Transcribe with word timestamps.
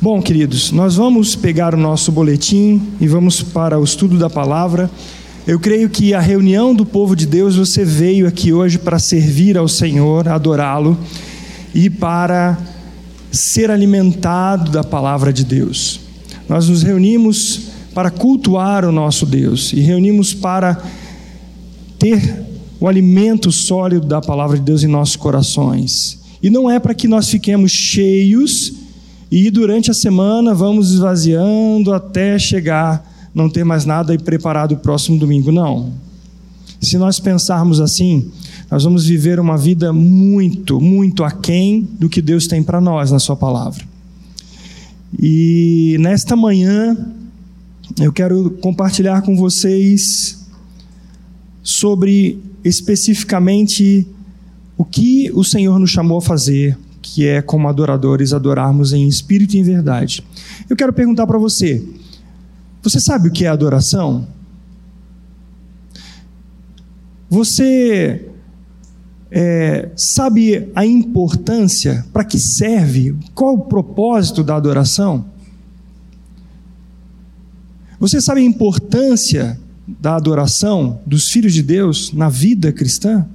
Bom, 0.00 0.22
queridos, 0.22 0.70
nós 0.70 0.94
vamos 0.94 1.34
pegar 1.34 1.74
o 1.74 1.76
nosso 1.76 2.12
boletim 2.12 2.80
e 3.00 3.08
vamos 3.08 3.42
para 3.42 3.80
o 3.80 3.82
estudo 3.82 4.16
da 4.16 4.30
palavra. 4.30 4.88
Eu 5.44 5.58
creio 5.58 5.90
que 5.90 6.14
a 6.14 6.20
reunião 6.20 6.72
do 6.72 6.86
povo 6.86 7.16
de 7.16 7.26
Deus, 7.26 7.56
você 7.56 7.84
veio 7.84 8.28
aqui 8.28 8.52
hoje 8.52 8.78
para 8.78 9.00
servir 9.00 9.58
ao 9.58 9.66
Senhor, 9.66 10.28
adorá-lo 10.28 10.96
e 11.74 11.90
para 11.90 12.56
ser 13.32 13.72
alimentado 13.72 14.70
da 14.70 14.84
palavra 14.84 15.32
de 15.32 15.44
Deus. 15.44 15.98
Nós 16.48 16.68
nos 16.68 16.84
reunimos 16.84 17.62
para 17.92 18.08
cultuar 18.08 18.84
o 18.84 18.92
nosso 18.92 19.26
Deus 19.26 19.72
e 19.72 19.80
reunimos 19.80 20.32
para 20.32 20.80
ter 21.98 22.46
o 22.78 22.86
alimento 22.86 23.50
sólido 23.50 24.06
da 24.06 24.20
palavra 24.20 24.56
de 24.56 24.62
Deus 24.62 24.84
em 24.84 24.86
nossos 24.86 25.16
corações. 25.16 26.20
E 26.40 26.48
não 26.50 26.70
é 26.70 26.78
para 26.78 26.94
que 26.94 27.08
nós 27.08 27.28
fiquemos 27.28 27.72
cheios 27.72 28.77
e 29.30 29.50
durante 29.50 29.90
a 29.90 29.94
semana 29.94 30.54
vamos 30.54 30.92
esvaziando 30.92 31.92
até 31.92 32.38
chegar, 32.38 33.30
não 33.34 33.48
ter 33.48 33.64
mais 33.64 33.84
nada 33.84 34.14
e 34.14 34.18
preparado 34.18 34.72
o 34.72 34.78
próximo 34.78 35.18
domingo. 35.18 35.52
Não. 35.52 35.92
Se 36.80 36.96
nós 36.96 37.20
pensarmos 37.20 37.80
assim, 37.80 38.30
nós 38.70 38.84
vamos 38.84 39.04
viver 39.06 39.38
uma 39.38 39.58
vida 39.58 39.92
muito, 39.92 40.80
muito 40.80 41.24
aquém 41.24 41.86
do 41.98 42.08
que 42.08 42.22
Deus 42.22 42.46
tem 42.46 42.62
para 42.62 42.80
nós 42.80 43.10
na 43.10 43.18
Sua 43.18 43.36
palavra. 43.36 43.84
E 45.20 45.96
nesta 46.00 46.34
manhã, 46.36 46.96
eu 48.00 48.12
quero 48.12 48.50
compartilhar 48.62 49.22
com 49.22 49.36
vocês 49.36 50.46
sobre 51.62 52.38
especificamente 52.64 54.06
o 54.76 54.84
que 54.84 55.30
o 55.34 55.42
Senhor 55.42 55.78
nos 55.78 55.90
chamou 55.90 56.18
a 56.18 56.22
fazer 56.22 56.78
que 57.14 57.26
é 57.26 57.40
como 57.40 57.68
adoradores 57.68 58.32
adorarmos 58.32 58.92
em 58.92 59.06
espírito 59.08 59.54
e 59.54 59.58
em 59.58 59.62
verdade. 59.62 60.24
Eu 60.68 60.76
quero 60.76 60.92
perguntar 60.92 61.26
para 61.26 61.38
você: 61.38 61.84
você 62.82 63.00
sabe 63.00 63.28
o 63.28 63.32
que 63.32 63.44
é 63.44 63.48
adoração? 63.48 64.26
Você 67.30 68.28
é, 69.30 69.90
sabe 69.94 70.70
a 70.74 70.86
importância, 70.86 72.06
para 72.12 72.24
que 72.24 72.38
serve, 72.38 73.16
qual 73.34 73.54
o 73.54 73.64
propósito 73.66 74.42
da 74.42 74.56
adoração? 74.56 75.26
Você 78.00 78.20
sabe 78.20 78.40
a 78.40 78.44
importância 78.44 79.58
da 79.86 80.16
adoração 80.16 81.00
dos 81.04 81.28
filhos 81.30 81.52
de 81.52 81.62
Deus 81.62 82.12
na 82.12 82.28
vida 82.28 82.72
cristã? 82.72 83.26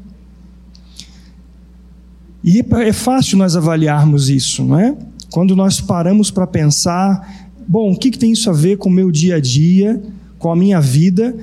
E 2.44 2.66
é 2.86 2.91
fácil 2.91 3.38
nós 3.38 3.55
avaliarmos 3.55 4.30
isso, 4.30 4.63
não 4.63 4.77
é? 4.77 4.95
Quando 5.31 5.55
nós 5.55 5.80
paramos 5.80 6.30
para 6.30 6.45
pensar, 6.45 7.47
bom, 7.67 7.91
o 7.91 7.97
que, 7.97 8.11
que 8.11 8.19
tem 8.19 8.31
isso 8.31 8.50
a 8.50 8.53
ver 8.53 8.77
com 8.77 8.89
o 8.89 8.91
meu 8.91 9.11
dia 9.11 9.38
a 9.38 9.39
dia, 9.39 10.02
com 10.38 10.52
a 10.52 10.55
minha 10.55 10.81
vida, 10.81 11.35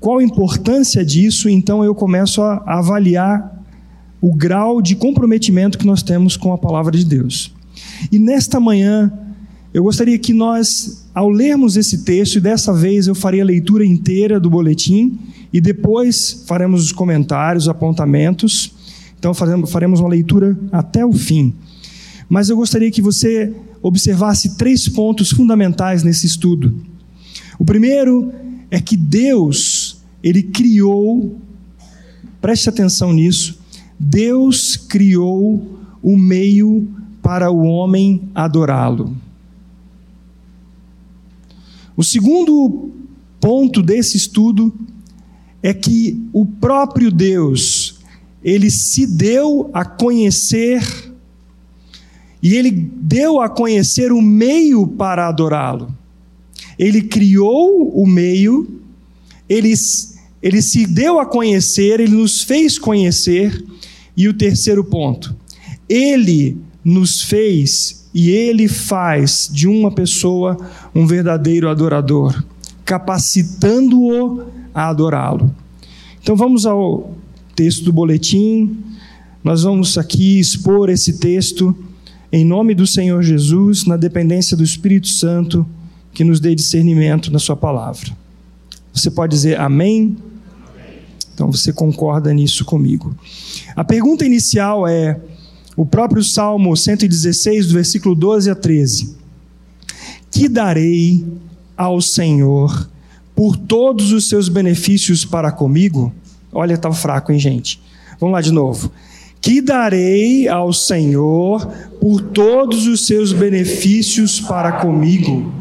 qual 0.00 0.18
a 0.18 0.24
importância 0.24 1.04
disso, 1.04 1.48
então 1.48 1.84
eu 1.84 1.94
começo 1.94 2.42
a, 2.42 2.62
avaliar 2.66 3.62
o 4.20 4.34
grau 4.34 4.80
de 4.80 4.96
comprometimento 4.96 5.76
que 5.76 5.86
nós 5.86 6.02
temos 6.02 6.36
com 6.36 6.52
a 6.52 6.58
palavra 6.58 6.96
de 6.96 7.04
Deus. 7.04 7.52
E 8.10 8.18
nesta 8.18 8.58
manhã, 8.58 9.12
eu 9.74 9.82
gostaria 9.82 10.18
que 10.18 10.32
nós, 10.32 11.06
ao 11.14 11.28
lermos 11.28 11.76
esse 11.76 12.04
texto, 12.04 12.36
e 12.36 12.40
dessa 12.40 12.72
vez 12.72 13.06
eu 13.06 13.14
farei 13.14 13.40
a 13.40 13.44
leitura 13.44 13.86
inteira 13.86 14.40
do 14.40 14.50
boletim, 14.50 15.18
e 15.52 15.60
depois 15.60 16.44
faremos 16.46 16.82
os 16.82 16.92
comentários, 16.92 17.68
apontamentos. 17.68 18.72
Então 19.22 19.32
faremos 19.32 20.00
uma 20.00 20.08
leitura 20.08 20.58
até 20.72 21.06
o 21.06 21.12
fim. 21.12 21.54
Mas 22.28 22.48
eu 22.48 22.56
gostaria 22.56 22.90
que 22.90 23.00
você 23.00 23.54
observasse 23.80 24.56
três 24.56 24.88
pontos 24.88 25.30
fundamentais 25.30 26.02
nesse 26.02 26.26
estudo. 26.26 26.74
O 27.56 27.64
primeiro 27.64 28.32
é 28.68 28.80
que 28.80 28.96
Deus, 28.96 30.02
ele 30.24 30.42
criou, 30.42 31.38
preste 32.40 32.68
atenção 32.68 33.12
nisso, 33.12 33.60
Deus 33.96 34.76
criou 34.76 35.78
o 36.02 36.16
meio 36.18 36.88
para 37.22 37.48
o 37.48 37.62
homem 37.62 38.22
adorá-lo. 38.34 39.16
O 41.96 42.02
segundo 42.02 42.90
ponto 43.40 43.84
desse 43.84 44.16
estudo 44.16 44.74
é 45.62 45.72
que 45.72 46.20
o 46.32 46.44
próprio 46.44 47.08
Deus, 47.08 47.91
ele 48.44 48.70
se 48.70 49.06
deu 49.06 49.70
a 49.72 49.84
conhecer 49.84 50.82
e 52.42 52.56
ele 52.56 52.70
deu 52.72 53.40
a 53.40 53.48
conhecer 53.48 54.10
o 54.10 54.20
meio 54.20 54.86
para 54.86 55.28
adorá-lo. 55.28 55.94
Ele 56.76 57.02
criou 57.02 57.88
o 57.94 58.04
meio, 58.04 58.80
ele, 59.48 59.72
ele 60.42 60.60
se 60.60 60.84
deu 60.86 61.20
a 61.20 61.26
conhecer, 61.26 62.00
ele 62.00 62.12
nos 62.12 62.42
fez 62.42 62.78
conhecer. 62.78 63.64
E 64.16 64.28
o 64.28 64.34
terceiro 64.34 64.82
ponto, 64.82 65.34
ele 65.88 66.58
nos 66.84 67.22
fez 67.22 68.08
e 68.12 68.30
ele 68.30 68.66
faz 68.66 69.48
de 69.50 69.68
uma 69.68 69.90
pessoa 69.90 70.56
um 70.94 71.06
verdadeiro 71.06 71.68
adorador, 71.68 72.42
capacitando-o 72.84 74.44
a 74.74 74.88
adorá-lo. 74.88 75.54
Então 76.20 76.36
vamos 76.36 76.66
ao 76.66 77.14
texto 77.54 77.84
do 77.84 77.92
boletim. 77.92 78.78
Nós 79.42 79.62
vamos 79.62 79.98
aqui 79.98 80.38
expor 80.38 80.88
esse 80.88 81.18
texto 81.18 81.76
em 82.32 82.46
nome 82.46 82.74
do 82.74 82.86
Senhor 82.86 83.22
Jesus, 83.22 83.84
na 83.84 83.96
dependência 83.96 84.56
do 84.56 84.64
Espírito 84.64 85.08
Santo, 85.08 85.66
que 86.14 86.24
nos 86.24 86.40
dê 86.40 86.54
discernimento 86.54 87.30
na 87.30 87.38
Sua 87.38 87.54
palavra. 87.54 88.16
Você 88.92 89.10
pode 89.10 89.34
dizer 89.34 89.60
amém? 89.60 90.16
Então 91.34 91.52
você 91.52 91.72
concorda 91.72 92.32
nisso 92.32 92.64
comigo. 92.64 93.14
A 93.76 93.84
pergunta 93.84 94.24
inicial 94.24 94.88
é 94.88 95.20
o 95.76 95.84
próprio 95.84 96.22
Salmo 96.22 96.76
116, 96.76 97.68
do 97.68 97.74
versículo 97.74 98.14
12 98.14 98.50
a 98.50 98.54
13. 98.54 99.16
Que 100.30 100.48
darei 100.48 101.24
ao 101.76 102.00
Senhor 102.00 102.88
por 103.34 103.56
todos 103.56 104.12
os 104.12 104.28
seus 104.28 104.48
benefícios 104.48 105.24
para 105.24 105.52
comigo? 105.52 106.12
Olha, 106.52 106.74
estava 106.74 106.94
fraco, 106.94 107.32
hein, 107.32 107.38
gente? 107.38 107.82
Vamos 108.20 108.34
lá 108.34 108.40
de 108.40 108.52
novo. 108.52 108.92
Que 109.40 109.60
darei 109.60 110.46
ao 110.46 110.72
Senhor 110.72 111.66
por 112.00 112.20
todos 112.20 112.86
os 112.86 113.06
seus 113.06 113.32
benefícios 113.32 114.38
para 114.38 114.72
comigo? 114.72 115.52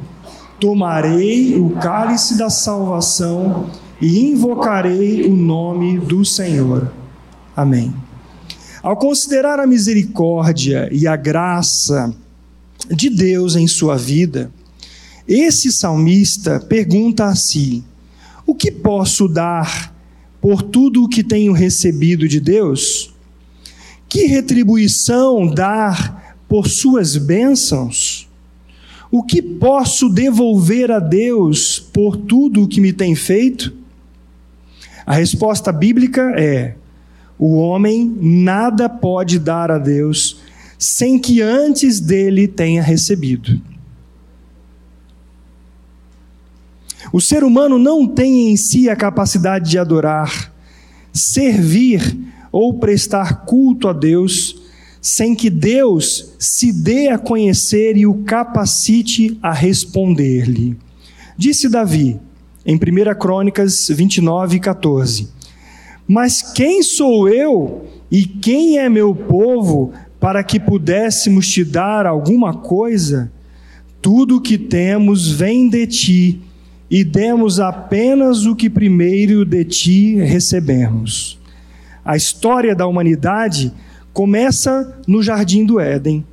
Tomarei 0.60 1.60
o 1.60 1.72
cálice 1.72 2.38
da 2.38 2.50
salvação 2.50 3.70
e 4.00 4.20
invocarei 4.20 5.24
o 5.24 5.36
nome 5.36 5.98
do 5.98 6.24
Senhor. 6.24 6.92
Amém. 7.56 7.94
Ao 8.84 8.96
considerar 8.98 9.60
a 9.60 9.66
misericórdia 9.66 10.90
e 10.92 11.08
a 11.08 11.16
graça 11.16 12.14
de 12.90 13.10
Deus 13.10 13.56
em 13.56 13.68
sua 13.68 13.96
vida, 13.96 14.52
esse 15.28 15.72
salmista 15.72 16.60
pergunta 16.60 17.26
a 17.26 17.36
si: 17.36 17.84
O 18.46 18.54
que 18.54 18.70
posso 18.72 19.28
dar 19.28 19.92
por 20.42 20.64
tudo 20.64 21.04
o 21.04 21.08
que 21.08 21.24
tenho 21.24 21.54
recebido 21.54 22.28
de 22.28 22.40
Deus? 22.40 23.14
Que 24.10 24.26
retribuição 24.26 25.48
dar 25.48 26.36
por 26.50 26.68
suas 26.68 27.16
bênçãos? 27.16 28.28
O 29.12 29.24
que 29.24 29.42
posso 29.42 30.10
devolver 30.10 30.90
a 30.90 31.00
Deus 31.00 31.80
por 31.80 32.18
tudo 32.18 32.64
o 32.64 32.68
que 32.68 32.82
me 32.82 32.92
tem 32.92 33.14
feito? 33.14 33.74
A 35.06 35.14
resposta 35.14 35.72
bíblica 35.72 36.34
é: 36.38 36.76
o 37.38 37.58
homem 37.58 38.18
nada 38.20 38.90
pode 38.90 39.38
dar 39.38 39.70
a 39.70 39.78
Deus 39.78 40.40
sem 40.78 41.20
que 41.20 41.42
antes 41.42 42.00
dele 42.00 42.48
tenha 42.48 42.82
recebido. 42.82 43.62
O 47.12 47.20
ser 47.20 47.44
humano 47.44 47.78
não 47.78 48.08
tem 48.08 48.52
em 48.52 48.58
si 48.58 48.90
a 48.90 48.96
capacidade 48.96 49.70
de 49.70 49.78
adorar, 49.78 50.54
servir 51.12 52.18
ou 52.52 52.76
prestar 52.76 53.46
culto 53.46 53.88
a 53.88 53.94
Deus 53.94 54.62
sem 55.02 55.34
que 55.34 55.50
Deus 55.50 56.36
se 56.38 56.72
dê 56.72 57.08
a 57.08 57.18
conhecer 57.18 57.98
e 57.98 58.06
o 58.06 58.24
capacite 58.24 59.38
a 59.42 59.52
responder-lhe. 59.52 60.78
Disse 61.36 61.68
Davi, 61.68 62.20
em 62.64 62.76
1 62.76 62.80
Crônicas 63.20 63.88
29, 63.90 64.60
14: 64.60 65.28
Mas 66.08 66.42
quem 66.54 66.84
sou 66.84 67.28
eu 67.28 67.88
e 68.12 68.26
quem 68.26 68.78
é 68.78 68.88
meu 68.88 69.16
povo 69.16 69.92
para 70.20 70.44
que 70.44 70.60
pudéssemos 70.60 71.48
te 71.48 71.64
dar 71.64 72.06
alguma 72.06 72.54
coisa? 72.54 73.32
Tudo 74.00 74.38
o 74.38 74.42
que 74.42 74.58
temos 74.58 75.32
vem 75.32 75.68
de 75.68 75.88
ti 75.88 76.42
e 76.92 77.06
demos 77.06 77.58
apenas 77.58 78.46
o 78.46 78.54
que 78.54 78.70
primeiro 78.70 79.46
de 79.46 79.64
ti 79.64 80.16
recebemos. 80.16 81.40
A 82.04 82.18
história 82.18 82.76
da 82.76 82.86
humanidade 82.86 83.72
começa 84.12 85.00
no 85.08 85.24
jardim 85.24 85.66
do 85.66 85.80
Éden. 85.80 86.26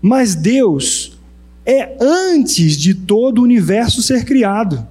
Mas 0.00 0.36
Deus, 0.36 1.18
é 1.66 1.96
antes 2.00 2.76
de 2.76 2.94
todo 2.94 3.40
o 3.40 3.42
universo 3.42 4.00
ser 4.00 4.24
criado. 4.24 4.86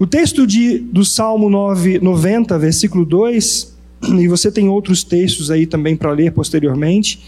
O 0.00 0.06
texto 0.06 0.48
de, 0.48 0.78
do 0.78 1.04
Salmo 1.04 1.48
9, 1.48 2.00
90, 2.00 2.58
versículo 2.58 3.04
2, 3.04 3.72
e 4.18 4.26
você 4.26 4.50
tem 4.50 4.68
outros 4.68 5.04
textos 5.04 5.48
aí 5.48 5.64
também 5.64 5.94
para 5.94 6.10
ler 6.10 6.32
posteriormente, 6.32 7.22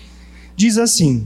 diz 0.57 0.77
assim: 0.77 1.25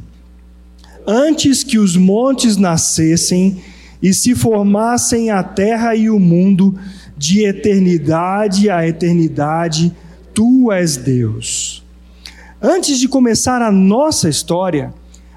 Antes 1.06 1.64
que 1.64 1.78
os 1.78 1.96
montes 1.96 2.58
nascessem 2.58 3.62
e 4.02 4.12
se 4.12 4.34
formassem 4.34 5.30
a 5.30 5.42
terra 5.42 5.94
e 5.94 6.10
o 6.10 6.18
mundo, 6.18 6.78
de 7.16 7.44
eternidade 7.44 8.68
a 8.68 8.86
eternidade, 8.86 9.94
tu 10.34 10.70
és 10.70 10.96
Deus. 10.96 11.82
Antes 12.60 12.98
de 12.98 13.08
começar 13.08 13.62
a 13.62 13.72
nossa 13.72 14.28
história, 14.28 14.92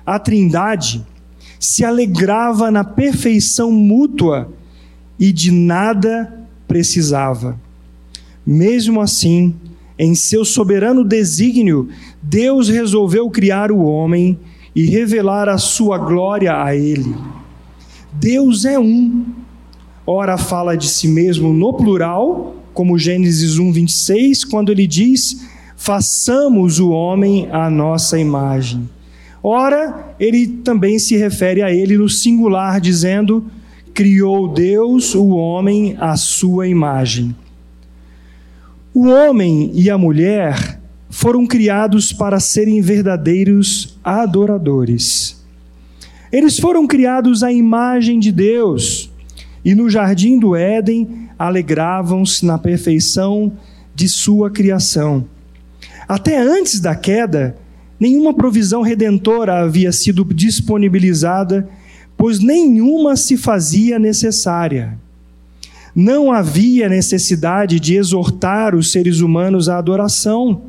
a 0.05 0.19
Trindade 0.19 1.05
se 1.59 1.83
alegrava 1.83 2.71
na 2.71 2.83
perfeição 2.83 3.71
mútua 3.71 4.51
e 5.19 5.31
de 5.31 5.51
nada 5.51 6.33
precisava. 6.67 7.59
Mesmo 8.45 9.01
assim, 9.01 9.55
em 9.97 10.15
seu 10.15 10.45
soberano 10.45 11.03
desígnio, 11.03 11.89
Deus 12.21 12.69
resolveu 12.69 13.29
criar 13.29 13.71
o 13.71 13.83
homem 13.83 14.39
e 14.73 14.85
revelar 14.85 15.49
a 15.49 15.57
sua 15.57 15.97
glória 15.97 16.63
a 16.63 16.75
ele. 16.75 17.13
Deus 18.11 18.65
é 18.65 18.79
um. 18.79 19.25
Ora 20.05 20.37
fala 20.37 20.75
de 20.75 20.87
si 20.87 21.07
mesmo 21.07 21.53
no 21.53 21.73
plural, 21.73 22.55
como 22.73 22.97
Gênesis 22.97 23.59
1, 23.59 23.71
26, 23.71 24.43
quando 24.45 24.71
ele 24.71 24.87
diz: 24.87 25.47
façamos 25.75 26.79
o 26.79 26.89
homem 26.89 27.47
à 27.51 27.69
nossa 27.69 28.19
imagem. 28.19 28.89
Ora, 29.41 30.15
ele 30.19 30.47
também 30.47 30.99
se 30.99 31.15
refere 31.15 31.61
a 31.61 31.71
ele 31.71 31.97
no 31.97 32.09
singular, 32.09 32.81
dizendo: 32.81 33.45
criou 33.93 34.47
Deus 34.47 35.15
o 35.15 35.29
homem 35.29 35.95
à 35.99 36.17
sua 36.17 36.67
imagem. 36.67 37.35
O 38.93 39.07
homem 39.07 39.71
e 39.73 39.89
a 39.89 39.97
mulher 39.97 40.81
foram 41.09 41.45
criados 41.45 42.11
para 42.11 42.39
serem 42.39 42.81
verdadeiros 42.81 43.97
adoradores. 44.03 45.38
Eles 46.31 46.57
foram 46.57 46.85
criados 46.85 47.43
à 47.43 47.51
imagem 47.51 48.19
de 48.19 48.31
Deus 48.31 49.11
e 49.63 49.73
no 49.73 49.89
jardim 49.89 50.39
do 50.39 50.55
Éden 50.55 51.29
alegravam-se 51.37 52.45
na 52.45 52.57
perfeição 52.57 53.51
de 53.95 54.07
sua 54.07 54.49
criação. 54.49 55.25
Até 56.07 56.39
antes 56.39 56.79
da 56.79 56.95
queda, 56.95 57.55
nenhuma 57.99 58.33
provisão 58.33 58.81
redentora 58.81 59.61
havia 59.61 59.91
sido 59.91 60.23
disponibilizada 60.23 61.67
pois 62.19 62.39
nenhuma 62.39 63.15
se 63.15 63.37
fazia 63.37 63.97
necessária. 63.97 64.99
Não 65.95 66.33
havia 66.33 66.89
necessidade 66.89 67.79
de 67.79 67.95
exortar 67.95 68.75
os 68.75 68.91
seres 68.91 69.21
humanos 69.21 69.69
à 69.69 69.77
adoração. 69.77 70.63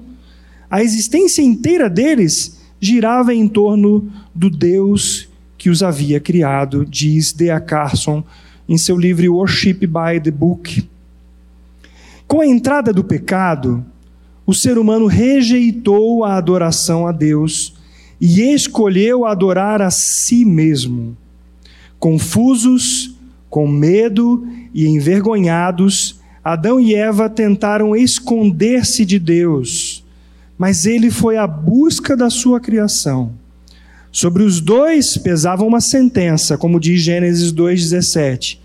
A 0.70 0.80
existência 0.80 1.42
inteira 1.42 1.90
deles 1.90 2.60
girava 2.80 3.34
em 3.34 3.48
torno 3.48 4.08
do 4.32 4.48
Deus 4.48 5.28
que 5.60 5.68
os 5.68 5.82
havia 5.82 6.18
criado, 6.18 6.86
diz 6.86 7.34
Dea 7.34 7.60
Carson 7.60 8.24
em 8.66 8.78
seu 8.78 8.96
livro 8.96 9.34
Worship 9.34 9.86
by 9.86 10.18
the 10.22 10.30
Book. 10.30 10.88
Com 12.26 12.40
a 12.40 12.46
entrada 12.46 12.94
do 12.94 13.04
pecado, 13.04 13.84
o 14.46 14.54
ser 14.54 14.78
humano 14.78 15.04
rejeitou 15.04 16.24
a 16.24 16.38
adoração 16.38 17.06
a 17.06 17.12
Deus 17.12 17.74
e 18.18 18.40
escolheu 18.40 19.26
adorar 19.26 19.82
a 19.82 19.90
si 19.90 20.46
mesmo. 20.46 21.14
Confusos, 21.98 23.14
com 23.50 23.68
medo 23.68 24.48
e 24.72 24.86
envergonhados, 24.86 26.18
Adão 26.42 26.80
e 26.80 26.94
Eva 26.94 27.28
tentaram 27.28 27.94
esconder-se 27.94 29.04
de 29.04 29.18
Deus, 29.18 30.02
mas 30.56 30.86
ele 30.86 31.10
foi 31.10 31.36
à 31.36 31.46
busca 31.46 32.16
da 32.16 32.30
sua 32.30 32.58
criação. 32.60 33.38
Sobre 34.12 34.42
os 34.42 34.60
dois 34.60 35.16
pesava 35.16 35.64
uma 35.64 35.80
sentença, 35.80 36.58
como 36.58 36.80
diz 36.80 37.00
Gênesis 37.00 37.52
2,17. 37.52 38.58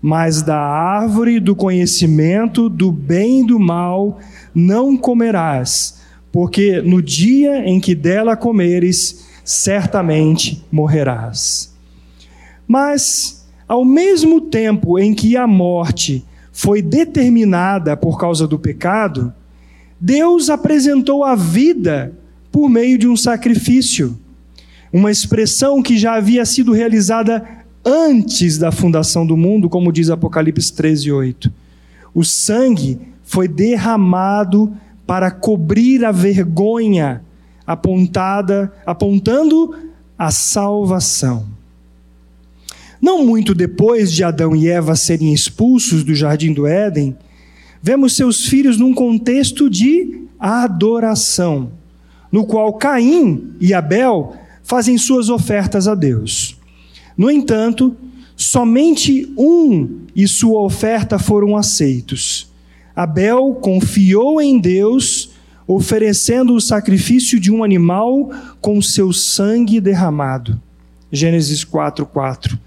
Mas 0.00 0.40
da 0.42 0.58
árvore 0.58 1.38
do 1.38 1.54
conhecimento 1.54 2.68
do 2.68 2.90
bem 2.90 3.42
e 3.42 3.46
do 3.46 3.58
mal 3.58 4.18
não 4.54 4.96
comerás, 4.96 6.00
porque 6.32 6.80
no 6.80 7.02
dia 7.02 7.68
em 7.68 7.78
que 7.78 7.94
dela 7.94 8.36
comeres, 8.36 9.26
certamente 9.44 10.64
morrerás. 10.72 11.74
Mas, 12.66 13.46
ao 13.68 13.84
mesmo 13.84 14.40
tempo 14.40 14.98
em 14.98 15.14
que 15.14 15.36
a 15.36 15.46
morte 15.46 16.24
foi 16.52 16.80
determinada 16.80 17.96
por 17.96 18.18
causa 18.18 18.46
do 18.46 18.58
pecado, 18.58 19.32
Deus 20.00 20.48
apresentou 20.48 21.22
a 21.22 21.34
vida 21.34 22.12
por 22.50 22.68
meio 22.68 22.98
de 22.98 23.06
um 23.06 23.16
sacrifício, 23.16 24.18
uma 24.92 25.10
expressão 25.10 25.82
que 25.82 25.98
já 25.98 26.14
havia 26.14 26.44
sido 26.44 26.72
realizada 26.72 27.46
antes 27.84 28.58
da 28.58 28.72
fundação 28.72 29.26
do 29.26 29.36
mundo, 29.36 29.68
como 29.68 29.92
diz 29.92 30.10
Apocalipse 30.10 30.72
13, 30.72 31.12
8. 31.12 31.52
O 32.14 32.24
sangue 32.24 32.98
foi 33.22 33.46
derramado 33.46 34.72
para 35.06 35.30
cobrir 35.30 36.04
a 36.04 36.10
vergonha 36.10 37.22
apontada, 37.66 38.72
apontando 38.84 39.74
a 40.18 40.30
salvação. 40.30 41.46
Não 43.00 43.24
muito 43.24 43.54
depois 43.54 44.12
de 44.12 44.24
Adão 44.24 44.56
e 44.56 44.68
Eva 44.68 44.96
serem 44.96 45.32
expulsos 45.32 46.02
do 46.02 46.14
jardim 46.14 46.52
do 46.52 46.66
Éden, 46.66 47.16
vemos 47.82 48.16
seus 48.16 48.46
filhos 48.46 48.78
num 48.78 48.94
contexto 48.94 49.68
de 49.68 50.22
adoração, 50.40 51.70
no 52.32 52.46
qual 52.46 52.72
Caim 52.72 53.54
e 53.60 53.74
Abel 53.74 54.34
fazem 54.66 54.98
suas 54.98 55.30
ofertas 55.30 55.88
a 55.88 55.94
Deus. 55.94 56.58
No 57.16 57.30
entanto, 57.30 57.96
somente 58.36 59.32
um 59.38 60.00
e 60.14 60.28
sua 60.28 60.60
oferta 60.60 61.18
foram 61.18 61.56
aceitos. 61.56 62.52
Abel 62.94 63.54
confiou 63.54 64.40
em 64.40 64.58
Deus, 64.58 65.30
oferecendo 65.66 66.54
o 66.54 66.60
sacrifício 66.60 67.40
de 67.40 67.50
um 67.50 67.64
animal 67.64 68.30
com 68.60 68.82
seu 68.82 69.12
sangue 69.12 69.80
derramado. 69.80 70.60
Gênesis 71.10 71.64
4, 71.64 72.04
4 72.04 72.66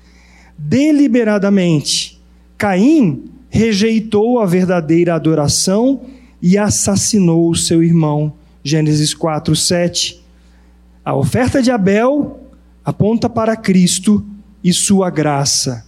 deliberadamente. 0.59 2.19
Caim 2.57 3.23
rejeitou 3.49 4.39
a 4.39 4.45
verdadeira 4.45 5.15
adoração 5.15 6.01
e 6.41 6.57
assassinou 6.57 7.49
o 7.49 7.55
seu 7.55 7.81
irmão. 7.81 8.33
Gênesis 8.63 9.13
4, 9.13 9.55
7. 9.55 10.19
A 11.09 11.15
oferta 11.15 11.59
de 11.59 11.71
Abel 11.71 12.39
aponta 12.85 13.27
para 13.27 13.55
Cristo 13.55 14.23
e 14.63 14.71
sua 14.71 15.09
graça. 15.09 15.83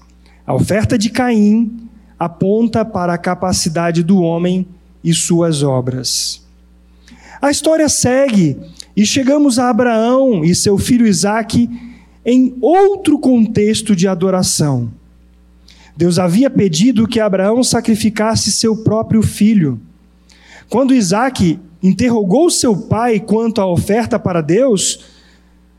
A 0.48 0.52
oferta 0.56 0.98
de 0.98 1.12
Caim 1.12 1.88
aponta 2.18 2.84
para 2.84 3.14
a 3.14 3.20
capacidade 3.20 4.02
do 4.02 4.20
homem 4.20 4.66
e 5.04 5.14
suas 5.14 5.62
obras. 5.62 6.44
A 7.40 7.52
história 7.52 7.88
segue 7.88 8.58
e 8.98 9.06
chegamos 9.06 9.60
a 9.60 9.70
Abraão 9.70 10.44
e 10.44 10.56
seu 10.56 10.76
filho 10.80 11.06
Isaque 11.06 11.70
em 12.26 12.58
outro 12.60 13.20
contexto 13.20 13.96
de 13.96 14.08
adoração. 14.08 14.90
Deus 15.96 16.18
havia 16.18 16.50
pedido 16.50 17.08
que 17.08 17.20
Abraão 17.20 17.64
sacrificasse 17.64 18.52
seu 18.52 18.76
próprio 18.78 19.22
filho. 19.22 19.80
Quando 20.68 20.96
Isaac 20.96 21.60
interrogou 21.84 22.50
seu 22.50 22.76
pai 22.76 23.20
quanto 23.20 23.62
à 23.62 23.68
oferta 23.68 24.18
para 24.18 24.42
Deus, 24.42 25.11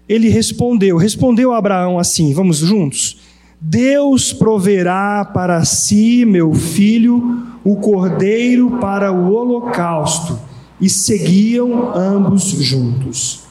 ele 0.09 0.29
respondeu, 0.29 0.97
respondeu 0.97 1.53
Abraão 1.53 1.99
assim, 1.99 2.33
vamos 2.35 2.59
juntos. 2.59 3.21
Deus 3.61 4.33
proverá 4.33 5.25
para 5.25 5.65
si, 5.65 6.25
meu 6.25 6.53
filho, 6.53 7.47
o 7.63 7.77
cordeiro 7.77 8.79
para 8.81 9.13
o 9.13 9.33
holocausto. 9.33 10.39
E 10.81 10.91
seguiam 10.91 11.95
ambos 11.95 12.43
juntos. 12.43 13.45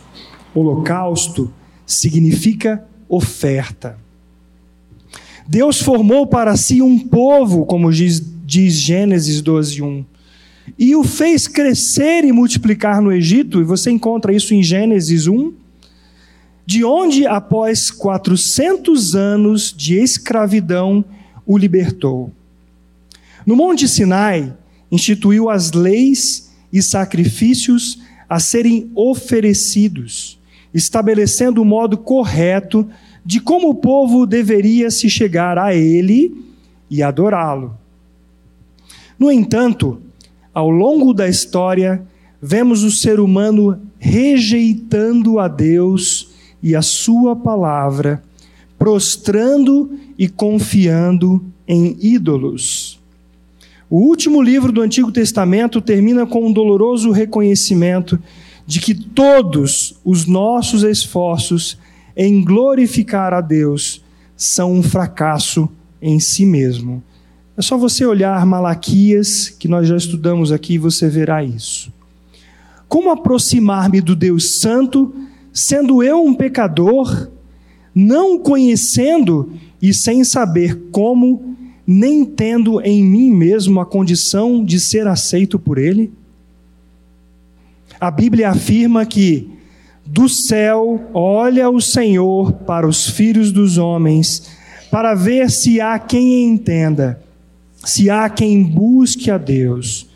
Holocausto 0.54 1.52
significa 1.86 2.86
oferta. 3.08 3.98
Deus 5.48 5.82
formou 5.82 6.28
para 6.28 6.56
si 6.58 6.82
um 6.82 7.00
povo, 7.00 7.66
como 7.66 7.92
diz, 7.92 8.22
diz 8.46 8.74
Gênesis 8.74 9.42
12, 9.42 9.82
1, 9.82 10.06
e 10.78 10.96
o 10.96 11.04
fez 11.04 11.48
crescer 11.48 12.24
e 12.24 12.32
multiplicar 12.32 13.02
no 13.02 13.12
Egito, 13.12 13.60
e 13.60 13.64
você 13.64 13.92
encontra 13.92 14.34
isso 14.34 14.54
em 14.54 14.62
Gênesis 14.62 15.28
1, 15.28 15.54
de 16.72 16.86
onde, 16.86 17.28
após 17.28 17.92
400 17.92 19.14
anos 19.14 19.74
de 19.76 19.96
escravidão, 19.96 21.04
o 21.46 21.58
libertou. 21.58 22.32
No 23.46 23.58
Monte 23.58 23.90
Sinai, 23.90 24.54
instituiu 24.90 25.50
as 25.50 25.74
leis 25.74 26.50
e 26.72 26.82
sacrifícios 26.82 28.00
a 28.30 28.40
serem 28.40 28.90
oferecidos 28.96 30.40
estabelecendo 30.74 31.62
o 31.62 31.66
modo 31.66 31.98
correto 31.98 32.88
de 33.26 33.42
como 33.42 33.70
o 33.70 33.76
povo 33.76 34.26
deveria 34.26 34.90
se 34.90 35.10
chegar 35.10 35.58
a 35.58 35.76
ele 35.76 36.34
e 36.90 37.04
adorá-lo. 37.04 37.76
No 39.20 39.30
entanto, 39.30 40.02
ao 40.54 40.70
longo 40.70 41.14
da 41.14 41.28
história, 41.28 42.02
vemos 42.42 42.84
o 42.84 42.90
ser 42.90 43.20
humano 43.20 43.78
rejeitando 44.00 45.38
a 45.38 45.50
Deus 45.50 46.31
e 46.62 46.76
a 46.76 46.82
Sua 46.82 47.36
palavra, 47.36 48.22
prostrando 48.78 49.98
e 50.18 50.28
confiando 50.28 51.44
em 51.68 51.98
ídolos. 52.02 53.00
O 53.90 53.98
último 53.98 54.42
livro 54.42 54.72
do 54.72 54.82
Antigo 54.82 55.12
Testamento 55.12 55.82
termina 55.82 56.26
com 56.26 56.48
um 56.48 56.54
doloroso 56.54 57.12
reconhecimento 57.12 58.18
de 58.66 58.80
que 58.80 58.94
todos 58.94 60.00
os 60.06 60.26
nossos 60.26 60.84
esforços 60.84 61.78
em 62.16 62.44
glorificar 62.44 63.34
a 63.34 63.42
Deus 63.42 64.02
são 64.38 64.74
um 64.74 64.82
fracasso 64.82 65.68
em 66.02 66.20
si 66.20 66.46
mesmo. 66.46 67.04
É 67.58 67.62
só 67.62 67.78
você 67.78 68.06
olhar 68.06 68.46
Malaquias, 68.46 69.50
que 69.50 69.68
nós 69.68 69.88
já 69.88 69.98
estudamos 69.98 70.52
aqui, 70.52 70.76
e 70.76 70.80
você 70.80 71.10
verá 71.10 71.44
isso. 71.44 71.92
Como 72.88 73.12
aproximar-me 73.12 74.02
do 74.02 74.16
Deus 74.16 74.60
Santo, 74.60 75.14
sendo 75.54 76.02
eu 76.02 76.24
um 76.24 76.34
pecador, 76.34 77.30
não 77.94 78.40
conhecendo 78.40 79.52
e 79.82 79.94
sem 79.94 80.24
saber 80.24 80.90
como, 80.92 81.56
nem 81.86 82.24
tendo 82.24 82.80
em 82.82 83.04
mim 83.04 83.32
mesmo 83.32 83.80
a 83.80 83.86
condição 83.86 84.64
de 84.64 84.80
ser 84.80 85.08
aceito 85.08 85.60
por 85.60 85.78
Ele? 85.78 86.12
A 88.00 88.10
Bíblia 88.10 88.50
afirma 88.50 89.06
que 89.06 89.50
do 90.06 90.28
céu 90.28 91.10
olha 91.14 91.70
o 91.70 91.80
Senhor 91.80 92.52
para 92.52 92.88
os 92.88 93.10
filhos 93.10 93.52
dos 93.52 93.78
homens, 93.78 94.50
para 94.90 95.14
ver 95.14 95.50
se 95.50 95.80
há 95.80 95.98
quem 96.00 96.46
entenda, 96.46 97.22
se 97.78 98.10
há 98.10 98.30
quem 98.30 98.64
busque 98.64 99.30
a 99.30 99.38
Deus. 99.38 100.08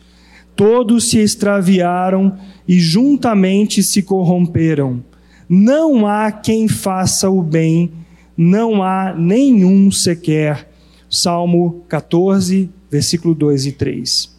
Todos 0.55 1.09
se 1.09 1.19
extraviaram 1.19 2.37
e 2.67 2.79
juntamente 2.79 3.83
se 3.83 4.01
corromperam. 4.01 5.03
Não 5.47 6.07
há 6.07 6.31
quem 6.31 6.67
faça 6.67 7.29
o 7.29 7.41
bem, 7.41 7.91
não 8.37 8.81
há 8.81 9.13
nenhum 9.13 9.91
sequer. 9.91 10.71
Salmo 11.09 11.83
14, 11.87 12.69
versículo 12.89 13.35
2 13.35 13.67
e 13.67 13.71
3. 13.71 14.35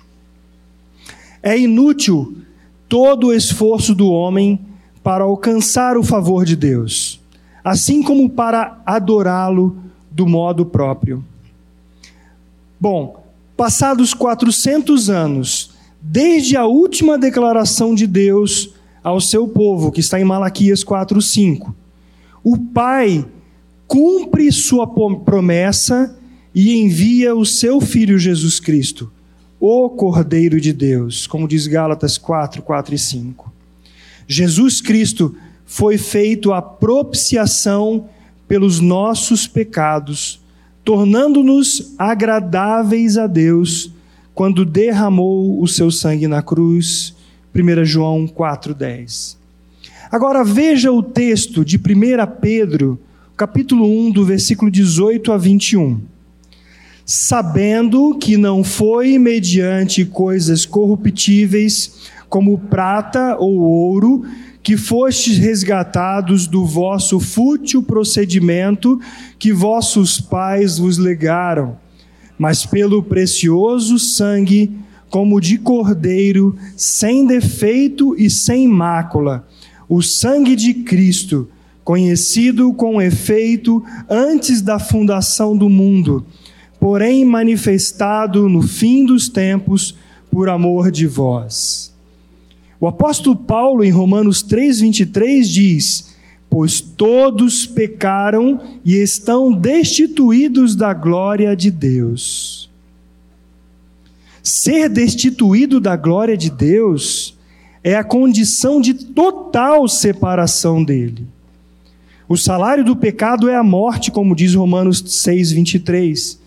É 1.42 1.58
inútil 1.58 2.36
todo 2.88 3.28
o 3.28 3.32
esforço 3.32 3.94
do 3.94 4.10
homem 4.10 4.60
para 5.02 5.24
alcançar 5.24 5.96
o 5.96 6.02
favor 6.02 6.44
de 6.44 6.56
Deus, 6.56 7.20
assim 7.62 8.02
como 8.02 8.28
para 8.28 8.82
adorá-lo 8.84 9.76
do 10.10 10.26
modo 10.26 10.66
próprio. 10.66 11.24
Bom, 12.80 13.24
passados 13.56 14.12
400 14.12 15.08
anos, 15.08 15.70
desde 16.00 16.56
a 16.56 16.66
última 16.66 17.16
declaração 17.16 17.94
de 17.94 18.06
Deus 18.06 18.74
ao 19.06 19.20
seu 19.20 19.46
povo, 19.46 19.92
que 19.92 20.00
está 20.00 20.20
em 20.20 20.24
Malaquias 20.24 20.82
4:5. 20.82 21.72
O 22.42 22.58
Pai 22.58 23.24
cumpre 23.86 24.50
sua 24.50 24.84
promessa 24.84 26.18
e 26.52 26.74
envia 26.74 27.32
o 27.32 27.46
seu 27.46 27.80
filho 27.80 28.18
Jesus 28.18 28.58
Cristo, 28.58 29.08
o 29.60 29.88
Cordeiro 29.90 30.60
de 30.60 30.72
Deus, 30.72 31.24
como 31.24 31.46
diz 31.46 31.68
Gálatas 31.68 32.18
4, 32.18 32.62
4 32.62 32.96
e 32.96 32.98
5. 32.98 33.52
Jesus 34.26 34.80
Cristo 34.80 35.36
foi 35.64 35.96
feito 35.98 36.52
a 36.52 36.60
propiciação 36.60 38.08
pelos 38.48 38.80
nossos 38.80 39.46
pecados, 39.46 40.40
tornando-nos 40.84 41.94
agradáveis 41.96 43.16
a 43.16 43.28
Deus 43.28 43.88
quando 44.34 44.64
derramou 44.64 45.62
o 45.62 45.68
seu 45.68 45.92
sangue 45.92 46.26
na 46.26 46.42
cruz. 46.42 47.14
1 47.56 47.84
João 47.84 48.26
4,10. 48.26 49.36
Agora 50.10 50.44
veja 50.44 50.92
o 50.92 51.02
texto 51.02 51.64
de 51.64 51.78
1 51.78 51.80
Pedro, 52.40 53.00
capítulo 53.36 53.86
1, 54.08 54.10
do 54.10 54.24
versículo 54.24 54.70
18 54.70 55.32
a 55.32 55.38
21. 55.38 56.00
Sabendo 57.04 58.16
que 58.18 58.36
não 58.36 58.62
foi 58.62 59.18
mediante 59.18 60.04
coisas 60.04 60.66
corruptíveis, 60.66 62.10
como 62.28 62.58
prata 62.58 63.36
ou 63.38 63.58
ouro, 63.60 64.24
que 64.62 64.76
fostes 64.76 65.38
resgatados 65.38 66.46
do 66.46 66.66
vosso 66.66 67.18
fútil 67.18 67.82
procedimento 67.82 69.00
que 69.38 69.52
vossos 69.52 70.20
pais 70.20 70.78
vos 70.78 70.98
legaram 70.98 71.78
mas 72.38 72.66
pelo 72.66 73.02
precioso 73.02 73.98
sangue, 73.98 74.70
como 75.16 75.40
de 75.40 75.56
cordeiro, 75.56 76.54
sem 76.76 77.24
defeito 77.26 78.14
e 78.18 78.28
sem 78.28 78.68
mácula, 78.68 79.48
o 79.88 80.02
sangue 80.02 80.54
de 80.54 80.74
Cristo, 80.74 81.48
conhecido 81.82 82.70
com 82.74 83.00
efeito 83.00 83.82
antes 84.10 84.60
da 84.60 84.78
fundação 84.78 85.56
do 85.56 85.70
mundo, 85.70 86.26
porém 86.78 87.24
manifestado 87.24 88.46
no 88.46 88.60
fim 88.60 89.06
dos 89.06 89.30
tempos 89.30 89.96
por 90.30 90.50
amor 90.50 90.90
de 90.90 91.06
vós. 91.06 91.94
O 92.78 92.86
apóstolo 92.86 93.36
Paulo, 93.36 93.82
em 93.82 93.90
Romanos 93.90 94.44
3,23, 94.44 95.44
diz: 95.44 96.14
pois 96.50 96.82
todos 96.82 97.64
pecaram 97.64 98.60
e 98.84 98.96
estão 98.96 99.50
destituídos 99.50 100.76
da 100.76 100.92
glória 100.92 101.56
de 101.56 101.70
Deus. 101.70 102.65
Ser 104.46 104.88
destituído 104.88 105.80
da 105.80 105.96
glória 105.96 106.36
de 106.36 106.48
Deus 106.48 107.36
é 107.82 107.96
a 107.96 108.04
condição 108.04 108.80
de 108.80 108.94
total 108.94 109.88
separação 109.88 110.84
dele. 110.84 111.26
O 112.28 112.36
salário 112.36 112.84
do 112.84 112.94
pecado 112.94 113.48
é 113.48 113.56
a 113.56 113.64
morte, 113.64 114.08
como 114.12 114.36
diz 114.36 114.54
Romanos 114.54 115.02
6:23. 115.02 116.38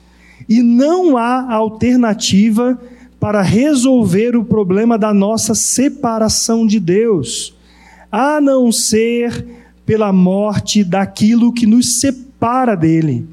E 0.47 0.61
não 0.61 1.17
há 1.17 1.53
alternativa 1.53 2.79
para 3.19 3.41
resolver 3.41 4.33
o 4.33 4.45
problema 4.45 4.97
da 4.97 5.13
nossa 5.13 5.53
separação 5.53 6.65
de 6.65 6.79
Deus, 6.79 7.53
a 8.09 8.39
não 8.39 8.71
ser 8.71 9.45
pela 9.85 10.13
morte 10.13 10.85
daquilo 10.85 11.51
que 11.51 11.65
nos 11.65 11.99
separa 11.99 12.75
dele, 12.75 13.27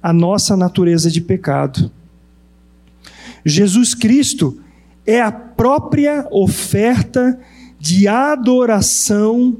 a 0.00 0.12
nossa 0.12 0.56
natureza 0.56 1.10
de 1.10 1.20
pecado. 1.20 1.90
Jesus 3.48 3.94
Cristo 3.94 4.58
é 5.06 5.20
a 5.20 5.30
própria 5.30 6.26
oferta 6.32 7.38
de 7.78 8.08
adoração 8.08 9.56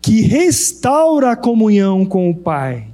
que 0.00 0.22
restaura 0.22 1.32
a 1.32 1.36
comunhão 1.36 2.06
com 2.06 2.30
o 2.30 2.34
Pai. 2.34 2.88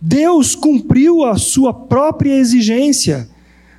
Deus 0.00 0.56
cumpriu 0.56 1.22
a 1.22 1.36
sua 1.36 1.72
própria 1.72 2.36
exigência, 2.36 3.28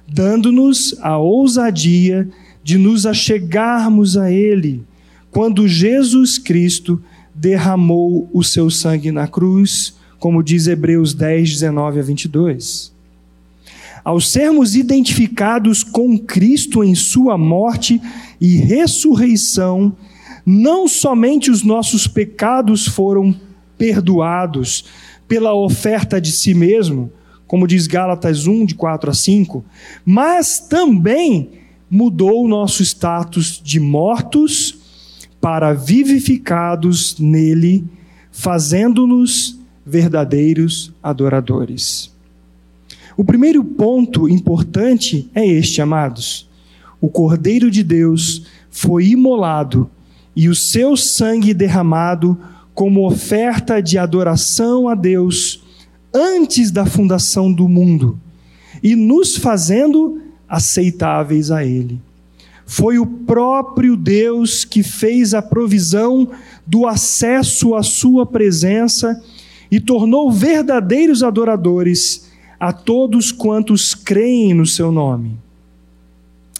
dando-nos 0.07 0.95
a 1.01 1.17
ousadia 1.17 2.29
de 2.63 2.77
nos 2.77 3.05
achegarmos 3.05 4.15
a 4.15 4.31
Ele, 4.31 4.81
quando 5.29 5.67
Jesus 5.67 6.37
Cristo 6.37 7.03
derramou 7.33 8.29
o 8.33 8.41
seu 8.45 8.69
sangue 8.69 9.11
na 9.11 9.27
cruz, 9.27 9.93
como 10.19 10.41
diz 10.41 10.67
Hebreus 10.67 11.13
10, 11.13 11.49
19 11.49 11.99
a 11.99 12.03
22. 12.03 12.94
Ao 14.05 14.21
sermos 14.21 14.75
identificados 14.75 15.83
com 15.83 16.15
Cristo 16.15 16.83
em 16.83 16.93
Sua 16.93 17.39
morte 17.39 17.99
e 18.39 18.55
ressurreição, 18.57 19.97
não 20.45 20.87
somente 20.87 21.49
os 21.49 21.63
nossos 21.63 22.05
pecados 22.05 22.87
foram 22.87 23.33
perdoados 23.75 24.85
pela 25.27 25.55
oferta 25.55 26.21
de 26.21 26.31
si 26.31 26.53
mesmo, 26.53 27.11
como 27.47 27.67
diz 27.67 27.87
Gálatas 27.87 28.45
1, 28.45 28.67
de 28.67 28.75
4 28.75 29.09
a 29.09 29.13
5, 29.13 29.65
mas 30.05 30.59
também 30.59 31.49
mudou 31.89 32.45
o 32.45 32.47
nosso 32.47 32.83
status 32.83 33.59
de 33.63 33.79
mortos 33.79 34.77
para 35.41 35.73
vivificados 35.73 37.17
nele, 37.17 37.83
fazendo-nos 38.31 39.59
verdadeiros 39.83 40.93
adoradores. 41.01 42.14
O 43.17 43.23
primeiro 43.23 43.63
ponto 43.63 44.27
importante 44.27 45.29
é 45.33 45.45
este, 45.45 45.81
amados. 45.81 46.49
O 46.99 47.07
Cordeiro 47.07 47.71
de 47.71 47.83
Deus 47.83 48.43
foi 48.69 49.07
imolado 49.07 49.89
e 50.35 50.49
o 50.49 50.55
seu 50.55 50.97
sangue 50.97 51.53
derramado 51.53 52.37
como 52.73 53.07
oferta 53.07 53.81
de 53.81 53.97
adoração 53.97 54.89
a 54.89 54.95
Deus 54.95 55.63
antes 56.13 56.71
da 56.71 56.85
fundação 56.85 57.51
do 57.51 57.69
mundo 57.69 58.19
e 58.83 58.95
nos 58.95 59.37
fazendo 59.37 60.21
aceitáveis 60.47 61.51
a 61.51 61.63
Ele. 61.63 62.01
Foi 62.65 62.99
o 62.99 63.05
próprio 63.05 63.95
Deus 63.95 64.65
que 64.65 64.83
fez 64.83 65.33
a 65.33 65.41
provisão 65.41 66.27
do 66.67 66.85
acesso 66.85 67.75
à 67.75 67.83
Sua 67.83 68.25
presença 68.25 69.23
e 69.71 69.79
tornou 69.79 70.31
verdadeiros 70.31 71.23
adoradores 71.23 72.24
a 72.59 72.71
todos 72.71 73.31
quantos 73.31 73.93
creem 73.93 74.53
no 74.53 74.65
seu 74.65 74.91
nome. 74.91 75.37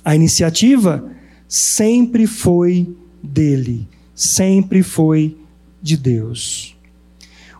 A 0.04 0.16
iniciativa 0.16 1.12
sempre 1.48 2.28
foi 2.28 2.88
dele, 3.22 3.88
sempre 4.14 4.84
foi 4.84 5.36
de 5.82 5.98
Deus. 5.98 6.75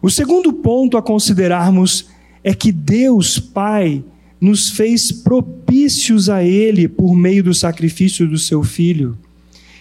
O 0.02 0.10
segundo 0.10 0.54
ponto 0.54 0.98
a 0.98 1.02
considerarmos 1.02 2.08
é 2.44 2.54
que 2.54 2.72
Deus 2.72 3.40
Pai 3.40 4.04
nos 4.40 4.70
fez 4.70 5.12
propícios 5.12 6.30
a 6.30 6.44
Ele 6.44 6.88
por 6.88 7.16
meio 7.16 7.44
do 7.44 7.54
sacrifício 7.54 8.28
do 8.28 8.38
seu 8.38 8.64
Filho. 8.64 9.18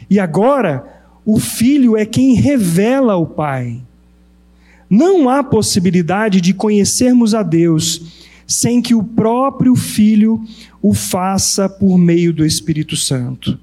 E 0.09 0.19
agora, 0.19 1.05
o 1.27 1.39
Filho 1.39 1.97
é 1.97 2.07
quem 2.07 2.35
revela 2.35 3.17
o 3.17 3.27
Pai. 3.27 3.83
Não 4.89 5.29
há 5.29 5.43
possibilidade 5.43 6.41
de 6.41 6.55
conhecermos 6.55 7.35
a 7.35 7.43
Deus 7.43 8.25
sem 8.47 8.83
que 8.83 8.95
o 8.95 9.03
próprio 9.03 9.75
Filho 9.75 10.43
o 10.83 10.93
faça 10.93 11.69
por 11.69 11.97
meio 11.97 12.33
do 12.33 12.45
Espírito 12.45 12.97
Santo. 12.97 13.59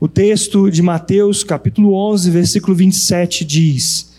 O 0.00 0.06
texto 0.06 0.70
de 0.70 0.80
Mateus, 0.80 1.42
capítulo 1.42 1.92
11, 1.92 2.30
versículo 2.30 2.76
27 2.76 3.44
diz: 3.44 4.16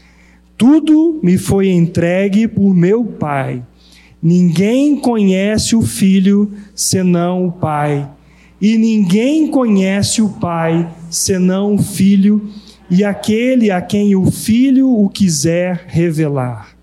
Tudo 0.58 1.20
me 1.24 1.38
foi 1.38 1.70
entregue 1.70 2.48
por 2.48 2.74
meu 2.74 3.06
Pai. 3.06 3.64
Ninguém 4.22 5.00
conhece 5.00 5.78
o 5.78 5.82
Filho 5.82 6.52
senão 6.76 7.48
o 7.48 7.52
Pai, 7.54 8.10
e 8.60 8.78
ninguém 8.78 9.48
conhece 9.48 10.22
o 10.22 10.28
Pai 10.28 10.94
senão 11.10 11.76
o 11.76 11.82
Filho 11.82 12.50
e 12.90 13.04
aquele 13.04 13.72
a 13.72 13.82
quem 13.82 14.16
o 14.16 14.30
Filho 14.30 14.90
o 14.90 15.08
quiser 15.10 15.86
revelar. 15.88 16.79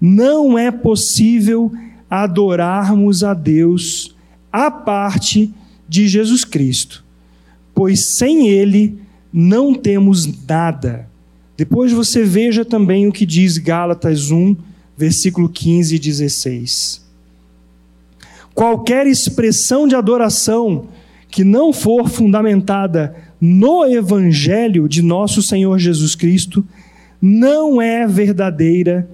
Não 0.00 0.58
é 0.58 0.70
possível 0.70 1.72
adorarmos 2.08 3.22
a 3.22 3.34
Deus 3.34 4.16
a 4.52 4.70
parte 4.70 5.52
de 5.88 6.08
Jesus 6.08 6.44
Cristo, 6.44 7.04
pois 7.74 8.06
sem 8.06 8.48
Ele 8.48 8.98
não 9.32 9.74
temos 9.74 10.26
nada. 10.46 11.08
Depois 11.56 11.92
você 11.92 12.22
veja 12.24 12.64
também 12.64 13.06
o 13.06 13.12
que 13.12 13.26
diz 13.26 13.58
Gálatas 13.58 14.30
1, 14.30 14.56
versículo 14.96 15.48
15 15.48 15.94
e 15.94 15.98
16. 15.98 17.08
Qualquer 18.54 19.06
expressão 19.06 19.86
de 19.86 19.94
adoração 19.94 20.86
que 21.30 21.44
não 21.44 21.72
for 21.72 22.08
fundamentada 22.08 23.14
no 23.40 23.86
Evangelho 23.86 24.88
de 24.88 25.02
nosso 25.02 25.42
Senhor 25.42 25.78
Jesus 25.78 26.14
Cristo 26.14 26.64
não 27.20 27.80
é 27.80 28.06
verdadeira 28.06 29.08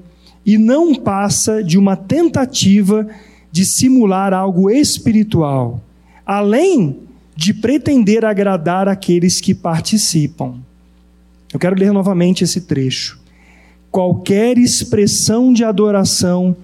e 0.45 0.59
não 0.59 0.95
passa 0.95 1.63
de 1.63 1.79
uma 1.79 1.97
tentativa 1.97 3.07
de 3.51 3.65
simular 3.65 4.35
algo 4.35 4.69
espiritual, 4.69 5.83
além 6.27 6.99
de 7.37 7.55
pretender 7.55 8.25
agradar 8.25 8.89
aqueles 8.89 9.41
que 9.41 9.55
participam. 9.55 10.55
Eu 11.53 11.59
quero 11.59 11.77
ler 11.77 11.93
novamente 11.93 12.45
esse 12.45 12.63
trecho. 12.63 13.19
Qualquer 13.91 14.59
expressão 14.59 15.53
de 15.53 15.65
adoração 15.65 16.57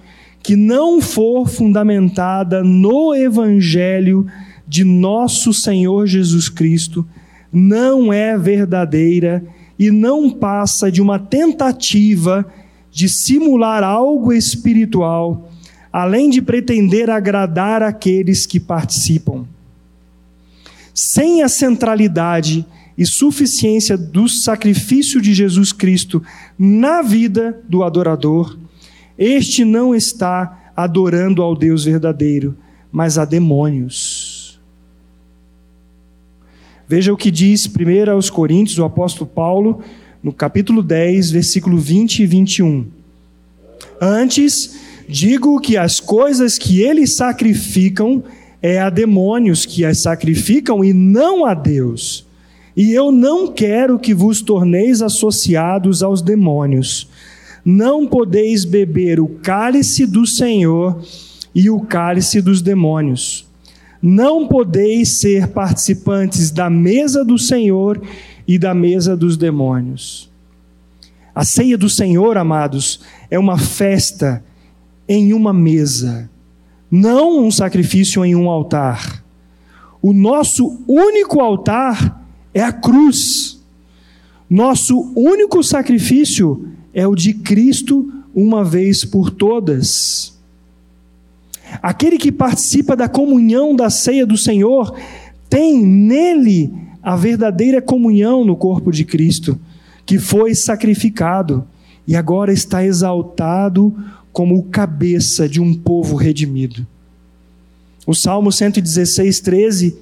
que 0.43 0.57
não 0.57 1.01
for 1.01 1.49
fundamentada 1.49 2.63
no 2.65 3.15
Evangelho 3.15 4.27
de 4.67 4.85
nosso 4.85 5.53
Senhor 5.53 6.07
Jesus 6.07 6.49
Cristo 6.49 7.07
não 7.53 8.13
é 8.13 8.39
verdadeira 8.39 9.45
e 9.79 9.91
não 9.91 10.31
passa 10.31 10.91
de 10.91 11.01
uma 11.01 11.19
tentativa 11.19 12.45
de 12.45 12.60
simular 13.09 13.83
algo 13.83 14.33
espiritual, 14.33 15.51
além 15.93 16.31
de 16.31 16.41
pretender 16.41 17.11
agradar 17.11 17.83
aqueles 17.83 18.47
que 18.47 18.61
participam. 18.61 19.47
Sem 20.95 21.43
a 21.43 21.49
centralidade 21.49 22.65
e 22.97 23.07
suficiência 23.07 23.97
do 23.97 24.29
sacrifício 24.29 25.21
de 25.21 25.33
Jesus 25.33 25.73
Cristo 25.73 26.23
na 26.59 27.01
vida 27.01 27.61
do 27.69 27.83
adorador, 27.83 28.59
este 29.19 29.65
não 29.65 29.95
está 29.95 30.73
adorando 30.77 31.43
ao 31.43 31.57
Deus 31.57 31.85
verdadeiro, 31.85 32.57
mas 32.91 33.19
a 33.19 33.25
demônios. 33.25 34.61
Veja 36.87 37.13
o 37.13 37.17
que 37.17 37.31
diz 37.31 37.67
1 37.67 38.11
aos 38.11 38.29
Coríntios, 38.29 38.79
o 38.79 38.85
apóstolo 38.85 39.31
Paulo, 39.31 39.81
no 40.23 40.33
capítulo 40.33 40.83
10, 40.83 41.31
versículo 41.31 41.79
20 41.79 42.23
e 42.23 42.27
21. 42.27 42.87
Antes, 44.01 44.77
digo 45.09 45.61
que 45.61 45.77
as 45.77 45.99
coisas 45.99 46.59
que 46.59 46.81
eles 46.81 47.17
sacrificam 47.17 48.23
é 48.63 48.79
a 48.79 48.91
demônios 48.91 49.65
que 49.65 49.85
as 49.85 49.99
sacrificam 49.99 50.85
e 50.85 50.93
não 50.93 51.47
a 51.47 51.55
Deus. 51.55 52.27
E 52.77 52.93
eu 52.93 53.11
não 53.11 53.49
quero 53.49 53.99
que 53.99 54.15
vos 54.15 54.43
torneis 54.43 55.03
associados 55.03 56.03
aos 56.03 56.23
demônios. 56.23 57.09
Não 57.65 58.07
podeis 58.07 58.65
beber 58.65 59.21
o 59.21 59.29
cálice 59.29 60.07
do 60.07 60.27
Senhor 60.27 61.03
e 61.55 61.69
o 61.71 61.81
cálice 61.81 62.41
dos 62.41 62.63
demônios 62.63 63.51
não 64.03 64.49
podeis 64.49 65.19
ser 65.19 65.49
participantes 65.49 66.51
da 66.51 66.71
mesa 66.71 67.25
do 67.25 67.39
Senhor 67.39 68.01
e 68.01 68.11
da 68.59 68.75
mesa 68.75 69.17
dos 69.17 69.37
demônios. 69.37 70.31
A 71.35 71.45
ceia 71.45 71.79
do 71.79 71.89
Senhor, 71.89 72.37
amados, 72.37 73.01
é 73.31 73.39
uma 73.39 73.59
festa 73.59 74.45
em 75.09 75.33
uma 75.33 75.53
mesa, 75.53 76.29
não 76.91 77.45
um 77.45 77.51
sacrifício 77.51 78.25
em 78.25 78.35
um 78.35 78.49
altar. 78.49 79.25
O 80.03 80.13
nosso 80.13 80.83
único 80.87 81.41
altar 81.41 82.25
é 82.53 82.63
a 82.63 82.73
cruz. 82.73 83.61
Nosso 84.49 85.13
único 85.15 85.63
sacrifício 85.63 86.69
é 86.93 87.07
o 87.07 87.15
de 87.15 87.35
Cristo 87.35 88.13
uma 88.35 88.65
vez 88.65 89.05
por 89.05 89.31
todas. 89.31 90.39
Aquele 91.83 92.19
que 92.19 92.33
participa 92.33 92.97
da 92.97 93.09
comunhão 93.09 93.77
da 93.77 93.91
ceia 93.91 94.27
do 94.27 94.37
Senhor 94.37 94.95
tem 95.49 95.85
nele 95.85 96.73
a 97.03 97.17
verdadeira 97.17 97.81
comunhão 97.81 98.45
no 98.45 98.57
corpo 98.57 98.91
de 98.91 99.05
Cristo, 99.05 99.59
que 100.05 100.19
foi 100.19 100.55
sacrificado 100.55 101.67
e 102.07 102.17
agora 102.17 102.53
está 102.53 102.85
exaltado 102.85 103.95
como 104.33 104.57
o 104.59 104.65
cabeça 104.65 105.49
de 105.49 105.61
um 105.61 105.75
povo 105.75 106.17
redimido. 106.17 106.87
O 108.07 108.15
Salmo 108.15 108.51
116, 108.51 109.41
13 109.41 109.97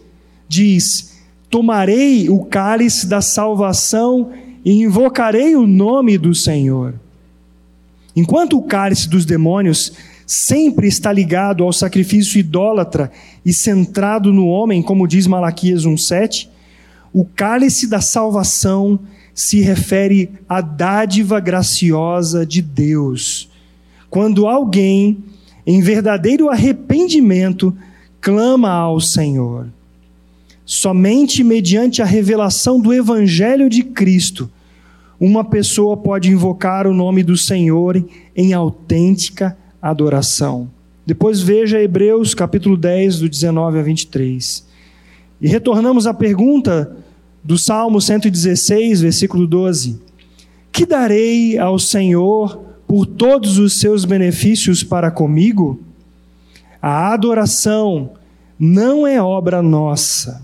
diz: 0.48 1.18
Tomarei 1.50 2.28
o 2.28 2.44
cálice 2.44 3.06
da 3.06 3.20
salvação 3.20 4.30
e 4.64 4.82
invocarei 4.82 5.56
o 5.56 5.66
nome 5.66 6.16
do 6.18 6.34
Senhor. 6.34 6.94
Enquanto 8.14 8.56
o 8.56 8.62
cálice 8.62 9.08
dos 9.08 9.24
demônios 9.24 9.92
sempre 10.26 10.88
está 10.88 11.12
ligado 11.12 11.64
ao 11.64 11.72
sacrifício 11.72 12.38
idólatra 12.38 13.10
e 13.44 13.52
centrado 13.52 14.32
no 14.32 14.46
homem, 14.46 14.82
como 14.82 15.06
diz 15.06 15.26
Malaquias 15.26 15.84
1:7, 15.84 16.48
o 17.12 17.24
cálice 17.24 17.86
da 17.86 18.00
salvação 18.00 18.98
se 19.34 19.60
refere 19.60 20.30
à 20.48 20.60
dádiva 20.60 21.38
graciosa 21.40 22.44
de 22.44 22.60
Deus. 22.60 23.48
Quando 24.10 24.46
alguém, 24.46 25.18
em 25.66 25.80
verdadeiro 25.80 26.48
arrependimento, 26.48 27.76
clama 28.20 28.70
ao 28.70 29.00
Senhor. 29.00 29.68
Somente 30.64 31.42
mediante 31.44 32.02
a 32.02 32.04
revelação 32.04 32.80
do 32.80 32.92
Evangelho 32.92 33.70
de 33.70 33.82
Cristo, 33.82 34.50
uma 35.20 35.44
pessoa 35.44 35.96
pode 35.96 36.30
invocar 36.30 36.86
o 36.86 36.94
nome 36.94 37.22
do 37.22 37.36
Senhor 37.36 38.04
em 38.36 38.52
autêntica 38.52 39.56
adoração. 39.80 40.68
Depois 41.06 41.40
veja 41.40 41.80
Hebreus 41.80 42.34
capítulo 42.34 42.76
10, 42.76 43.20
do 43.20 43.28
19 43.28 43.78
a 43.78 43.82
23. 43.82 44.67
E 45.40 45.46
retornamos 45.48 46.06
à 46.06 46.12
pergunta 46.12 46.96
do 47.44 47.56
Salmo 47.56 48.00
116, 48.00 49.00
versículo 49.00 49.46
12: 49.46 50.00
Que 50.72 50.84
darei 50.84 51.58
ao 51.58 51.78
Senhor 51.78 52.60
por 52.86 53.06
todos 53.06 53.58
os 53.58 53.78
seus 53.78 54.04
benefícios 54.04 54.82
para 54.82 55.10
comigo? 55.10 55.80
A 56.80 57.12
adoração 57.12 58.12
não 58.58 59.06
é 59.06 59.22
obra 59.22 59.62
nossa. 59.62 60.42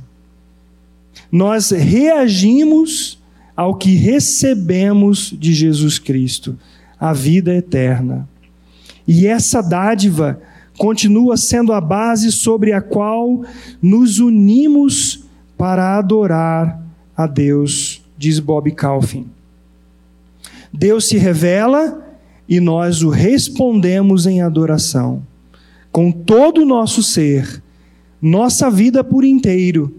Nós 1.31 1.71
reagimos 1.71 3.19
ao 3.57 3.75
que 3.77 3.95
recebemos 3.95 5.35
de 5.39 5.55
Jesus 5.55 5.99
Cristo, 5.99 6.59
a 6.99 7.13
vida 7.13 7.55
eterna. 7.55 8.29
E 9.07 9.27
essa 9.27 9.61
dádiva 9.61 10.41
continua 10.77 11.37
sendo 11.37 11.73
a 11.73 11.81
base 11.81 12.33
sobre 12.33 12.73
a 12.73 12.81
qual 12.81 13.45
nos 13.81 14.19
unimos 14.19 15.25
para 15.57 15.97
adorar 15.97 16.83
a 17.17 17.27
Deus, 17.27 18.03
diz 18.19 18.39
Bob 18.41 18.71
Calvin. 18.73 19.27
Deus 20.73 21.09
se 21.09 21.17
revela 21.17 22.05
e 22.49 22.61
nós 22.61 23.03
o 23.03 23.09
respondemos 23.09 24.27
em 24.27 24.43
adoração, 24.43 25.23
com 25.93 26.11
todo 26.11 26.63
o 26.63 26.67
nosso 26.67 27.03
ser, 27.03 27.63
nossa 28.21 28.71
vida 28.71 29.05
por 29.05 29.25
inteiro, 29.25 29.95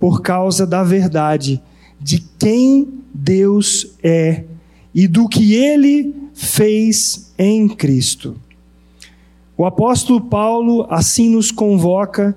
por 0.00 0.22
causa 0.22 0.66
da 0.66 0.82
verdade 0.82 1.60
de 2.00 2.22
quem 2.38 2.88
Deus 3.12 3.94
é 4.02 4.44
e 4.94 5.06
do 5.06 5.28
que 5.28 5.54
ele 5.54 6.14
fez 6.32 7.32
em 7.38 7.68
Cristo. 7.68 8.36
O 9.58 9.64
apóstolo 9.64 10.20
Paulo 10.20 10.86
assim 10.90 11.30
nos 11.30 11.50
convoca 11.50 12.36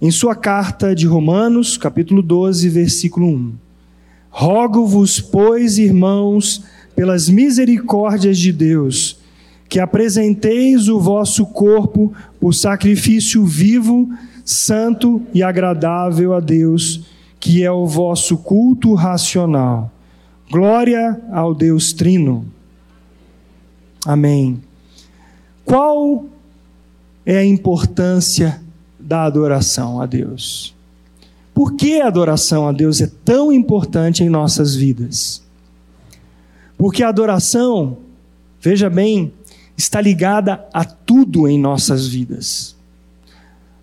em 0.00 0.12
sua 0.12 0.36
carta 0.36 0.94
de 0.94 1.08
Romanos, 1.08 1.76
capítulo 1.76 2.22
12, 2.22 2.68
versículo 2.68 3.26
1. 3.26 3.52
Rogo-vos, 4.30 5.20
pois, 5.20 5.76
irmãos, 5.76 6.62
pelas 6.94 7.28
misericórdias 7.28 8.38
de 8.38 8.52
Deus, 8.52 9.18
que 9.68 9.80
apresenteis 9.80 10.88
o 10.88 11.00
vosso 11.00 11.46
corpo 11.46 12.12
por 12.38 12.54
sacrifício 12.54 13.44
vivo, 13.44 14.08
santo 14.44 15.20
e 15.34 15.42
agradável 15.42 16.32
a 16.32 16.38
Deus, 16.38 17.02
que 17.40 17.64
é 17.64 17.72
o 17.72 17.86
vosso 17.86 18.38
culto 18.38 18.94
racional. 18.94 19.90
Glória 20.48 21.20
ao 21.32 21.54
Deus 21.54 21.92
Trino. 21.92 22.46
Amém. 24.06 24.62
Qual 25.64 26.26
é 27.24 27.38
a 27.38 27.44
importância 27.44 28.60
da 28.98 29.24
adoração 29.24 30.00
a 30.00 30.06
Deus? 30.06 30.74
Por 31.54 31.74
que 31.74 32.00
a 32.00 32.06
adoração 32.06 32.66
a 32.66 32.72
Deus 32.72 33.00
é 33.00 33.10
tão 33.24 33.52
importante 33.52 34.24
em 34.24 34.28
nossas 34.28 34.74
vidas? 34.74 35.42
Porque 36.78 37.02
a 37.02 37.08
adoração, 37.08 37.98
veja 38.60 38.88
bem, 38.88 39.32
está 39.76 40.00
ligada 40.00 40.66
a 40.72 40.84
tudo 40.84 41.46
em 41.46 41.58
nossas 41.58 42.08
vidas. 42.08 42.76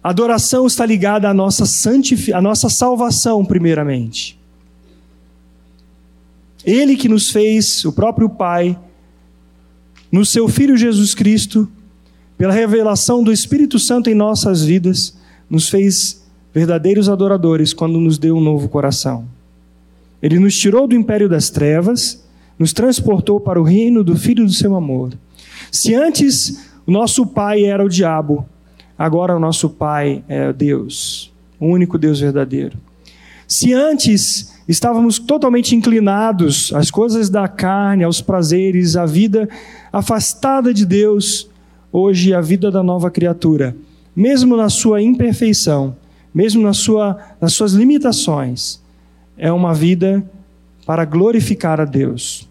A 0.03 0.09
adoração 0.09 0.65
está 0.65 0.85
ligada 0.85 1.29
à 1.29 1.33
nossa, 1.33 1.65
santific... 1.65 2.33
à 2.33 2.41
nossa 2.41 2.69
salvação, 2.69 3.45
primeiramente. 3.45 4.39
Ele 6.65 6.95
que 6.95 7.09
nos 7.09 7.29
fez, 7.29 7.85
o 7.85 7.91
próprio 7.91 8.29
Pai, 8.29 8.77
no 10.11 10.25
seu 10.25 10.47
Filho 10.47 10.75
Jesus 10.75 11.13
Cristo, 11.13 11.69
pela 12.39 12.53
revelação 12.53 13.21
do 13.21 13.33
Espírito 13.33 13.77
Santo 13.77 14.09
em 14.09 14.15
nossas 14.15 14.63
vidas, 14.63 15.13
nos 15.49 15.67
fez 15.67 16.25
verdadeiros 16.53 17.09
adoradores 17.09 17.73
quando 17.73 17.99
nos 17.99 18.17
deu 18.17 18.37
um 18.37 18.39
novo 18.39 18.69
coração. 18.69 19.25
Ele 20.23 20.39
nos 20.39 20.57
tirou 20.57 20.87
do 20.87 20.95
império 20.95 21.27
das 21.27 21.49
trevas, 21.49 22.23
nos 22.57 22.71
transportou 22.71 23.41
para 23.41 23.59
o 23.59 23.63
reino 23.65 24.05
do 24.05 24.15
Filho 24.15 24.45
do 24.45 24.53
seu 24.53 24.73
amor. 24.73 25.11
Se 25.69 25.93
antes 25.93 26.65
o 26.87 26.91
nosso 26.91 27.25
pai 27.25 27.65
era 27.65 27.83
o 27.83 27.89
diabo, 27.89 28.47
agora 28.97 29.35
o 29.35 29.39
nosso 29.39 29.69
pai 29.69 30.23
é 30.29 30.53
Deus, 30.53 31.33
o 31.59 31.65
único 31.65 31.97
Deus 31.97 32.21
verdadeiro. 32.21 32.77
Se 33.45 33.73
antes 33.73 34.55
estávamos 34.65 35.19
totalmente 35.19 35.75
inclinados 35.75 36.71
às 36.73 36.89
coisas 36.89 37.29
da 37.29 37.49
carne, 37.49 38.05
aos 38.05 38.21
prazeres, 38.21 38.95
à 38.95 39.05
vida 39.05 39.49
afastada 39.91 40.73
de 40.73 40.85
Deus, 40.85 41.48
hoje 41.91 42.33
a 42.33 42.41
vida 42.41 42.69
da 42.71 42.83
nova 42.83 43.09
criatura, 43.09 43.75
mesmo 44.15 44.55
na 44.55 44.69
sua 44.69 45.01
imperfeição, 45.01 45.95
mesmo 46.33 46.61
na 46.61 46.73
sua, 46.73 47.17
nas 47.39 47.53
suas 47.53 47.73
limitações, 47.73 48.81
é 49.37 49.51
uma 49.51 49.73
vida 49.73 50.23
para 50.85 51.05
glorificar 51.05 51.79
a 51.79 51.85
Deus. 51.85 52.47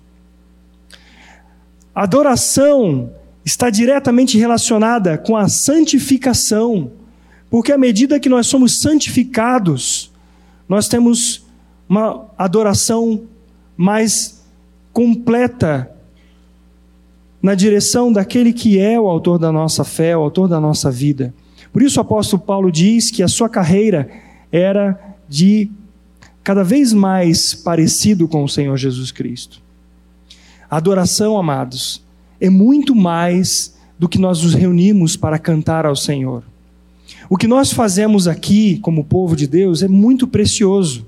Adoração 1.95 3.13
está 3.45 3.71
diretamente 3.71 4.39
relacionada 4.39 5.19
com 5.19 5.37
a 5.37 5.49
santificação, 5.49 6.93
porque 7.51 7.73
à 7.73 7.79
medida 7.79 8.21
que 8.21 8.29
nós 8.29 8.47
somos 8.47 8.81
santificados, 8.81 10.13
nós 10.69 10.87
temos 10.87 11.47
uma 11.89 12.27
adoração 12.37 13.23
mais 13.77 14.45
completa 14.93 15.91
na 17.43 17.55
direção 17.55 18.13
daquele 18.13 18.53
que 18.53 18.79
é 18.79 18.99
o 19.01 19.07
autor 19.07 19.39
da 19.39 19.53
nossa 19.53 19.85
fé, 19.85 20.17
o 20.17 20.21
autor 20.21 20.49
da 20.49 20.61
nossa 20.61 20.91
vida. 20.91 21.33
Por 21.73 21.83
isso 21.83 21.99
o 21.99 22.03
apóstolo 22.03 22.43
Paulo 22.43 22.71
diz 22.73 23.11
que 23.11 23.23
a 23.23 23.29
sua 23.29 23.49
carreira 23.49 24.11
era 24.51 24.99
de 25.29 25.71
cada 26.43 26.65
vez 26.65 26.93
mais 26.93 27.55
parecido 27.55 28.27
com 28.27 28.43
o 28.43 28.49
Senhor 28.49 28.77
Jesus 28.77 29.13
Cristo. 29.13 29.61
A 30.71 30.77
adoração, 30.79 31.39
amados, 31.39 32.03
é 32.41 32.51
muito 32.51 32.95
mais 32.95 33.77
do 33.99 34.09
que 34.09 34.19
nós 34.19 34.43
nos 34.43 34.55
reunimos 34.55 35.17
para 35.17 35.39
cantar 35.39 35.87
ao 35.87 35.97
Senhor. 35.97 36.43
O 37.29 37.37
que 37.37 37.47
nós 37.47 37.73
fazemos 37.73 38.27
aqui, 38.27 38.79
como 38.79 39.05
povo 39.05 39.37
de 39.37 39.47
Deus, 39.47 39.83
é 39.83 39.89
muito 39.89 40.27
precioso 40.27 41.07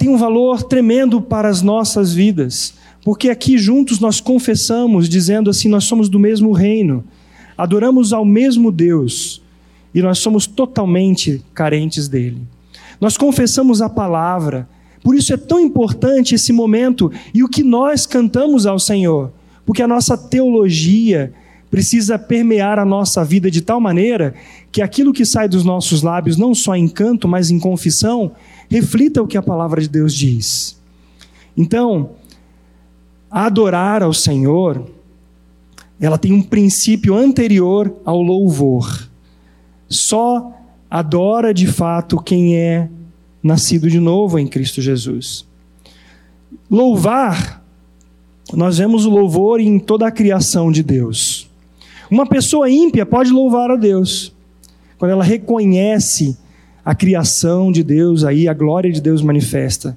tem 0.00 0.08
um 0.08 0.16
valor 0.16 0.62
tremendo 0.62 1.20
para 1.20 1.46
as 1.50 1.60
nossas 1.60 2.14
vidas, 2.14 2.72
porque 3.04 3.30
aqui 3.30 3.56
juntos 3.56 3.98
nós 3.98 4.20
confessamos, 4.20 5.08
dizendo 5.08 5.50
assim: 5.50 5.68
nós 5.68 5.84
somos 5.84 6.08
do 6.08 6.18
mesmo 6.18 6.52
reino, 6.52 7.04
adoramos 7.56 8.12
ao 8.12 8.24
mesmo 8.24 8.70
Deus 8.70 9.42
e 9.94 10.02
nós 10.02 10.18
somos 10.18 10.46
totalmente 10.46 11.42
carentes 11.54 12.08
dele. 12.08 12.42
Nós 13.00 13.16
confessamos 13.16 13.80
a 13.80 13.88
palavra, 13.88 14.68
por 15.02 15.14
isso 15.14 15.32
é 15.32 15.36
tão 15.36 15.58
importante 15.58 16.34
esse 16.34 16.52
momento 16.52 17.10
e 17.32 17.42
o 17.42 17.48
que 17.48 17.62
nós 17.62 18.06
cantamos 18.06 18.66
ao 18.66 18.78
Senhor, 18.78 19.32
porque 19.64 19.82
a 19.82 19.88
nossa 19.88 20.16
teologia 20.16 21.32
precisa 21.70 22.18
permear 22.18 22.78
a 22.78 22.84
nossa 22.84 23.24
vida 23.24 23.50
de 23.50 23.60
tal 23.60 23.80
maneira 23.80 24.34
que 24.72 24.82
aquilo 24.82 25.12
que 25.12 25.24
sai 25.24 25.48
dos 25.48 25.64
nossos 25.64 26.02
lábios, 26.02 26.36
não 26.36 26.54
só 26.54 26.74
em 26.74 26.88
canto, 26.88 27.28
mas 27.28 27.50
em 27.50 27.58
confissão, 27.58 28.32
reflita 28.68 29.22
o 29.22 29.26
que 29.26 29.38
a 29.38 29.42
palavra 29.42 29.80
de 29.80 29.88
Deus 29.88 30.12
diz. 30.12 30.78
Então, 31.56 32.10
adorar 33.30 34.02
ao 34.02 34.12
Senhor, 34.12 34.90
ela 36.00 36.18
tem 36.18 36.32
um 36.32 36.42
princípio 36.42 37.14
anterior 37.14 37.94
ao 38.04 38.20
louvor. 38.20 39.08
Só 39.88 40.52
adora 40.90 41.54
de 41.54 41.66
fato 41.66 42.20
quem 42.20 42.56
é 42.56 42.88
nascido 43.42 43.88
de 43.88 44.00
novo 44.00 44.38
em 44.38 44.46
Cristo 44.46 44.80
Jesus. 44.80 45.46
Louvar, 46.70 47.62
nós 48.52 48.78
vemos 48.78 49.06
o 49.06 49.10
louvor 49.10 49.60
em 49.60 49.78
toda 49.78 50.06
a 50.06 50.10
criação 50.10 50.72
de 50.72 50.82
Deus. 50.82 51.48
Uma 52.10 52.26
pessoa 52.26 52.68
ímpia 52.68 53.06
pode 53.06 53.30
louvar 53.30 53.70
a 53.70 53.76
Deus, 53.76 54.34
quando 54.98 55.12
ela 55.12 55.24
reconhece 55.24 56.36
a 56.84 56.94
criação 56.94 57.70
de 57.70 57.84
Deus, 57.84 58.24
aí 58.24 58.48
a 58.48 58.54
glória 58.54 58.90
de 58.90 59.00
Deus 59.00 59.22
manifesta. 59.22 59.96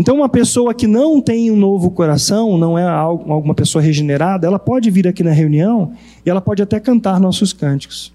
Então, 0.00 0.16
uma 0.16 0.30
pessoa 0.30 0.72
que 0.72 0.86
não 0.86 1.20
tem 1.20 1.50
um 1.50 1.56
novo 1.56 1.90
coração, 1.90 2.56
não 2.56 2.78
é 2.78 2.88
alguma 2.88 3.54
pessoa 3.54 3.82
regenerada, 3.82 4.46
ela 4.46 4.58
pode 4.58 4.90
vir 4.90 5.06
aqui 5.06 5.22
na 5.22 5.30
reunião 5.30 5.92
e 6.24 6.30
ela 6.30 6.40
pode 6.40 6.62
até 6.62 6.80
cantar 6.80 7.20
nossos 7.20 7.52
cânticos, 7.52 8.10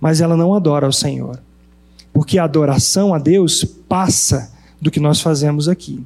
mas 0.00 0.20
ela 0.20 0.36
não 0.36 0.52
adora 0.52 0.86
ao 0.86 0.92
Senhor, 0.92 1.40
porque 2.12 2.36
a 2.36 2.42
adoração 2.42 3.14
a 3.14 3.18
Deus 3.20 3.62
passa 3.62 4.52
do 4.80 4.90
que 4.90 4.98
nós 4.98 5.20
fazemos 5.20 5.68
aqui. 5.68 6.04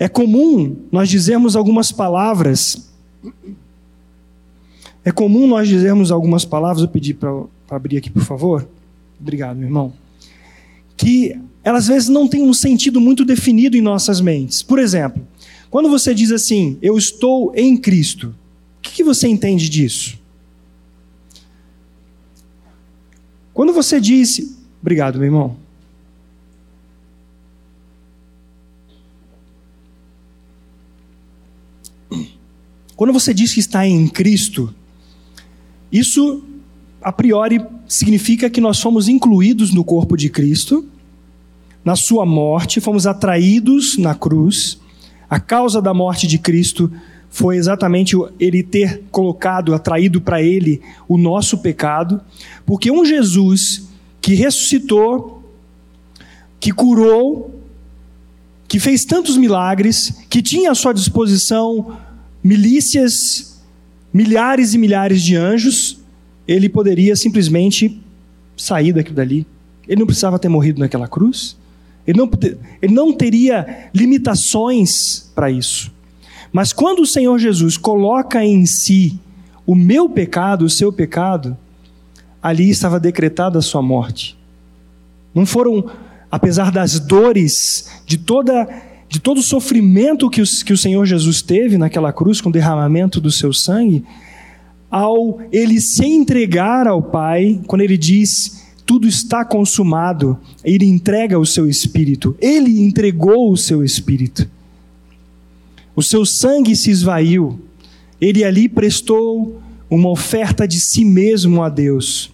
É 0.00 0.08
comum 0.08 0.74
nós 0.90 1.08
dizermos 1.08 1.54
algumas 1.54 1.92
palavras. 1.92 2.90
É 5.04 5.12
comum 5.12 5.46
nós 5.46 5.68
dizermos 5.68 6.10
algumas 6.10 6.44
palavras. 6.44 6.82
Eu 6.82 6.88
pedi 6.88 7.14
para 7.14 7.30
abrir 7.70 7.98
aqui, 7.98 8.10
por 8.10 8.24
favor. 8.24 8.66
Obrigado, 9.20 9.56
meu 9.56 9.68
irmão. 9.68 9.92
Que 10.96 11.40
elas 11.64 11.84
às 11.84 11.88
vezes 11.88 12.08
não 12.10 12.28
têm 12.28 12.42
um 12.42 12.52
sentido 12.52 13.00
muito 13.00 13.24
definido 13.24 13.74
em 13.76 13.80
nossas 13.80 14.20
mentes. 14.20 14.62
Por 14.62 14.78
exemplo, 14.78 15.26
quando 15.70 15.88
você 15.88 16.14
diz 16.14 16.30
assim, 16.30 16.78
eu 16.82 16.98
estou 16.98 17.52
em 17.56 17.74
Cristo, 17.76 18.28
o 18.78 18.82
que, 18.82 18.92
que 18.96 19.02
você 19.02 19.26
entende 19.26 19.68
disso? 19.68 20.18
Quando 23.54 23.72
você 23.72 23.98
diz, 23.98 24.54
obrigado, 24.82 25.18
meu 25.18 25.26
irmão. 25.26 25.56
Quando 32.94 33.12
você 33.12 33.32
diz 33.32 33.52
que 33.52 33.60
está 33.60 33.86
em 33.86 34.06
Cristo, 34.06 34.72
isso 35.90 36.44
a 37.02 37.10
priori 37.10 37.60
significa 37.88 38.48
que 38.48 38.60
nós 38.60 38.80
fomos 38.80 39.08
incluídos 39.08 39.72
no 39.72 39.82
corpo 39.82 40.16
de 40.16 40.28
Cristo, 40.28 40.88
na 41.84 41.96
sua 41.96 42.24
morte, 42.24 42.80
fomos 42.80 43.06
atraídos 43.06 43.98
na 43.98 44.14
cruz. 44.14 44.80
A 45.28 45.38
causa 45.38 45.82
da 45.82 45.92
morte 45.92 46.26
de 46.26 46.38
Cristo 46.38 46.90
foi 47.28 47.56
exatamente 47.56 48.16
ele 48.38 48.62
ter 48.62 49.02
colocado, 49.10 49.74
atraído 49.74 50.20
para 50.20 50.40
ele 50.40 50.80
o 51.08 51.18
nosso 51.18 51.58
pecado, 51.58 52.20
porque 52.64 52.90
um 52.90 53.04
Jesus 53.04 53.88
que 54.20 54.34
ressuscitou, 54.34 55.42
que 56.60 56.70
curou, 56.70 57.60
que 58.68 58.78
fez 58.78 59.04
tantos 59.04 59.36
milagres, 59.36 60.22
que 60.30 60.40
tinha 60.40 60.70
à 60.70 60.74
sua 60.74 60.94
disposição 60.94 61.98
milícias, 62.42 63.60
milhares 64.12 64.74
e 64.74 64.78
milhares 64.78 65.20
de 65.20 65.34
anjos, 65.34 65.98
ele 66.46 66.68
poderia 66.68 67.16
simplesmente 67.16 68.00
sair 68.56 68.92
daquilo 68.92 69.16
dali. 69.16 69.46
Ele 69.88 70.00
não 70.00 70.06
precisava 70.06 70.38
ter 70.38 70.48
morrido 70.48 70.78
naquela 70.78 71.08
cruz. 71.08 71.56
Ele 72.06 72.18
não, 72.18 72.30
ele 72.82 72.94
não 72.94 73.12
teria 73.12 73.88
limitações 73.94 75.30
para 75.34 75.50
isso. 75.50 75.92
Mas 76.52 76.72
quando 76.72 77.00
o 77.00 77.06
Senhor 77.06 77.38
Jesus 77.38 77.76
coloca 77.76 78.44
em 78.44 78.66
si 78.66 79.18
o 79.66 79.74
meu 79.74 80.08
pecado, 80.08 80.64
o 80.64 80.70
seu 80.70 80.92
pecado, 80.92 81.56
ali 82.42 82.68
estava 82.68 83.00
decretada 83.00 83.58
a 83.58 83.62
sua 83.62 83.80
morte. 83.80 84.36
Não 85.34 85.46
foram, 85.46 85.90
apesar 86.30 86.70
das 86.70 87.00
dores, 87.00 88.02
de 88.06 88.18
toda 88.18 88.68
de 89.06 89.20
todo 89.20 89.38
o 89.38 89.42
sofrimento 89.42 90.28
que 90.28 90.42
o, 90.42 90.44
que 90.64 90.72
o 90.72 90.76
Senhor 90.76 91.06
Jesus 91.06 91.40
teve 91.40 91.78
naquela 91.78 92.12
cruz 92.12 92.40
com 92.40 92.48
o 92.48 92.52
derramamento 92.52 93.20
do 93.20 93.30
seu 93.30 93.52
sangue, 93.52 94.04
ao 94.90 95.40
ele 95.52 95.80
se 95.80 96.04
entregar 96.04 96.88
ao 96.88 97.00
Pai, 97.00 97.60
quando 97.68 97.82
ele 97.82 97.96
diz 97.96 98.63
tudo 98.86 99.08
está 99.08 99.44
consumado, 99.44 100.38
ele 100.62 100.86
entrega 100.86 101.38
o 101.38 101.46
seu 101.46 101.68
espírito, 101.68 102.36
ele 102.40 102.80
entregou 102.82 103.50
o 103.50 103.56
seu 103.56 103.82
espírito. 103.82 104.48
O 105.96 106.02
seu 106.02 106.26
sangue 106.26 106.76
se 106.76 106.90
esvaiu, 106.90 107.58
ele 108.20 108.44
ali 108.44 108.68
prestou 108.68 109.60
uma 109.88 110.10
oferta 110.10 110.66
de 110.66 110.80
si 110.80 111.04
mesmo 111.04 111.62
a 111.62 111.68
Deus. 111.68 112.32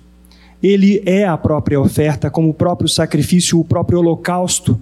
Ele 0.62 1.02
é 1.06 1.24
a 1.24 1.38
própria 1.38 1.80
oferta, 1.80 2.30
como 2.30 2.50
o 2.50 2.54
próprio 2.54 2.88
sacrifício, 2.88 3.58
o 3.58 3.64
próprio 3.64 3.98
holocausto 3.98 4.80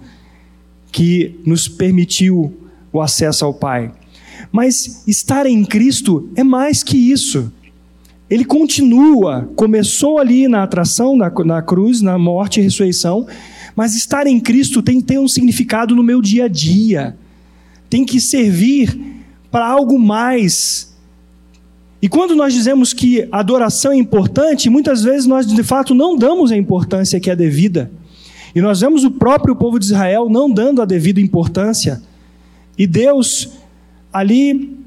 que 0.91 1.39
nos 1.45 1.67
permitiu 1.67 2.53
o 2.91 3.01
acesso 3.01 3.45
ao 3.45 3.53
Pai. 3.53 3.91
Mas 4.51 5.03
estar 5.07 5.45
em 5.45 5.63
Cristo 5.63 6.29
é 6.35 6.43
mais 6.43 6.83
que 6.83 6.97
isso. 6.97 7.51
Ele 8.29 8.45
continua, 8.45 9.49
começou 9.55 10.19
ali 10.19 10.47
na 10.47 10.63
atração, 10.63 11.17
na, 11.17 11.31
na 11.45 11.61
cruz, 11.61 12.01
na 12.01 12.17
morte 12.17 12.59
e 12.59 12.63
ressurreição, 12.63 13.25
mas 13.75 13.95
estar 13.95 14.27
em 14.27 14.39
Cristo 14.39 14.81
tem 14.81 14.99
que 14.99 15.07
ter 15.07 15.19
um 15.19 15.27
significado 15.27 15.95
no 15.95 16.03
meu 16.03 16.21
dia 16.21 16.45
a 16.45 16.47
dia, 16.47 17.17
tem 17.89 18.05
que 18.05 18.21
servir 18.21 18.99
para 19.49 19.67
algo 19.67 19.97
mais. 19.97 20.95
E 22.01 22.07
quando 22.07 22.35
nós 22.35 22.53
dizemos 22.53 22.93
que 22.93 23.27
adoração 23.31 23.91
é 23.91 23.97
importante, 23.97 24.69
muitas 24.69 25.01
vezes 25.01 25.25
nós 25.25 25.47
de 25.47 25.63
fato 25.63 25.95
não 25.95 26.15
damos 26.15 26.51
a 26.51 26.57
importância 26.57 27.19
que 27.19 27.29
é 27.29 27.35
devida. 27.35 27.91
E 28.53 28.61
nós 28.61 28.79
vemos 28.81 29.03
o 29.03 29.11
próprio 29.11 29.55
povo 29.55 29.79
de 29.79 29.85
Israel 29.85 30.29
não 30.29 30.51
dando 30.51 30.81
a 30.81 30.85
devida 30.85 31.19
importância. 31.19 32.01
E 32.77 32.87
Deus 32.87 33.49
ali 34.11 34.77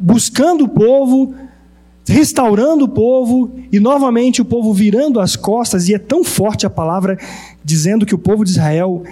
buscando 0.00 0.64
o 0.64 0.68
povo, 0.68 1.34
restaurando 2.08 2.84
o 2.84 2.88
povo 2.88 3.52
e 3.72 3.80
novamente 3.80 4.40
o 4.40 4.44
povo 4.44 4.72
virando 4.72 5.20
as 5.20 5.34
costas, 5.34 5.88
e 5.88 5.94
é 5.94 5.98
tão 5.98 6.22
forte 6.22 6.64
a 6.66 6.70
palavra 6.70 7.18
dizendo 7.64 8.06
que 8.06 8.14
o 8.14 8.18
povo 8.18 8.44
de 8.44 8.50
Israel 8.50 9.02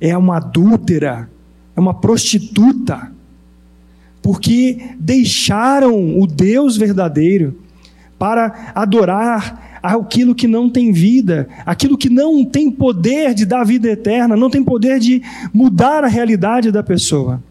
é 0.00 0.16
uma 0.16 0.36
adúltera, 0.38 1.28
é 1.76 1.80
uma 1.80 1.94
prostituta, 1.94 3.12
porque 4.22 4.94
deixaram 4.98 6.18
o 6.18 6.26
Deus 6.26 6.76
verdadeiro 6.76 7.58
para 8.18 8.72
adorar 8.74 9.80
aquilo 9.82 10.34
que 10.34 10.48
não 10.48 10.68
tem 10.68 10.90
vida, 10.90 11.48
aquilo 11.64 11.96
que 11.96 12.10
não 12.10 12.44
tem 12.44 12.70
poder 12.70 13.32
de 13.34 13.46
dar 13.46 13.64
vida 13.64 13.88
eterna, 13.88 14.36
não 14.36 14.50
tem 14.50 14.62
poder 14.64 14.98
de 14.98 15.22
mudar 15.52 16.02
a 16.02 16.08
realidade 16.08 16.72
da 16.72 16.82
pessoa. 16.82 17.42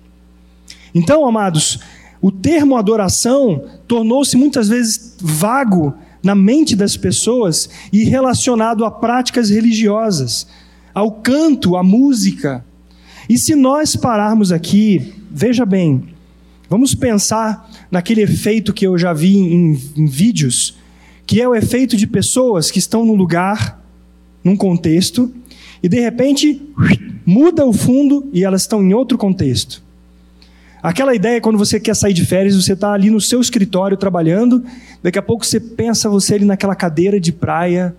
Então, 0.94 1.26
amados, 1.26 1.80
o 2.22 2.32
termo 2.32 2.76
adoração 2.76 3.64
tornou-se 3.88 4.36
muitas 4.36 4.70
vezes 4.70 5.16
vago 5.20 5.94
na 6.24 6.36
mente 6.36 6.76
das 6.76 6.98
pessoas 6.98 7.70
e 7.92 8.04
relacionado 8.04 8.84
a 8.84 8.92
práticas 8.92 9.50
religiosas, 9.50 10.48
ao 10.94 11.12
canto, 11.12 11.76
à 11.78 11.84
música. 11.84 12.66
E 13.30 13.38
se 13.38 13.56
nós 13.56 13.96
pararmos 13.96 14.52
aqui, 14.52 15.14
veja 15.30 15.66
bem, 15.66 16.04
vamos 16.70 16.96
pensar 16.96 17.70
naquele 17.92 18.22
efeito 18.22 18.74
que 18.74 18.88
eu 18.88 18.98
já 18.98 19.14
vi 19.14 19.38
em, 19.38 19.80
em 19.96 20.06
vídeos, 20.06 20.76
que 21.26 21.42
é 21.42 21.48
o 21.48 21.56
efeito 21.56 21.96
de 21.96 22.08
pessoas 22.08 22.72
que 22.72 22.80
estão 22.80 23.06
num 23.06 23.16
lugar, 23.16 23.82
num 24.44 24.56
contexto, 24.56 25.32
e 25.84 25.88
de 25.88 26.00
repente 26.00 26.62
muda 27.26 27.66
o 27.66 27.74
fundo 27.74 28.28
e 28.34 28.44
elas 28.44 28.62
estão 28.62 28.82
em 28.82 28.94
outro 28.94 29.18
contexto. 29.18 29.87
Aquela 30.82 31.16
ideia 31.16 31.42
quando 31.42 31.58
você 31.58 31.80
quer 31.80 31.96
sair 31.96 32.14
de 32.14 32.26
férias, 32.26 32.56
você 32.56 32.74
está 32.74 32.94
ali 32.94 33.10
no 33.10 33.20
seu 33.20 33.42
escritório 33.42 33.98
trabalhando, 33.98 34.64
daqui 35.02 35.18
a 35.18 35.22
pouco 35.22 35.46
você 35.46 35.60
pensa 35.60 36.10
você 36.10 36.36
ali 36.36 36.46
naquela 36.46 36.76
cadeira 36.76 37.20
de 37.20 37.32
praia, 37.32 37.96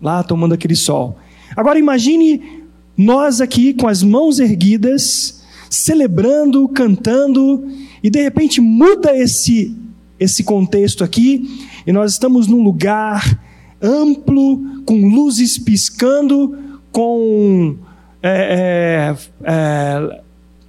lá 0.00 0.22
tomando 0.22 0.54
aquele 0.54 0.74
sol. 0.74 1.18
Agora 1.56 1.78
imagine 1.78 2.62
nós 2.96 3.40
aqui 3.40 3.74
com 3.74 3.86
as 3.86 4.02
mãos 4.02 4.38
erguidas, 4.38 5.42
celebrando, 5.68 6.68
cantando, 6.68 7.66
e 8.02 8.08
de 8.08 8.22
repente 8.22 8.60
muda 8.60 9.16
esse 9.16 9.76
esse 10.18 10.44
contexto 10.44 11.02
aqui, 11.02 11.60
e 11.84 11.92
nós 11.92 12.12
estamos 12.12 12.46
num 12.46 12.62
lugar 12.62 13.38
amplo, 13.82 14.82
com 14.86 15.08
luzes 15.08 15.58
piscando, 15.58 16.56
com 16.92 17.76
é, 18.22 19.12
é, 19.12 19.16
é, 19.44 20.20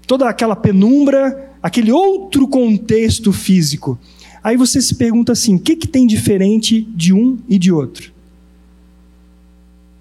toda 0.05 0.29
aquela 0.29 0.55
penumbra, 0.55 1.53
aquele 1.61 1.91
outro 1.91 2.47
contexto 2.47 3.33
físico. 3.33 3.99
Aí 4.43 4.55
você 4.55 4.81
se 4.81 4.95
pergunta 4.95 5.31
assim: 5.31 5.55
o 5.55 5.59
que, 5.59 5.75
que 5.75 5.87
tem 5.87 6.05
diferente 6.05 6.81
de 6.81 7.13
um 7.13 7.37
e 7.47 7.57
de 7.57 7.71
outro? 7.71 8.13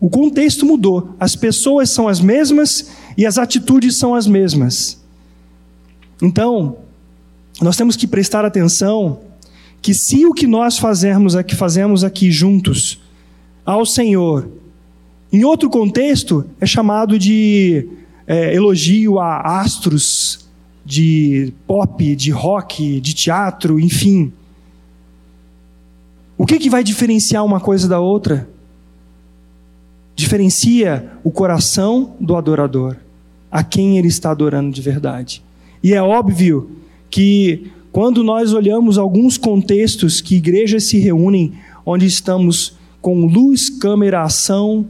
O 0.01 0.11
contexto 0.11 0.67
mudou, 0.67 1.15
as 1.19 1.35
pessoas 1.35 1.89
são 1.89 2.07
as 2.07 2.21
mesmas 2.21 2.91
e 3.17 3.25
as 3.25 3.39
atitudes 3.39 3.97
são 3.97 4.15
as 4.15 4.27
mesmas. 4.27 5.03
Então, 6.21 6.77
nós 7.61 7.77
temos 7.77 7.97
que 7.97 8.07
prestar 8.07 8.45
atenção 8.45 9.21
que 9.81 9.95
se 9.95 10.27
o 10.27 10.35
que 10.35 10.47
nós 10.47 10.79
fazemos 10.79 11.35
aqui, 11.35 11.55
fazemos 11.55 12.05
aqui 12.05 12.31
juntos 12.31 13.01
ao 13.65 13.87
Senhor, 13.87 14.49
em 15.33 15.43
outro 15.43 15.69
contexto, 15.69 16.45
é 16.61 16.67
chamado 16.67 17.19
de 17.19 17.89
é, 18.27 18.55
elogio 18.55 19.19
a 19.19 19.61
astros 19.61 20.49
de 20.85 21.53
pop, 21.67 22.15
de 22.15 22.31
rock, 22.31 23.01
de 23.01 23.15
teatro, 23.15 23.81
enfim. 23.81 24.33
O 26.37 26.45
que, 26.45 26.59
que 26.59 26.69
vai 26.69 26.85
diferenciar 26.85 27.45
uma 27.45 27.61
coisa 27.61 27.89
da 27.89 28.01
outra? 28.01 28.49
Diferencia 30.15 31.13
o 31.25 31.31
coração 31.31 32.15
do 32.21 32.37
adorador, 32.37 32.97
a 33.51 33.63
quem 33.63 33.99
ele 33.99 34.09
está 34.09 34.31
adorando 34.31 34.73
de 34.73 34.81
verdade. 34.81 35.43
E 35.83 35.93
é 35.95 36.03
óbvio 36.03 36.71
que 37.11 37.71
quando 37.93 38.25
nós 38.25 38.53
olhamos 38.53 38.99
alguns 38.99 39.39
contextos 39.39 40.21
que 40.21 40.37
igrejas 40.37 40.85
se 40.85 40.99
reúnem, 40.99 41.55
onde 41.87 42.07
estamos 42.07 42.77
com 43.01 43.27
luz, 43.27 43.69
câmera, 43.69 44.23
ação, 44.23 44.87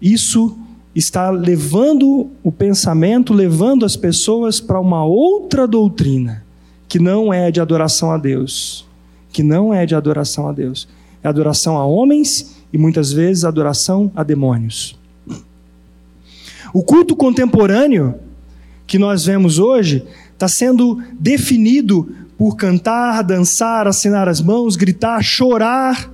isso 0.00 0.56
está 0.94 1.30
levando 1.30 2.30
o 2.42 2.52
pensamento, 2.52 3.32
levando 3.32 3.84
as 3.84 3.96
pessoas 3.96 4.60
para 4.60 4.80
uma 4.80 5.04
outra 5.04 5.66
doutrina, 5.66 6.44
que 6.88 6.98
não 6.98 7.32
é 7.32 7.50
de 7.50 7.60
adoração 7.60 8.10
a 8.10 8.18
Deus. 8.18 8.86
Que 9.32 9.42
não 9.42 9.72
é 9.72 9.86
de 9.86 9.94
adoração 9.94 10.48
a 10.48 10.52
Deus. 10.52 10.86
É 11.22 11.28
adoração 11.28 11.78
a 11.78 11.86
homens 11.86 12.56
e 12.72 12.76
muitas 12.76 13.12
vezes 13.12 13.44
adoração 13.44 14.12
a 14.14 14.22
demônios. 14.22 14.98
O 16.74 16.82
culto 16.82 17.16
contemporâneo 17.16 18.14
que 18.86 18.98
nós 18.98 19.24
vemos 19.24 19.58
hoje 19.58 20.04
está 20.32 20.48
sendo 20.48 21.02
definido 21.18 22.14
por 22.36 22.56
cantar, 22.56 23.22
dançar, 23.22 23.86
assinar 23.86 24.28
as 24.28 24.40
mãos, 24.40 24.76
gritar, 24.76 25.22
chorar 25.22 26.10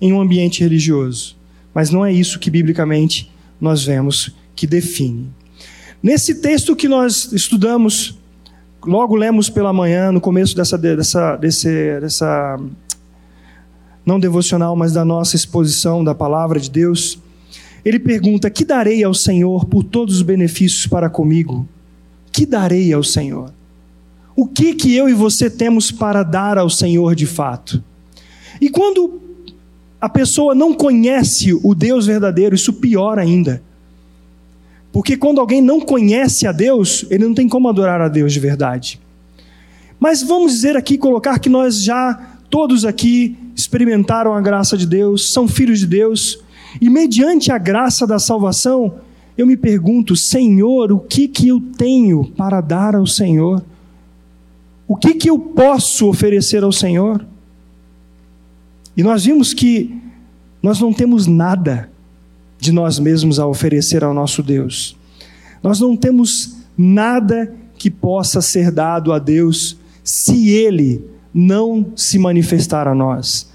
em 0.00 0.12
um 0.12 0.20
ambiente 0.20 0.60
religioso. 0.60 1.36
Mas 1.74 1.90
não 1.90 2.04
é 2.04 2.12
isso 2.12 2.38
que 2.38 2.50
biblicamente 2.50 3.30
nós 3.60 3.84
vemos 3.84 4.34
que 4.54 4.66
define. 4.66 5.30
Nesse 6.02 6.36
texto 6.36 6.76
que 6.76 6.88
nós 6.88 7.32
estudamos, 7.32 8.18
logo 8.84 9.14
lemos 9.16 9.50
pela 9.50 9.72
manhã, 9.72 10.12
no 10.12 10.20
começo 10.20 10.54
dessa, 10.54 10.78
dessa, 10.78 11.36
desse, 11.36 12.00
dessa 12.00 12.58
não 14.04 14.20
devocional, 14.20 14.76
mas 14.76 14.92
da 14.92 15.04
nossa 15.04 15.34
exposição 15.34 16.04
da 16.04 16.14
palavra 16.14 16.60
de 16.60 16.70
Deus, 16.70 17.18
ele 17.84 17.98
pergunta: 17.98 18.48
Que 18.48 18.64
darei 18.64 19.02
ao 19.02 19.12
Senhor 19.12 19.64
por 19.66 19.82
todos 19.82 20.16
os 20.16 20.22
benefícios 20.22 20.86
para 20.86 21.10
comigo? 21.10 21.68
Que 22.30 22.46
darei 22.46 22.92
ao 22.92 23.02
Senhor? 23.02 23.52
O 24.36 24.46
que 24.46 24.74
que 24.74 24.94
eu 24.94 25.08
e 25.08 25.14
você 25.14 25.48
temos 25.48 25.90
para 25.90 26.22
dar 26.22 26.58
ao 26.58 26.68
Senhor 26.68 27.14
de 27.14 27.26
fato? 27.26 27.82
E 28.60 28.68
quando 28.68 29.25
a 30.00 30.08
pessoa 30.08 30.54
não 30.54 30.74
conhece 30.74 31.52
o 31.54 31.74
Deus 31.74 32.06
verdadeiro, 32.06 32.54
isso 32.54 32.72
pior 32.74 33.18
ainda. 33.18 33.62
Porque 34.92 35.16
quando 35.16 35.40
alguém 35.40 35.60
não 35.60 35.80
conhece 35.80 36.46
a 36.46 36.52
Deus, 36.52 37.04
ele 37.10 37.24
não 37.26 37.34
tem 37.34 37.48
como 37.48 37.68
adorar 37.68 38.00
a 38.00 38.08
Deus 38.08 38.32
de 38.32 38.40
verdade. 38.40 39.00
Mas 39.98 40.22
vamos 40.22 40.52
dizer 40.52 40.76
aqui, 40.76 40.98
colocar 40.98 41.38
que 41.38 41.48
nós 41.48 41.82
já, 41.82 42.38
todos 42.50 42.84
aqui, 42.84 43.36
experimentaram 43.54 44.34
a 44.34 44.40
graça 44.40 44.76
de 44.76 44.86
Deus, 44.86 45.32
são 45.32 45.48
filhos 45.48 45.80
de 45.80 45.86
Deus, 45.86 46.38
e 46.80 46.90
mediante 46.90 47.50
a 47.50 47.58
graça 47.58 48.06
da 48.06 48.18
salvação, 48.18 48.94
eu 49.36 49.46
me 49.46 49.56
pergunto, 49.56 50.16
Senhor, 50.16 50.92
o 50.92 50.98
que 50.98 51.28
que 51.28 51.48
eu 51.48 51.60
tenho 51.76 52.24
para 52.36 52.60
dar 52.60 52.94
ao 52.94 53.06
Senhor? 53.06 53.62
O 54.88 54.96
que 54.96 55.14
que 55.14 55.28
eu 55.28 55.38
posso 55.38 56.08
oferecer 56.08 56.62
ao 56.62 56.72
Senhor? 56.72 57.24
E 58.96 59.02
nós 59.02 59.24
vimos 59.24 59.52
que 59.52 59.94
nós 60.62 60.80
não 60.80 60.92
temos 60.92 61.26
nada 61.26 61.90
de 62.58 62.72
nós 62.72 62.98
mesmos 62.98 63.38
a 63.38 63.46
oferecer 63.46 64.02
ao 64.02 64.14
nosso 64.14 64.42
Deus. 64.42 64.96
Nós 65.62 65.80
não 65.80 65.96
temos 65.96 66.56
nada 66.76 67.54
que 67.76 67.90
possa 67.90 68.40
ser 68.40 68.70
dado 68.70 69.12
a 69.12 69.18
Deus 69.18 69.76
se 70.02 70.48
Ele 70.48 71.04
não 71.32 71.92
se 71.94 72.18
manifestar 72.18 72.88
a 72.88 72.94
nós. 72.94 73.50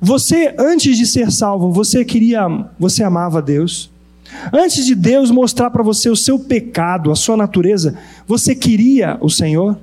Você, 0.00 0.54
antes 0.58 0.96
de 0.96 1.06
ser 1.06 1.32
salvo, 1.32 1.72
você 1.72 2.04
queria, 2.04 2.46
você 2.78 3.02
amava 3.02 3.40
Deus? 3.40 3.90
Antes 4.52 4.84
de 4.84 4.94
Deus 4.94 5.30
mostrar 5.30 5.70
para 5.70 5.82
você 5.82 6.08
o 6.08 6.16
seu 6.16 6.38
pecado, 6.38 7.10
a 7.10 7.16
sua 7.16 7.36
natureza, 7.36 7.96
você 8.26 8.54
queria 8.54 9.16
o 9.20 9.30
Senhor? 9.30 9.78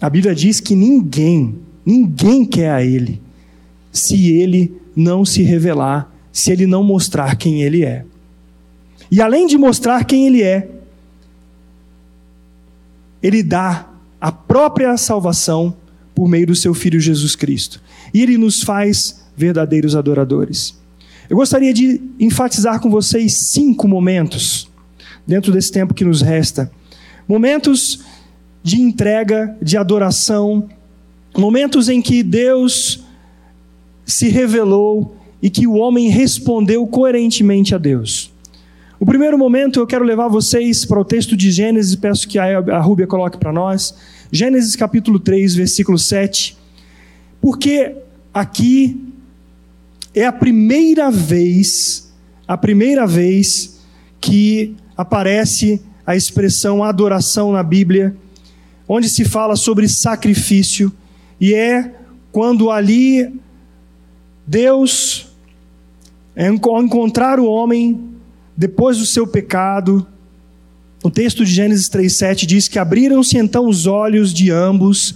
A 0.00 0.10
Bíblia 0.10 0.34
diz 0.34 0.60
que 0.60 0.74
ninguém, 0.74 1.56
ninguém 1.84 2.44
quer 2.44 2.70
a 2.70 2.84
Ele, 2.84 3.20
se 3.92 4.32
Ele 4.32 4.74
não 4.96 5.24
se 5.24 5.42
revelar, 5.42 6.10
se 6.32 6.50
Ele 6.50 6.66
não 6.66 6.82
mostrar 6.82 7.36
quem 7.36 7.62
Ele 7.62 7.84
é. 7.84 8.04
E 9.10 9.20
além 9.20 9.46
de 9.46 9.58
mostrar 9.58 10.04
quem 10.04 10.26
Ele 10.26 10.42
é, 10.42 10.68
Ele 13.22 13.42
dá 13.42 13.86
a 14.18 14.32
própria 14.32 14.96
salvação 14.96 15.76
por 16.14 16.26
meio 16.28 16.46
do 16.46 16.56
seu 16.56 16.72
Filho 16.72 16.98
Jesus 16.98 17.36
Cristo. 17.36 17.80
E 18.14 18.22
Ele 18.22 18.38
nos 18.38 18.62
faz 18.62 19.22
verdadeiros 19.36 19.94
adoradores. 19.94 20.74
Eu 21.28 21.36
gostaria 21.36 21.72
de 21.72 22.00
enfatizar 22.18 22.80
com 22.80 22.90
vocês 22.90 23.34
cinco 23.34 23.86
momentos, 23.86 24.68
dentro 25.26 25.52
desse 25.52 25.70
tempo 25.70 25.94
que 25.94 26.04
nos 26.04 26.20
resta. 26.20 26.70
Momentos 27.28 28.00
de 28.62 28.80
entrega, 28.80 29.56
de 29.60 29.76
adoração, 29.76 30.68
momentos 31.36 31.88
em 31.88 32.00
que 32.00 32.22
Deus 32.22 33.02
se 34.04 34.28
revelou 34.28 35.16
e 35.42 35.50
que 35.50 35.66
o 35.66 35.74
homem 35.74 36.08
respondeu 36.08 36.86
coerentemente 36.86 37.74
a 37.74 37.78
Deus. 37.78 38.32
O 39.00 39.04
primeiro 39.04 39.36
momento 39.36 39.80
eu 39.80 39.86
quero 39.86 40.04
levar 40.04 40.28
vocês 40.28 40.84
para 40.84 41.00
o 41.00 41.04
texto 41.04 41.36
de 41.36 41.50
Gênesis, 41.50 41.96
peço 41.96 42.28
que 42.28 42.38
a 42.38 42.78
Rúbia 42.78 43.06
coloque 43.06 43.36
para 43.36 43.52
nós. 43.52 43.94
Gênesis 44.30 44.76
capítulo 44.76 45.18
3, 45.18 45.56
versículo 45.56 45.98
7. 45.98 46.56
Porque 47.40 47.96
aqui 48.32 48.96
é 50.14 50.24
a 50.24 50.32
primeira 50.32 51.10
vez, 51.10 52.12
a 52.46 52.56
primeira 52.56 53.04
vez 53.06 53.80
que 54.20 54.76
aparece 54.96 55.82
a 56.06 56.14
expressão 56.14 56.84
adoração 56.84 57.50
na 57.50 57.62
Bíblia, 57.64 58.14
onde 58.88 59.08
se 59.08 59.24
fala 59.24 59.56
sobre 59.56 59.88
sacrifício, 59.88 60.92
e 61.40 61.54
é 61.54 61.92
quando 62.30 62.70
ali 62.70 63.40
Deus, 64.46 65.28
ao 66.36 66.82
encontrar 66.82 67.38
o 67.38 67.46
homem 67.46 68.00
depois 68.56 68.98
do 68.98 69.06
seu 69.06 69.26
pecado, 69.26 70.06
o 71.02 71.10
texto 71.10 71.44
de 71.44 71.52
Gênesis 71.52 71.88
3,7 71.88 72.46
diz 72.46 72.68
que 72.68 72.78
abriram-se 72.78 73.36
então 73.38 73.68
os 73.68 73.86
olhos 73.86 74.32
de 74.32 74.50
ambos 74.50 75.14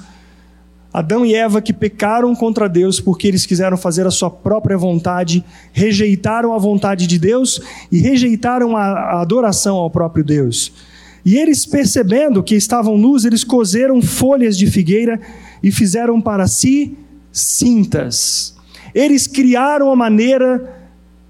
Adão 0.97 1.27
e 1.27 1.35
Eva 1.35 1.61
que 1.61 1.75
pecaram 1.75 2.35
contra 2.35 2.71
Deus 2.71 2.99
porque 2.99 3.29
eles 3.29 3.45
quiseram 3.45 3.77
fazer 3.77 4.07
a 4.07 4.11
sua 4.11 4.31
própria 4.31 4.79
vontade, 4.79 5.45
rejeitaram 5.71 6.55
a 6.55 6.59
vontade 6.59 7.07
de 7.07 7.19
Deus 7.19 7.61
e 7.93 7.99
rejeitaram 7.99 8.75
a, 8.75 9.21
adoração 9.21 9.77
ao 9.77 9.91
próprio 9.91 10.25
Deus. 10.25 10.73
E 11.23 11.37
eles, 11.37 11.67
percebendo 11.67 12.43
que 12.43 12.55
estavam 12.55 12.97
nus, 12.97 13.27
eles 13.27 13.45
coseram 13.45 14.01
folhas 14.01 14.57
de 14.57 14.67
figueira 14.69 15.21
e 15.63 15.71
fizeram 15.71 16.19
para 16.19 16.47
si 16.47 16.97
cintas. 17.31 18.56
Eles 18.97 19.27
criaram 19.27 19.93
a 19.93 19.97
maneira 19.97 20.75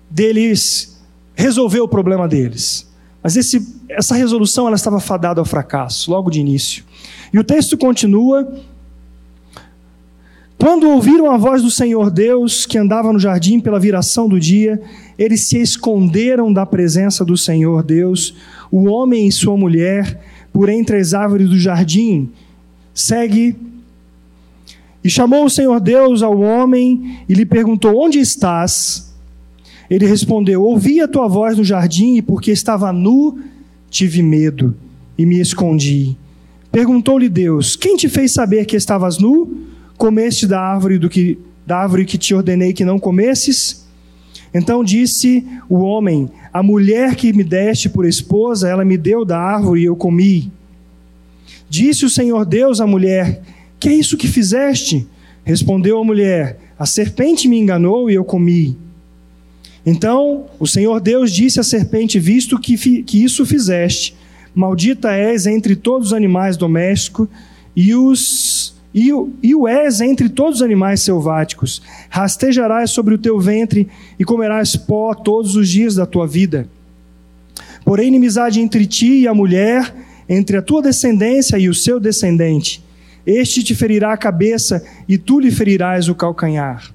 deles 0.09 1.03
resolver 1.35 1.81
o 1.81 1.89
problema 1.89 2.29
deles. 2.29 2.89
Mas 3.21 3.37
esse, 3.37 3.83
essa 3.89 4.15
resolução 4.15 4.69
ela 4.69 4.77
estava 4.77 5.01
fadada 5.01 5.41
ao 5.41 5.45
fracasso, 5.45 6.11
logo 6.11 6.31
de 6.31 6.39
início. 6.39 6.85
E 7.33 7.39
o 7.41 7.45
texto 7.45 7.77
continua 7.77 8.49
quando 10.59 10.89
ouviram 10.89 11.31
a 11.31 11.37
voz 11.37 11.63
do 11.63 11.71
Senhor 11.71 12.11
Deus, 12.11 12.65
que 12.65 12.79
andava 12.79 13.13
no 13.13 13.19
jardim 13.19 13.61
pela 13.61 13.79
viração 13.79 14.27
do 14.27 14.41
dia, 14.41 14.81
eles 15.19 15.49
se 15.49 15.61
esconderam 15.61 16.51
da 16.51 16.65
presença 16.65 17.25
do 17.25 17.37
Senhor 17.37 17.83
Deus, 17.83 18.35
o 18.71 18.85
homem 18.87 19.29
e 19.29 19.33
sua 19.33 19.57
mulher, 19.57 20.19
por 20.53 20.71
entre 20.71 20.99
as 20.99 21.13
árvores 21.13 21.51
do 21.51 21.59
jardim. 21.59 22.31
Segue. 22.95 23.55
E 25.07 25.09
chamou 25.09 25.45
o 25.45 25.51
Senhor 25.51 25.79
Deus 25.79 26.21
ao 26.21 26.37
homem 26.41 27.21
e 27.29 27.33
lhe 27.33 27.47
perguntou: 27.47 27.97
Onde 27.97 28.19
estás? 28.19 29.15
Ele 29.89 30.05
respondeu: 30.05 30.65
Ouvi 30.65 31.01
a 31.01 31.07
tua 31.07 31.29
voz 31.29 31.57
no 31.57 31.63
jardim, 31.63 32.17
e 32.17 32.23
porque 32.23 32.51
estava 32.51 32.93
nu, 32.93 33.39
tive 33.89 34.21
medo 34.21 34.77
e 35.17 35.25
me 35.25 35.41
escondi. 35.41 36.17
Perguntou-lhe 36.73 37.29
Deus: 37.29 37.77
Quem 37.77 37.97
te 37.97 38.09
fez 38.09 38.33
saber 38.33 38.65
que 38.65 38.75
estavas 38.75 39.19
nu? 39.19 39.65
comeste 39.97 40.45
da 40.45 40.61
árvore 40.61 40.99
do 40.99 41.09
que 41.09 41.39
da 41.65 41.79
árvore 41.79 42.05
que 42.05 42.19
te 42.19 42.35
ordenei 42.35 42.73
que 42.73 42.85
não 42.85 42.99
comesses? 42.99 43.87
Então 44.53 44.83
disse 44.83 45.47
o 45.69 45.77
homem: 45.77 46.29
A 46.53 46.65
mulher 46.65 47.15
que 47.15 47.33
me 47.33 47.45
deste 47.45 47.89
por 47.89 48.05
esposa, 48.07 48.69
ela 48.69 48.85
me 48.85 48.99
deu 48.99 49.25
da 49.25 49.39
árvore 49.39 49.83
e 49.83 49.85
eu 49.85 49.95
comi. 49.95 50.51
Disse 51.71 52.05
o 52.05 52.11
Senhor 52.11 52.45
Deus 52.45 52.81
à 52.81 52.89
mulher: 52.89 53.41
Que 53.79 53.89
é 53.89 53.95
isso 53.95 54.17
que 54.17 54.29
fizeste? 54.29 55.07
Respondeu 55.45 55.99
a 55.99 56.05
mulher: 56.05 56.59
A 56.79 56.87
serpente 56.87 57.49
me 57.49 57.59
enganou 57.59 58.11
e 58.11 58.15
eu 58.15 58.25
comi. 58.25 58.77
Então 59.85 60.47
o 60.59 60.67
Senhor 60.67 61.01
Deus 61.01 61.31
disse 61.33 61.61
à 61.61 61.63
serpente: 61.63 62.19
Visto 62.19 62.59
que, 62.59 63.03
que 63.03 63.23
isso 63.23 63.47
fizeste, 63.47 64.17
maldita 64.55 65.13
és 65.13 65.47
entre 65.47 65.77
todos 65.77 66.09
os 66.09 66.13
animais 66.13 66.57
domésticos 66.57 67.29
e 67.75 67.95
os 67.95 68.75
e 68.95 69.11
e 69.43 69.55
o 69.55 69.69
és 69.69 70.01
entre 70.01 70.29
todos 70.29 70.57
os 70.57 70.63
animais 70.63 71.03
selváticos. 71.03 71.83
Rastejarás 72.09 72.91
sobre 72.91 73.15
o 73.15 73.19
teu 73.19 73.39
ventre 73.39 73.89
e 74.19 74.25
comerás 74.25 74.75
pó 74.75 75.15
todos 75.15 75.55
os 75.55 75.69
dias 75.69 75.95
da 75.95 76.07
tua 76.07 76.27
vida. 76.27 76.67
Porém, 77.85 78.09
inimizade 78.09 78.59
entre 78.59 78.85
ti 78.85 79.21
e 79.21 79.29
a 79.29 79.35
mulher, 79.35 79.95
entre 80.29 80.57
a 80.57 80.63
tua 80.63 80.83
descendência 80.83 81.57
e 81.57 81.69
o 81.69 81.75
seu 81.75 82.01
descendente. 82.01 82.83
Este 83.27 83.63
te 83.65 83.75
ferirá 83.75 84.13
a 84.13 84.17
cabeça 84.17 84.85
e 85.09 85.19
tu 85.19 85.41
lhe 85.41 85.51
ferirás 85.51 86.09
o 86.09 86.15
calcanhar. 86.15 86.91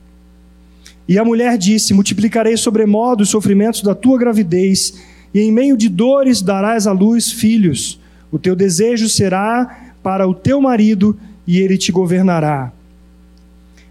E 1.07 1.17
a 1.17 1.25
mulher 1.25 1.57
disse: 1.57 1.93
Multiplicarei 1.93 2.55
sobremodo 2.55 3.23
os 3.23 3.29
sofrimentos 3.29 3.81
da 3.81 3.93
tua 3.93 4.17
gravidez, 4.17 4.93
e 5.33 5.41
em 5.41 5.51
meio 5.51 5.75
de 5.75 5.89
dores 5.89 6.41
darás 6.41 6.87
à 6.87 6.93
luz 6.93 7.31
filhos. 7.31 7.99
O 8.31 8.39
teu 8.39 8.55
desejo 8.55 9.09
será 9.09 9.91
para 10.01 10.25
o 10.25 10.33
teu 10.33 10.61
marido, 10.61 11.19
e 11.45 11.59
ele 11.59 11.77
te 11.77 11.91
governará. 11.91 12.71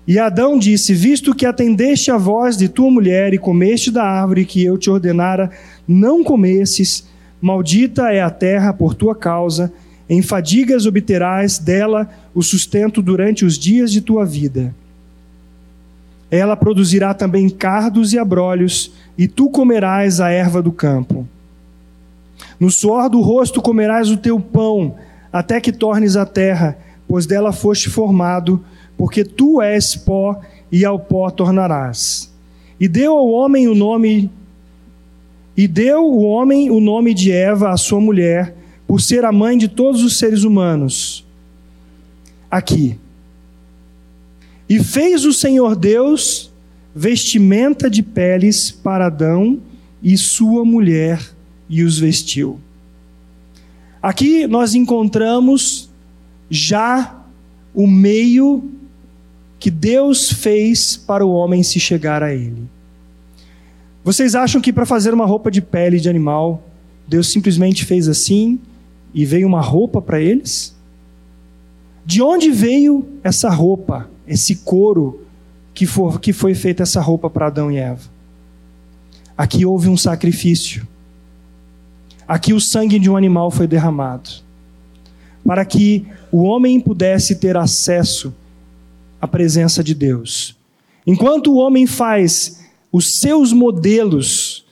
E 0.06 0.18
Adão 0.18 0.58
disse: 0.58 0.94
Visto 0.94 1.34
que 1.34 1.44
atendeste 1.44 2.10
a 2.10 2.16
voz 2.16 2.56
de 2.56 2.68
tua 2.68 2.90
mulher 2.90 3.34
e 3.34 3.38
comeste 3.38 3.90
da 3.90 4.02
árvore 4.02 4.46
que 4.46 4.64
eu 4.64 4.78
te 4.78 4.88
ordenara, 4.88 5.50
não 5.86 6.24
comesses, 6.24 7.06
maldita 7.40 8.10
é 8.10 8.22
a 8.22 8.30
terra 8.30 8.72
por 8.72 8.94
tua 8.94 9.14
causa, 9.14 9.70
em 10.08 10.22
fadigas 10.22 10.86
obterás 10.86 11.58
dela 11.58 12.08
o 12.34 12.42
sustento 12.42 13.02
durante 13.02 13.44
os 13.44 13.58
dias 13.58 13.90
de 13.92 14.00
tua 14.00 14.24
vida. 14.24 14.74
Ela 16.30 16.56
produzirá 16.56 17.12
também 17.12 17.48
cardos 17.48 18.12
e 18.12 18.18
abrolhos, 18.18 18.92
e 19.18 19.26
tu 19.26 19.50
comerás 19.50 20.20
a 20.20 20.30
erva 20.30 20.62
do 20.62 20.70
campo. 20.70 21.26
No 22.58 22.70
suor 22.70 23.08
do 23.08 23.20
rosto 23.20 23.60
comerás 23.60 24.10
o 24.10 24.16
teu 24.16 24.38
pão, 24.38 24.94
até 25.32 25.60
que 25.60 25.72
tornes 25.72 26.16
a 26.16 26.24
terra 26.24 26.76
pois 27.10 27.26
dela 27.26 27.50
foste 27.50 27.90
formado, 27.90 28.64
porque 28.96 29.24
tu 29.24 29.60
és 29.60 29.96
pó 29.96 30.40
e 30.70 30.84
ao 30.84 30.96
pó 30.96 31.28
tornarás. 31.28 32.32
E 32.78 32.86
deu 32.86 33.14
ao 33.16 33.28
homem 33.28 33.66
o 33.66 33.74
nome 33.74 34.30
e 35.56 35.66
deu 35.66 36.04
o 36.04 36.22
homem 36.22 36.70
o 36.70 36.78
nome 36.78 37.12
de 37.12 37.32
Eva, 37.32 37.70
a 37.70 37.76
sua 37.76 38.00
mulher, 38.00 38.54
por 38.86 39.00
ser 39.00 39.24
a 39.24 39.32
mãe 39.32 39.58
de 39.58 39.66
todos 39.66 40.04
os 40.04 40.20
seres 40.20 40.44
humanos. 40.44 41.26
Aqui. 42.50 42.98
E 44.68 44.82
fez 44.82 45.24
o 45.24 45.32
Senhor 45.32 45.76
Deus 45.76 46.50
vestimenta 46.94 47.88
de 47.88 48.02
peles 48.02 48.70
para 48.70 49.06
Adão 49.06 49.60
e 50.02 50.16
sua 50.16 50.64
mulher 50.64 51.20
e 51.68 51.82
os 51.82 51.98
vestiu. 51.98 52.58
Aqui 54.02 54.46
nós 54.46 54.74
encontramos 54.74 55.88
já 56.48 57.22
o 57.74 57.86
meio 57.86 58.64
que 59.58 59.70
Deus 59.70 60.32
fez 60.32 60.96
para 60.96 61.24
o 61.24 61.30
homem 61.30 61.62
se 61.62 61.78
chegar 61.78 62.22
a 62.22 62.34
ele. 62.34 62.68
Vocês 64.02 64.34
acham 64.34 64.60
que 64.60 64.72
para 64.72 64.86
fazer 64.86 65.12
uma 65.12 65.26
roupa 65.26 65.50
de 65.50 65.60
pele 65.60 66.00
de 66.00 66.08
animal, 66.08 66.66
Deus 67.06 67.30
simplesmente 67.30 67.84
fez 67.84 68.08
assim 68.08 68.58
e 69.12 69.26
veio 69.26 69.46
uma 69.46 69.60
roupa 69.60 70.00
para 70.00 70.20
eles? 70.20 70.74
De 72.04 72.22
onde 72.22 72.50
veio 72.50 73.06
essa 73.22 73.50
roupa, 73.50 74.08
esse 74.26 74.56
couro 74.56 75.20
que, 75.74 75.86
que 76.20 76.32
foi 76.32 76.54
feita 76.54 76.82
essa 76.82 77.00
roupa 77.00 77.28
para 77.28 77.46
Adão 77.46 77.70
e 77.70 77.76
Eva? 77.76 78.08
Aqui 79.36 79.64
houve 79.64 79.88
um 79.88 79.96
sacrifício. 79.96 80.86
Aqui 82.26 82.52
o 82.52 82.60
sangue 82.60 82.98
de 82.98 83.08
um 83.10 83.16
animal 83.16 83.50
foi 83.50 83.66
derramado. 83.66 84.30
Para 85.44 85.64
que 85.64 86.06
o 86.30 86.42
homem 86.42 86.78
pudesse 86.78 87.36
ter 87.36 87.56
acesso 87.56 88.34
à 89.20 89.26
presença 89.26 89.82
de 89.82 89.94
Deus. 89.94 90.56
Enquanto 91.06 91.52
o 91.52 91.56
homem 91.56 91.86
faz 91.86 92.60
os 92.92 93.18
seus 93.18 93.52
modelos 93.52 94.64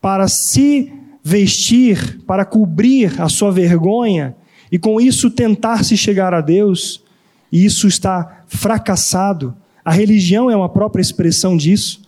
para 0.00 0.28
se 0.28 0.92
vestir, 1.22 2.20
para 2.26 2.44
cobrir 2.44 3.20
a 3.20 3.28
sua 3.28 3.50
vergonha 3.50 4.36
e 4.72 4.78
com 4.78 4.98
isso 4.98 5.30
tentar 5.30 5.84
se 5.84 5.98
chegar 5.98 6.32
a 6.32 6.40
Deus, 6.40 7.02
e 7.52 7.62
isso 7.62 7.86
está 7.86 8.42
fracassado. 8.46 9.54
A 9.84 9.92
religião 9.92 10.50
é 10.50 10.56
uma 10.56 10.70
própria 10.70 11.02
expressão 11.02 11.54
disso. 11.58 12.00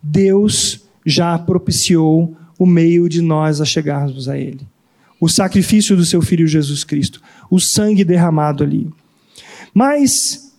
Deus 0.00 0.82
já 1.04 1.36
propiciou 1.36 2.36
o 2.56 2.64
meio 2.64 3.08
de 3.08 3.20
nós 3.20 3.60
a 3.60 3.64
chegarmos 3.64 4.28
a 4.28 4.38
Ele. 4.38 4.60
O 5.20 5.28
sacrifício 5.28 5.96
do 5.96 6.04
seu 6.04 6.22
Filho 6.22 6.46
Jesus 6.46 6.84
Cristo, 6.84 7.20
o 7.50 7.58
sangue 7.58 8.04
derramado 8.04 8.62
ali. 8.62 8.88
Mas, 9.74 10.52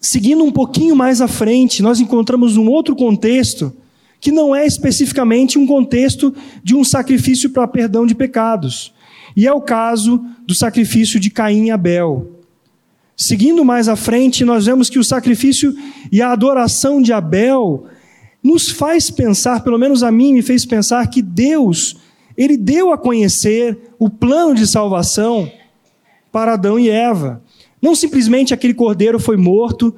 seguindo 0.00 0.44
um 0.44 0.52
pouquinho 0.52 0.94
mais 0.94 1.20
à 1.20 1.26
frente, 1.26 1.82
nós 1.82 1.98
encontramos 1.98 2.56
um 2.56 2.68
outro 2.68 2.94
contexto 2.94 3.72
que 4.20 4.30
não 4.30 4.54
é 4.54 4.64
especificamente 4.64 5.58
um 5.58 5.66
contexto 5.66 6.32
de 6.62 6.76
um 6.76 6.84
sacrifício 6.84 7.50
para 7.50 7.66
perdão 7.66 8.06
de 8.06 8.14
pecados. 8.14 8.94
E 9.36 9.46
é 9.46 9.52
o 9.52 9.60
caso 9.60 10.24
do 10.46 10.54
sacrifício 10.54 11.18
de 11.18 11.30
Caim 11.30 11.66
e 11.66 11.70
Abel. 11.70 12.30
Seguindo 13.16 13.64
mais 13.64 13.88
à 13.88 13.96
frente, 13.96 14.44
nós 14.44 14.66
vemos 14.66 14.90
que 14.90 14.98
o 14.98 15.04
sacrifício 15.04 15.74
e 16.10 16.20
a 16.20 16.32
adoração 16.32 17.00
de 17.00 17.12
Abel 17.12 17.86
nos 18.42 18.70
faz 18.70 19.10
pensar, 19.10 19.62
pelo 19.62 19.78
menos 19.78 20.02
a 20.02 20.10
mim 20.10 20.32
me 20.32 20.42
fez 20.42 20.66
pensar 20.66 21.06
que 21.08 21.22
Deus, 21.22 21.96
ele 22.36 22.56
deu 22.56 22.92
a 22.92 22.98
conhecer 22.98 23.78
o 23.98 24.10
plano 24.10 24.54
de 24.54 24.66
salvação 24.66 25.50
para 26.32 26.54
Adão 26.54 26.78
e 26.78 26.88
Eva. 26.88 27.42
Não 27.80 27.94
simplesmente 27.94 28.52
aquele 28.52 28.74
cordeiro 28.74 29.20
foi 29.20 29.36
morto 29.36 29.94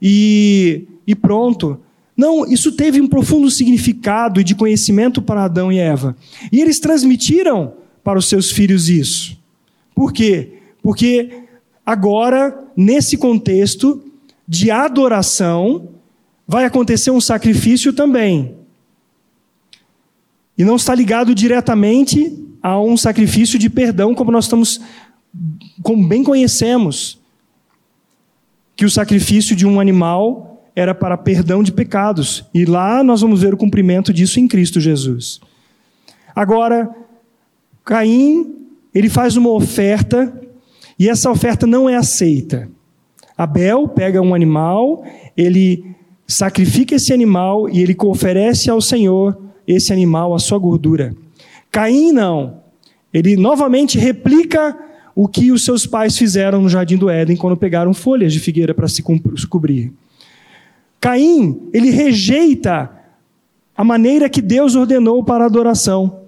e, 0.00 0.86
e 1.06 1.14
pronto. 1.14 1.80
Não, 2.16 2.46
isso 2.46 2.72
teve 2.72 3.00
um 3.00 3.06
profundo 3.06 3.50
significado 3.50 4.42
de 4.42 4.54
conhecimento 4.54 5.22
para 5.22 5.44
Adão 5.44 5.70
e 5.70 5.78
Eva. 5.78 6.16
E 6.50 6.60
eles 6.60 6.80
transmitiram 6.80 7.74
para 8.06 8.20
os 8.20 8.28
seus 8.28 8.52
filhos 8.52 8.88
isso. 8.88 9.36
Por 9.92 10.12
quê? 10.12 10.60
Porque 10.80 11.42
agora, 11.84 12.56
nesse 12.76 13.16
contexto 13.16 14.00
de 14.46 14.70
adoração, 14.70 15.88
vai 16.46 16.64
acontecer 16.64 17.10
um 17.10 17.20
sacrifício 17.20 17.92
também. 17.92 18.54
E 20.56 20.64
não 20.64 20.76
está 20.76 20.94
ligado 20.94 21.34
diretamente 21.34 22.32
a 22.62 22.80
um 22.80 22.96
sacrifício 22.96 23.58
de 23.58 23.68
perdão, 23.68 24.14
como 24.14 24.30
nós 24.30 24.44
estamos, 24.44 24.80
como 25.82 26.06
bem 26.06 26.22
conhecemos, 26.22 27.18
que 28.76 28.84
o 28.84 28.90
sacrifício 28.90 29.56
de 29.56 29.66
um 29.66 29.80
animal 29.80 30.70
era 30.76 30.94
para 30.94 31.18
perdão 31.18 31.60
de 31.60 31.72
pecados. 31.72 32.44
E 32.54 32.64
lá 32.64 33.02
nós 33.02 33.20
vamos 33.20 33.42
ver 33.42 33.52
o 33.52 33.56
cumprimento 33.56 34.12
disso 34.12 34.38
em 34.38 34.46
Cristo 34.46 34.80
Jesus. 34.80 35.40
Agora, 36.36 36.88
Caim, 37.86 38.56
ele 38.92 39.08
faz 39.08 39.36
uma 39.36 39.50
oferta 39.50 40.38
e 40.98 41.08
essa 41.08 41.30
oferta 41.30 41.68
não 41.68 41.88
é 41.88 41.94
aceita. 41.94 42.68
Abel 43.38 43.86
pega 43.86 44.20
um 44.20 44.34
animal, 44.34 45.04
ele 45.36 45.94
sacrifica 46.26 46.96
esse 46.96 47.12
animal 47.12 47.68
e 47.68 47.80
ele 47.80 47.96
oferece 48.02 48.68
ao 48.68 48.80
Senhor 48.80 49.38
esse 49.68 49.92
animal, 49.92 50.34
a 50.34 50.38
sua 50.40 50.58
gordura. 50.58 51.14
Caim 51.70 52.10
não. 52.10 52.60
Ele 53.14 53.36
novamente 53.36 53.98
replica 53.98 54.76
o 55.14 55.28
que 55.28 55.52
os 55.52 55.64
seus 55.64 55.86
pais 55.86 56.18
fizeram 56.18 56.60
no 56.60 56.68
jardim 56.68 56.96
do 56.96 57.08
Éden 57.08 57.36
quando 57.36 57.56
pegaram 57.56 57.94
folhas 57.94 58.32
de 58.32 58.40
figueira 58.40 58.74
para 58.74 58.88
se 58.88 59.00
cobrir. 59.48 59.92
Caim, 61.00 61.68
ele 61.72 61.90
rejeita 61.90 62.90
a 63.76 63.84
maneira 63.84 64.28
que 64.28 64.42
Deus 64.42 64.74
ordenou 64.74 65.22
para 65.22 65.44
a 65.44 65.46
adoração. 65.46 66.25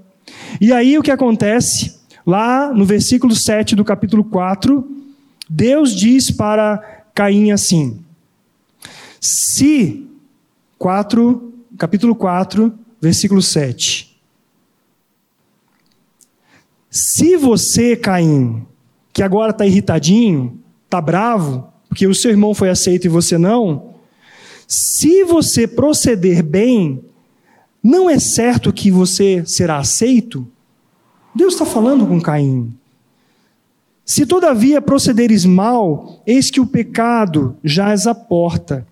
E 0.61 0.73
aí 0.73 0.99
o 0.99 1.03
que 1.03 1.11
acontece? 1.11 1.99
Lá 2.27 2.73
no 2.73 2.85
versículo 2.85 3.35
7 3.35 3.75
do 3.75 3.85
capítulo 3.85 4.25
4, 4.25 4.87
Deus 5.49 5.95
diz 5.95 6.31
para 6.31 7.05
Caim 7.15 7.51
assim: 7.51 8.01
Se 9.21 10.07
4, 10.79 11.53
capítulo 11.79 12.15
4, 12.15 12.73
versículo 13.01 13.41
7. 13.41 14.09
Se 16.91 17.37
você, 17.37 17.97
Caim, 17.97 18.67
que 19.13 19.23
agora 19.23 19.51
está 19.51 19.67
irritadinho, 19.67 20.59
está 20.85 21.01
bravo, 21.01 21.73
porque 21.89 22.07
o 22.07 22.15
seu 22.15 22.31
irmão 22.31 22.55
foi 22.55 22.71
aceito 22.71 23.05
e 23.05 23.09
você 23.09 23.37
não, 23.39 23.95
se 24.67 25.25
você 25.25 25.67
proceder 25.67 26.43
bem, 26.43 27.03
não 27.83 28.09
é 28.09 28.19
certo 28.19 28.73
que 28.73 28.91
você 28.91 29.45
será 29.47 29.79
aceito? 29.79 30.47
Deus 31.35 31.55
está 31.55 31.65
falando 31.65 32.07
com 32.07 32.21
Caim. 32.21 32.75
Se 34.05 34.27
todavia 34.27 34.81
procederes 34.81 35.45
mal, 35.45 36.23
eis 36.27 36.51
que 36.51 36.61
o 36.61 36.67
pecado 36.67 37.57
jaz 37.63 38.07
à 38.07 38.15
porta. 38.15 38.87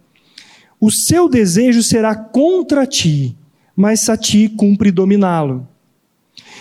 O 0.79 0.91
seu 0.91 1.29
desejo 1.29 1.83
será 1.83 2.15
contra 2.15 2.87
ti, 2.87 3.37
mas 3.75 4.09
a 4.09 4.17
ti 4.17 4.49
cumpre 4.49 4.91
dominá-lo. 4.91 5.67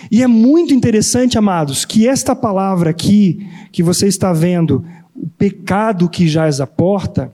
E 0.09 0.23
é 0.23 0.27
muito 0.27 0.73
interessante, 0.73 1.37
amados, 1.37 1.83
que 1.83 2.07
esta 2.07 2.35
palavra 2.35 2.91
aqui, 2.91 3.45
que 3.71 3.83
você 3.83 4.07
está 4.07 4.31
vendo, 4.31 4.85
o 5.13 5.27
pecado 5.27 6.09
que 6.09 6.27
jaz 6.27 6.61
à 6.61 6.67
porta, 6.67 7.31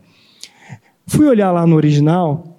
Fui 1.12 1.28
olhar 1.28 1.52
lá 1.52 1.68
no 1.68 1.76
original, 1.76 2.51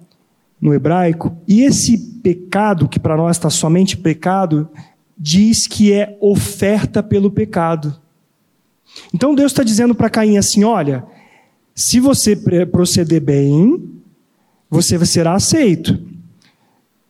no 0.63 0.73
hebraico, 0.73 1.35
e 1.45 1.63
esse 1.63 1.97
pecado, 2.23 2.87
que 2.87 2.97
para 2.97 3.17
nós 3.17 3.35
está 3.35 3.49
somente 3.49 3.97
pecado, 3.97 4.69
diz 5.17 5.67
que 5.67 5.91
é 5.91 6.17
oferta 6.21 7.03
pelo 7.03 7.29
pecado. 7.29 7.99
Então 9.13 9.35
Deus 9.35 9.51
está 9.51 9.61
dizendo 9.61 9.93
para 9.93 10.09
Caim 10.09 10.37
assim: 10.37 10.63
olha, 10.63 11.03
se 11.75 11.99
você 11.99 12.33
proceder 12.71 13.21
bem, 13.21 13.91
você 14.69 15.05
será 15.05 15.33
aceito. 15.33 15.99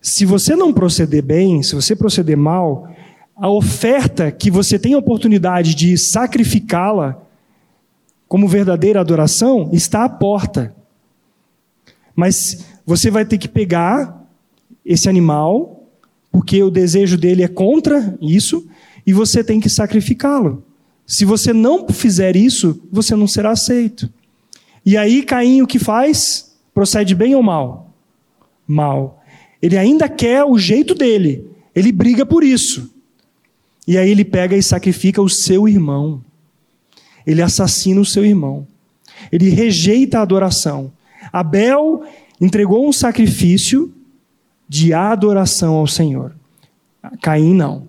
Se 0.01 0.25
você 0.25 0.55
não 0.55 0.73
proceder 0.73 1.21
bem, 1.21 1.61
se 1.61 1.75
você 1.75 1.95
proceder 1.95 2.35
mal, 2.35 2.89
a 3.35 3.49
oferta 3.49 4.31
que 4.31 4.49
você 4.49 4.79
tem 4.79 4.95
a 4.95 4.97
oportunidade 4.97 5.75
de 5.75 5.95
sacrificá-la 5.95 7.21
como 8.27 8.47
verdadeira 8.47 8.99
adoração 8.99 9.69
está 9.71 10.05
à 10.05 10.09
porta. 10.09 10.73
Mas 12.15 12.72
você 12.85 13.09
vai 13.09 13.25
ter 13.25 13.37
que 13.37 13.47
pegar 13.47 14.27
esse 14.85 15.07
animal, 15.07 15.87
porque 16.31 16.61
o 16.61 16.69
desejo 16.69 17.17
dele 17.17 17.43
é 17.43 17.47
contra 17.47 18.17
isso, 18.21 18.67
e 19.05 19.13
você 19.13 19.43
tem 19.43 19.59
que 19.59 19.69
sacrificá-lo. 19.69 20.63
Se 21.05 21.25
você 21.25 21.53
não 21.53 21.87
fizer 21.89 22.35
isso, 22.35 22.81
você 22.91 23.15
não 23.15 23.27
será 23.27 23.51
aceito. 23.51 24.09
E 24.85 24.97
aí 24.97 25.23
Caim 25.23 25.61
o 25.61 25.67
que 25.67 25.79
faz? 25.79 26.53
Procede 26.73 27.13
bem 27.13 27.35
ou 27.35 27.43
mal? 27.43 27.93
Mal. 28.67 29.23
Ele 29.61 29.77
ainda 29.77 30.09
quer 30.09 30.43
o 30.43 30.57
jeito 30.57 30.95
dele. 30.95 31.47
Ele 31.75 31.91
briga 31.91 32.25
por 32.25 32.43
isso. 32.43 32.91
E 33.87 33.97
aí 33.97 34.09
ele 34.09 34.25
pega 34.25 34.55
e 34.55 34.63
sacrifica 34.63 35.21
o 35.21 35.29
seu 35.29 35.67
irmão. 35.67 36.23
Ele 37.25 37.41
assassina 37.41 37.99
o 37.99 38.05
seu 38.05 38.25
irmão. 38.25 38.67
Ele 39.31 39.49
rejeita 39.49 40.19
a 40.19 40.21
adoração. 40.21 40.91
Abel 41.31 42.03
entregou 42.39 42.87
um 42.87 42.93
sacrifício 42.93 43.93
de 44.67 44.93
adoração 44.93 45.75
ao 45.75 45.87
Senhor. 45.87 46.35
Caim 47.21 47.53
não. 47.53 47.87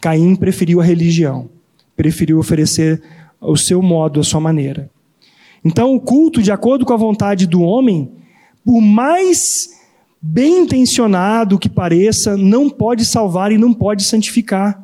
Caim 0.00 0.36
preferiu 0.36 0.80
a 0.80 0.84
religião, 0.84 1.48
preferiu 1.96 2.38
oferecer 2.38 3.02
o 3.40 3.56
seu 3.56 3.82
modo, 3.82 4.20
a 4.20 4.24
sua 4.24 4.40
maneira. 4.40 4.90
Então, 5.64 5.94
o 5.94 6.00
culto, 6.00 6.42
de 6.42 6.52
acordo 6.52 6.84
com 6.84 6.92
a 6.92 6.96
vontade 6.96 7.46
do 7.46 7.62
homem, 7.62 8.10
por 8.64 8.80
mais 8.80 9.70
bem 10.20 10.62
intencionado 10.62 11.58
que 11.58 11.68
pareça, 11.68 12.36
não 12.36 12.68
pode 12.68 13.04
salvar 13.04 13.52
e 13.52 13.58
não 13.58 13.72
pode 13.72 14.04
santificar 14.04 14.82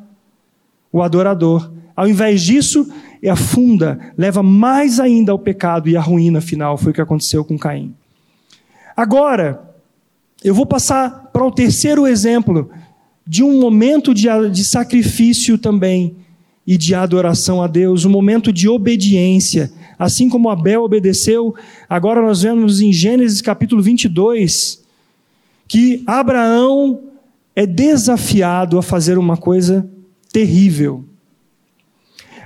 o 0.91 1.01
adorador. 1.01 1.71
Ao 1.95 2.07
invés 2.07 2.41
disso, 2.41 2.89
afunda, 3.29 4.13
leva 4.17 4.43
mais 4.43 4.99
ainda 4.99 5.31
ao 5.31 5.39
pecado 5.39 5.89
e 5.89 5.95
à 5.95 6.01
ruína 6.01 6.41
final. 6.41 6.77
Foi 6.77 6.91
o 6.91 6.95
que 6.95 7.01
aconteceu 7.01 7.43
com 7.43 7.57
Caim. 7.57 7.93
Agora, 8.95 9.75
eu 10.43 10.53
vou 10.53 10.65
passar 10.65 11.29
para 11.33 11.45
o 11.45 11.51
terceiro 11.51 12.07
exemplo 12.07 12.69
de 13.27 13.43
um 13.43 13.59
momento 13.59 14.13
de, 14.13 14.27
de 14.51 14.63
sacrifício 14.63 15.57
também 15.57 16.15
e 16.65 16.77
de 16.77 16.95
adoração 16.95 17.61
a 17.61 17.67
Deus, 17.67 18.05
um 18.05 18.09
momento 18.09 18.51
de 18.53 18.67
obediência. 18.67 19.71
Assim 19.97 20.29
como 20.29 20.49
Abel 20.49 20.83
obedeceu, 20.83 21.55
agora 21.89 22.21
nós 22.21 22.41
vemos 22.41 22.81
em 22.81 22.91
Gênesis 22.91 23.41
capítulo 23.41 23.81
22 23.81 24.83
que 25.67 26.03
Abraão 26.05 27.01
é 27.55 27.65
desafiado 27.65 28.77
a 28.77 28.83
fazer 28.83 29.17
uma 29.17 29.37
coisa 29.37 29.89
terrível. 30.31 31.03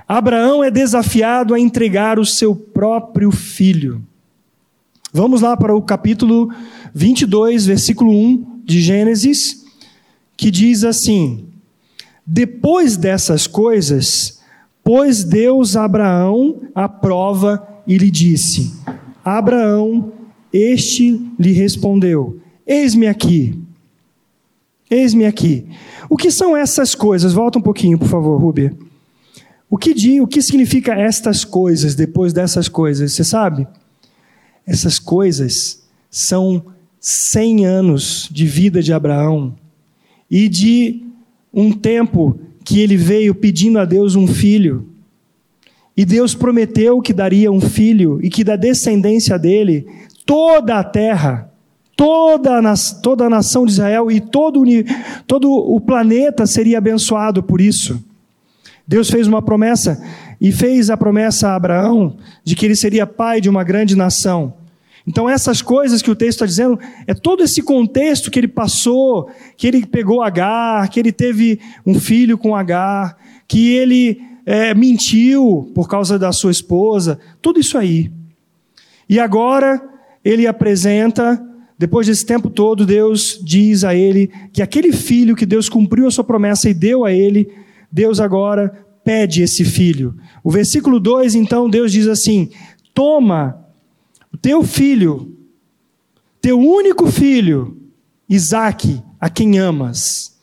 Abraão 0.08 0.64
é 0.64 0.70
desafiado 0.70 1.54
a 1.54 1.60
entregar 1.60 2.18
o 2.18 2.24
seu 2.24 2.54
próprio 2.54 3.30
filho. 3.30 4.02
Vamos 5.12 5.40
lá 5.40 5.56
para 5.56 5.74
o 5.74 5.82
capítulo 5.82 6.52
22, 6.94 7.66
versículo 7.66 8.12
1 8.12 8.60
de 8.64 8.80
Gênesis, 8.80 9.64
que 10.36 10.52
diz 10.52 10.84
assim: 10.84 11.46
Depois 12.24 12.96
dessas 12.96 13.48
coisas, 13.48 14.40
pôs 14.84 15.24
Deus 15.24 15.74
a 15.74 15.84
Abraão 15.84 16.60
à 16.72 16.88
prova 16.88 17.66
e 17.88 17.98
lhe 17.98 18.08
disse: 18.08 18.72
Abraão, 19.24 20.12
este 20.52 21.20
lhe 21.36 21.50
respondeu: 21.50 22.38
Eis-me 22.64 23.08
aqui. 23.08 23.60
Eis-me 24.88 25.26
aqui. 25.26 25.66
O 26.08 26.16
que 26.16 26.30
são 26.30 26.56
essas 26.56 26.94
coisas? 26.94 27.32
Volta 27.32 27.58
um 27.58 27.62
pouquinho, 27.62 27.98
por 27.98 28.08
favor, 28.08 28.40
Rubia. 28.40 28.76
O 29.68 29.76
que, 29.76 29.92
diz, 29.92 30.20
o 30.20 30.26
que 30.26 30.40
significa 30.40 30.94
estas 30.94 31.44
coisas 31.44 31.96
depois 31.96 32.32
dessas 32.32 32.68
coisas? 32.68 33.12
Você 33.12 33.24
sabe? 33.24 33.66
Essas 34.66 34.98
coisas 34.98 35.82
são 36.10 36.62
100 37.00 37.66
anos 37.66 38.28
de 38.30 38.46
vida 38.46 38.82
de 38.82 38.92
Abraão 38.92 39.54
e 40.30 40.48
de 40.48 41.02
um 41.52 41.72
tempo 41.72 42.38
que 42.64 42.80
ele 42.80 42.96
veio 42.96 43.34
pedindo 43.34 43.78
a 43.78 43.84
Deus 43.84 44.14
um 44.14 44.26
filho. 44.26 44.86
E 45.96 46.04
Deus 46.04 46.34
prometeu 46.34 47.00
que 47.00 47.12
daria 47.12 47.50
um 47.50 47.60
filho 47.60 48.20
e 48.22 48.30
que 48.30 48.44
da 48.44 48.56
descendência 48.56 49.38
dele 49.38 49.86
toda 50.24 50.78
a 50.78 50.84
terra 50.84 51.50
toda 52.00 52.58
a, 52.58 52.74
toda 53.02 53.26
a 53.26 53.28
nação 53.28 53.66
de 53.66 53.72
Israel 53.72 54.10
e 54.10 54.22
todo 54.22 54.62
todo 55.26 55.52
o 55.52 55.78
planeta 55.78 56.46
seria 56.46 56.78
abençoado 56.78 57.42
por 57.42 57.60
isso. 57.60 58.02
Deus 58.86 59.10
fez 59.10 59.26
uma 59.26 59.42
promessa 59.42 60.02
e 60.40 60.50
fez 60.50 60.88
a 60.88 60.96
promessa 60.96 61.48
a 61.48 61.56
Abraão 61.56 62.16
de 62.42 62.56
que 62.56 62.64
ele 62.64 62.74
seria 62.74 63.06
pai 63.06 63.40
de 63.40 63.48
uma 63.48 63.62
grande 63.62 63.94
nação. 63.94 64.54
Então, 65.06 65.28
essas 65.28 65.60
coisas 65.60 66.02
que 66.02 66.10
o 66.10 66.14
texto 66.14 66.36
está 66.36 66.46
dizendo, 66.46 66.78
é 67.06 67.14
todo 67.14 67.42
esse 67.42 67.62
contexto 67.62 68.30
que 68.30 68.38
ele 68.38 68.48
passou, 68.48 69.30
que 69.56 69.66
ele 69.66 69.86
pegou 69.86 70.22
Agar, 70.22 70.88
que 70.88 71.00
ele 71.00 71.12
teve 71.12 71.60
um 71.84 71.98
filho 71.98 72.38
com 72.38 72.54
Agar, 72.54 73.16
que 73.48 73.72
ele 73.74 74.20
é, 74.46 74.74
mentiu 74.74 75.70
por 75.74 75.88
causa 75.88 76.18
da 76.18 76.32
sua 76.32 76.50
esposa, 76.50 77.18
tudo 77.42 77.58
isso 77.58 77.76
aí. 77.76 78.10
E 79.08 79.18
agora 79.18 79.82
ele 80.24 80.46
apresenta 80.46 81.44
depois 81.80 82.06
desse 82.06 82.26
tempo 82.26 82.50
todo, 82.50 82.84
Deus 82.84 83.40
diz 83.42 83.84
a 83.84 83.94
ele 83.94 84.30
que 84.52 84.60
aquele 84.60 84.92
filho 84.92 85.34
que 85.34 85.46
Deus 85.46 85.66
cumpriu 85.66 86.06
a 86.06 86.10
sua 86.10 86.22
promessa 86.22 86.68
e 86.68 86.74
deu 86.74 87.06
a 87.06 87.10
ele, 87.10 87.50
Deus 87.90 88.20
agora 88.20 88.84
pede 89.04 89.42
esse 89.42 89.64
filho. 89.64 90.16
O 90.42 90.50
versículo 90.50 91.00
2, 91.00 91.34
então, 91.34 91.68
Deus 91.68 91.92
diz 91.92 92.06
assim: 92.06 92.50
Toma 92.94 93.64
o 94.32 94.36
teu 94.36 94.62
filho, 94.62 95.36
teu 96.40 96.58
único 96.58 97.10
filho, 97.10 97.76
Isaque, 98.28 99.02
a 99.20 99.28
quem 99.28 99.58
amas, 99.58 100.38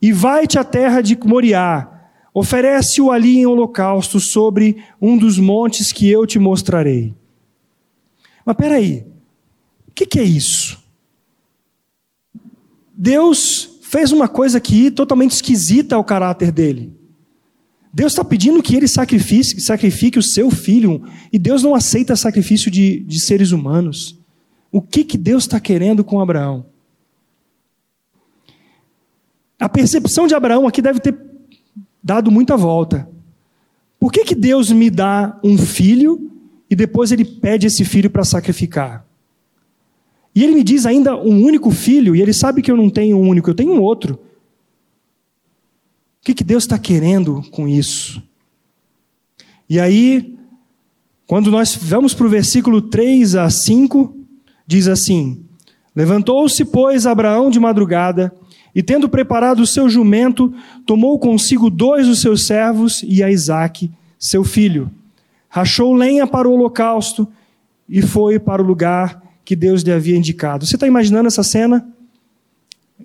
e 0.00 0.12
vai-te 0.12 0.58
à 0.58 0.64
terra 0.64 1.00
de 1.00 1.18
Moriá, 1.24 1.90
oferece-o 2.32 3.10
ali 3.10 3.38
em 3.38 3.46
holocausto 3.46 4.20
sobre 4.20 4.82
um 5.00 5.16
dos 5.16 5.38
montes 5.38 5.92
que 5.92 6.08
eu 6.08 6.26
te 6.26 6.38
mostrarei. 6.38 7.14
Mas 8.44 8.56
peraí, 8.56 9.06
o 9.88 9.92
que, 9.94 10.06
que 10.06 10.18
é 10.18 10.24
isso? 10.24 10.82
Deus 12.96 13.78
fez 13.82 14.12
uma 14.12 14.28
coisa 14.28 14.58
aqui 14.58 14.90
totalmente 14.90 15.32
esquisita 15.32 15.96
ao 15.96 16.04
caráter 16.04 16.52
dele. 16.52 16.92
Deus 17.94 18.10
está 18.10 18.24
pedindo 18.24 18.60
que 18.60 18.74
ele 18.74 18.88
sacrifique, 18.88 19.60
sacrifique 19.60 20.18
o 20.18 20.22
seu 20.22 20.50
filho, 20.50 21.04
e 21.32 21.38
Deus 21.38 21.62
não 21.62 21.76
aceita 21.76 22.16
sacrifício 22.16 22.68
de, 22.68 22.98
de 23.04 23.20
seres 23.20 23.52
humanos. 23.52 24.18
O 24.72 24.82
que, 24.82 25.04
que 25.04 25.16
Deus 25.16 25.44
está 25.44 25.60
querendo 25.60 26.02
com 26.02 26.20
Abraão? 26.20 26.66
A 29.60 29.68
percepção 29.68 30.26
de 30.26 30.34
Abraão 30.34 30.66
aqui 30.66 30.82
deve 30.82 30.98
ter 30.98 31.16
dado 32.02 32.32
muita 32.32 32.56
volta. 32.56 33.08
Por 34.00 34.10
que, 34.10 34.24
que 34.24 34.34
Deus 34.34 34.72
me 34.72 34.90
dá 34.90 35.38
um 35.44 35.56
filho 35.56 36.32
e 36.68 36.74
depois 36.74 37.12
ele 37.12 37.24
pede 37.24 37.68
esse 37.68 37.84
filho 37.84 38.10
para 38.10 38.24
sacrificar? 38.24 39.06
E 40.34 40.42
ele 40.42 40.56
me 40.56 40.64
diz 40.64 40.84
ainda 40.84 41.14
um 41.14 41.44
único 41.44 41.70
filho, 41.70 42.16
e 42.16 42.20
ele 42.20 42.32
sabe 42.32 42.60
que 42.60 42.72
eu 42.72 42.76
não 42.76 42.90
tenho 42.90 43.16
um 43.16 43.28
único, 43.28 43.50
eu 43.50 43.54
tenho 43.54 43.72
um 43.72 43.80
outro. 43.80 44.18
O 46.24 46.26
que, 46.32 46.32
que 46.32 46.42
Deus 46.42 46.64
está 46.64 46.78
querendo 46.78 47.42
com 47.50 47.68
isso? 47.68 48.22
E 49.68 49.78
aí, 49.78 50.38
quando 51.26 51.50
nós 51.50 51.76
vamos 51.76 52.14
para 52.14 52.26
o 52.26 52.30
versículo 52.30 52.80
3 52.80 53.36
a 53.36 53.50
5, 53.50 54.16
diz 54.66 54.88
assim: 54.88 55.44
Levantou-se, 55.94 56.64
pois, 56.64 57.06
Abraão 57.06 57.50
de 57.50 57.60
madrugada, 57.60 58.34
e 58.74 58.82
tendo 58.82 59.06
preparado 59.06 59.60
o 59.60 59.66
seu 59.66 59.86
jumento, 59.86 60.50
tomou 60.86 61.18
consigo 61.18 61.68
dois 61.68 62.06
dos 62.06 62.22
seus 62.22 62.46
servos 62.46 63.04
e 63.06 63.22
a 63.22 63.30
Isaque, 63.30 63.92
seu 64.18 64.42
filho. 64.42 64.90
Rachou 65.50 65.92
lenha 65.92 66.26
para 66.26 66.48
o 66.48 66.52
holocausto 66.54 67.28
e 67.86 68.00
foi 68.00 68.38
para 68.38 68.62
o 68.62 68.66
lugar 68.66 69.22
que 69.44 69.54
Deus 69.54 69.82
lhe 69.82 69.92
havia 69.92 70.16
indicado. 70.16 70.64
Você 70.64 70.76
está 70.76 70.86
imaginando 70.86 71.26
essa 71.26 71.42
cena? 71.42 71.86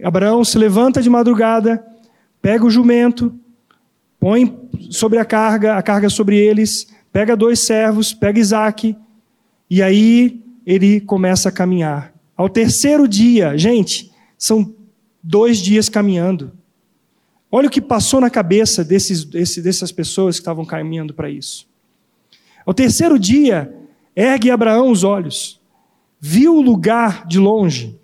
Abraão 0.02 0.46
se 0.46 0.58
levanta 0.58 1.02
de 1.02 1.10
madrugada, 1.10 1.86
pega 2.42 2.66
o 2.66 2.70
jumento, 2.70 3.34
põe 4.20 4.70
sobre 4.90 5.18
a 5.18 5.26
carga, 5.26 5.76
a 5.76 5.82
carga 5.82 6.10
sobre 6.10 6.38
eles, 6.38 6.88
pega 7.12 7.36
dois 7.36 7.60
servos, 7.60 8.14
pega 8.14 8.40
Isaac, 8.40 8.96
e 9.70 9.82
aí 9.82 10.42
ele 10.66 11.02
começa 11.02 11.50
a 11.50 11.52
caminhar. 11.52 12.14
Ao 12.36 12.50
terceiro 12.50 13.08
dia, 13.08 13.58
gente, 13.58 14.12
são 14.38 14.74
dois 15.22 15.60
dias 15.60 15.90
caminhando. 15.90 16.52
Olha 17.52 17.68
o 17.68 17.72
que 17.72 17.82
passou 17.82 18.22
na 18.22 18.30
cabeça 18.30 18.84
desses, 18.84 19.26
dessas 19.26 19.92
pessoas 19.92 20.36
que 20.36 20.42
estavam 20.42 20.66
caminhando 20.66 21.14
para 21.14 21.30
isso. 21.30 21.68
Ao 22.66 22.74
terceiro 22.74 23.18
dia, 23.18 23.74
ergue 24.16 24.52
Abraão 24.52 24.92
os 24.92 25.04
olhos 25.04 25.60
viu 26.20 26.56
o 26.56 26.62
lugar 26.62 27.26
de 27.26 27.40
longe. 27.40 27.98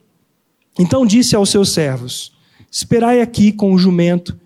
Então 0.79 1.05
disse 1.05 1.35
aos 1.35 1.49
seus 1.49 1.73
servos: 1.73 2.34
Esperai 2.75 3.21
aqui 3.21 3.53
com 3.53 3.71
o 3.71 3.77
jumento, 3.77 4.37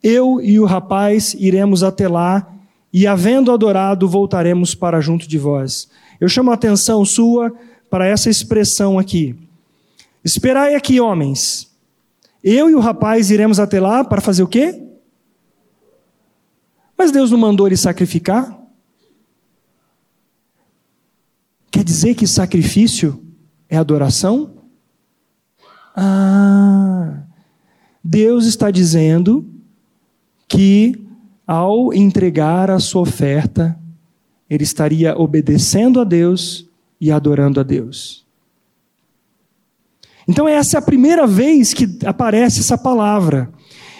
eu 0.00 0.40
e 0.40 0.60
o 0.60 0.64
rapaz 0.64 1.34
iremos 1.34 1.82
até 1.82 2.06
lá, 2.06 2.48
e 2.92 3.04
havendo 3.04 3.50
adorado, 3.50 4.08
voltaremos 4.08 4.76
para 4.76 5.00
junto 5.00 5.26
de 5.26 5.36
vós. 5.36 5.88
Eu 6.20 6.28
chamo 6.28 6.52
a 6.52 6.54
atenção 6.54 7.04
sua 7.04 7.52
para 7.90 8.06
essa 8.06 8.30
expressão 8.30 8.96
aqui. 8.96 9.34
Esperai 10.24 10.76
aqui, 10.76 11.00
homens. 11.00 11.68
Eu 12.44 12.70
e 12.70 12.76
o 12.76 12.78
rapaz 12.78 13.32
iremos 13.32 13.58
até 13.58 13.80
lá 13.80 14.04
para 14.04 14.20
fazer 14.20 14.44
o 14.44 14.48
quê? 14.48 14.80
Mas 16.96 17.10
Deus 17.10 17.32
não 17.32 17.38
mandou 17.38 17.66
ele 17.66 17.76
sacrificar? 17.76 18.56
Quer 21.72 21.82
dizer 21.82 22.14
que 22.14 22.24
sacrifício 22.24 23.20
é 23.68 23.76
adoração? 23.76 24.58
Ah, 25.96 27.23
Deus 28.04 28.44
está 28.44 28.70
dizendo 28.70 29.46
que 30.46 31.00
ao 31.46 31.92
entregar 31.94 32.70
a 32.70 32.78
sua 32.78 33.00
oferta, 33.00 33.78
ele 34.48 34.62
estaria 34.62 35.18
obedecendo 35.18 36.00
a 36.00 36.04
Deus 36.04 36.68
e 37.00 37.10
adorando 37.10 37.60
a 37.60 37.62
Deus. 37.62 38.24
Então, 40.28 40.46
essa 40.46 40.76
é 40.76 40.78
a 40.78 40.82
primeira 40.82 41.26
vez 41.26 41.72
que 41.72 41.98
aparece 42.04 42.60
essa 42.60 42.76
palavra. 42.76 43.50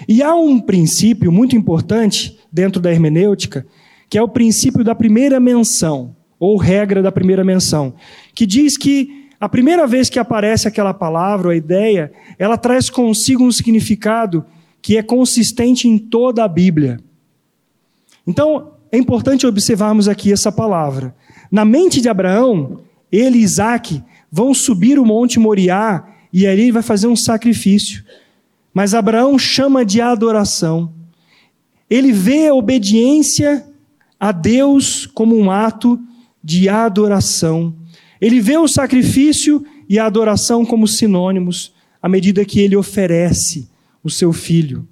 E 0.07 0.23
há 0.23 0.35
um 0.35 0.61
princípio 0.61 1.33
muito 1.33 1.57
importante 1.57 2.39
dentro 2.53 2.81
da 2.81 2.91
hermenêutica, 2.91 3.67
que 4.09 4.19
é 4.19 4.23
o 4.23 4.29
princípio 4.29 4.85
da 4.85 4.95
primeira 4.95 5.41
menção 5.41 6.15
ou 6.39 6.57
regra 6.57 7.03
da 7.03 7.13
primeira 7.13 7.45
menção, 7.45 7.95
que 8.35 8.47
diz 8.47 8.77
que 8.77 9.24
a 9.41 9.49
primeira 9.49 9.87
vez 9.87 10.09
que 10.09 10.19
aparece 10.19 10.69
aquela 10.69 10.95
palavra, 10.95 11.53
a 11.53 11.57
ideia, 11.57 12.13
ela 12.39 12.57
traz 12.57 12.89
consigo 12.89 13.45
um 13.45 13.53
significado 13.53 14.45
que 14.81 14.97
é 14.97 15.03
consistente 15.03 15.89
em 15.89 15.99
toda 15.99 16.45
a 16.45 16.49
Bíblia. 16.49 17.01
Então, 18.27 18.73
é 18.93 18.99
importante 18.99 19.47
observarmos 19.47 20.09
aqui 20.09 20.33
essa 20.33 20.53
palavra. 20.53 21.15
Na 21.51 21.65
mente 21.65 22.01
de 22.01 22.09
Abraão, 22.09 22.81
ele 23.11 23.39
e 23.39 23.43
Isaac 23.43 24.03
vão 24.31 24.55
subir 24.55 24.99
o 24.99 25.05
Monte 25.05 25.39
Moriá 25.39 26.05
e 26.33 26.47
ali 26.47 26.63
ele 26.63 26.73
vai 26.73 26.83
fazer 26.83 27.07
um 27.07 27.17
sacrifício. 27.17 28.05
Mas 28.73 28.95
Abraão 28.95 29.39
chama 29.39 29.85
de 29.85 30.01
adoração. 30.01 30.93
Ele 31.89 32.13
vê 32.13 32.49
a 32.49 32.55
obediência 32.55 33.65
a 34.19 34.33
Deus 34.33 35.07
como 35.07 35.37
um 35.37 35.51
ato 35.51 36.01
de 36.43 36.69
adoração. 36.69 37.75
Ele 38.21 38.41
vê 38.41 38.57
o 38.57 38.69
sacrifício 38.69 39.65
e 39.89 39.99
a 39.99 40.07
adoração 40.07 40.65
como 40.65 40.89
sinônimos 40.89 41.75
à 42.03 42.09
medida 42.09 42.45
que 42.45 42.61
ele 42.61 42.77
oferece 42.77 43.69
o 44.03 44.11
seu 44.11 44.33
filho. 44.33 44.87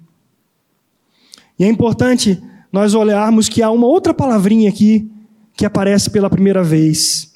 E 1.57 1.63
é 1.63 1.67
importante 1.67 2.41
nós 2.71 2.95
olharmos 2.95 3.47
que 3.47 3.61
há 3.61 3.69
uma 3.69 3.85
outra 3.85 4.13
palavrinha 4.13 4.69
aqui 4.69 5.07
que 5.55 5.65
aparece 5.65 6.09
pela 6.09 6.29
primeira 6.29 6.63
vez. 6.63 7.31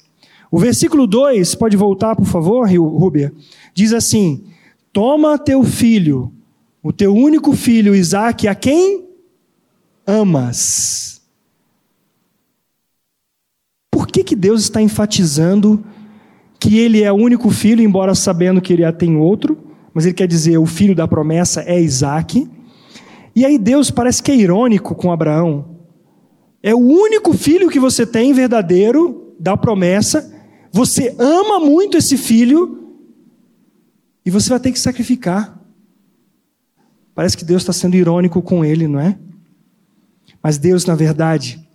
O 0.50 0.58
versículo 0.58 1.06
2, 1.06 1.54
pode 1.54 1.76
voltar, 1.76 2.16
por 2.16 2.26
favor, 2.26 2.68
Rúbia? 2.68 3.32
Diz 3.74 3.92
assim: 3.92 4.44
Toma 4.92 5.38
teu 5.38 5.62
filho, 5.62 6.32
o 6.82 6.92
teu 6.92 7.14
único 7.14 7.52
filho, 7.52 7.94
Isaque, 7.94 8.48
a 8.48 8.54
quem 8.54 9.06
amas. 10.06 11.17
Que, 14.12 14.24
que 14.24 14.34
Deus 14.34 14.62
está 14.62 14.80
enfatizando 14.80 15.84
que 16.58 16.78
ele 16.78 17.02
é 17.02 17.12
o 17.12 17.16
único 17.16 17.50
filho, 17.50 17.82
embora 17.82 18.14
sabendo 18.14 18.60
que 18.60 18.72
ele 18.72 18.82
já 18.82 18.92
tem 18.92 19.16
outro? 19.16 19.56
Mas 19.94 20.04
ele 20.04 20.14
quer 20.14 20.26
dizer, 20.26 20.58
o 20.58 20.66
filho 20.66 20.94
da 20.94 21.06
promessa 21.06 21.62
é 21.62 21.80
Isaque. 21.80 22.48
E 23.34 23.44
aí 23.44 23.58
Deus 23.58 23.90
parece 23.90 24.22
que 24.22 24.30
é 24.30 24.36
irônico 24.36 24.94
com 24.94 25.12
Abraão. 25.12 25.76
É 26.62 26.74
o 26.74 26.78
único 26.78 27.32
filho 27.32 27.68
que 27.68 27.78
você 27.78 28.04
tem 28.04 28.32
verdadeiro 28.32 29.34
da 29.38 29.56
promessa. 29.56 30.32
Você 30.72 31.14
ama 31.18 31.60
muito 31.60 31.96
esse 31.96 32.16
filho 32.16 32.96
e 34.24 34.30
você 34.30 34.50
vai 34.50 34.60
ter 34.60 34.72
que 34.72 34.80
sacrificar. 34.80 35.58
Parece 37.14 37.36
que 37.36 37.44
Deus 37.44 37.62
está 37.62 37.72
sendo 37.72 37.96
irônico 37.96 38.42
com 38.42 38.64
ele, 38.64 38.86
não 38.86 39.00
é? 39.00 39.18
Mas 40.42 40.58
Deus, 40.58 40.84
na 40.84 40.94
verdade, 40.94 41.67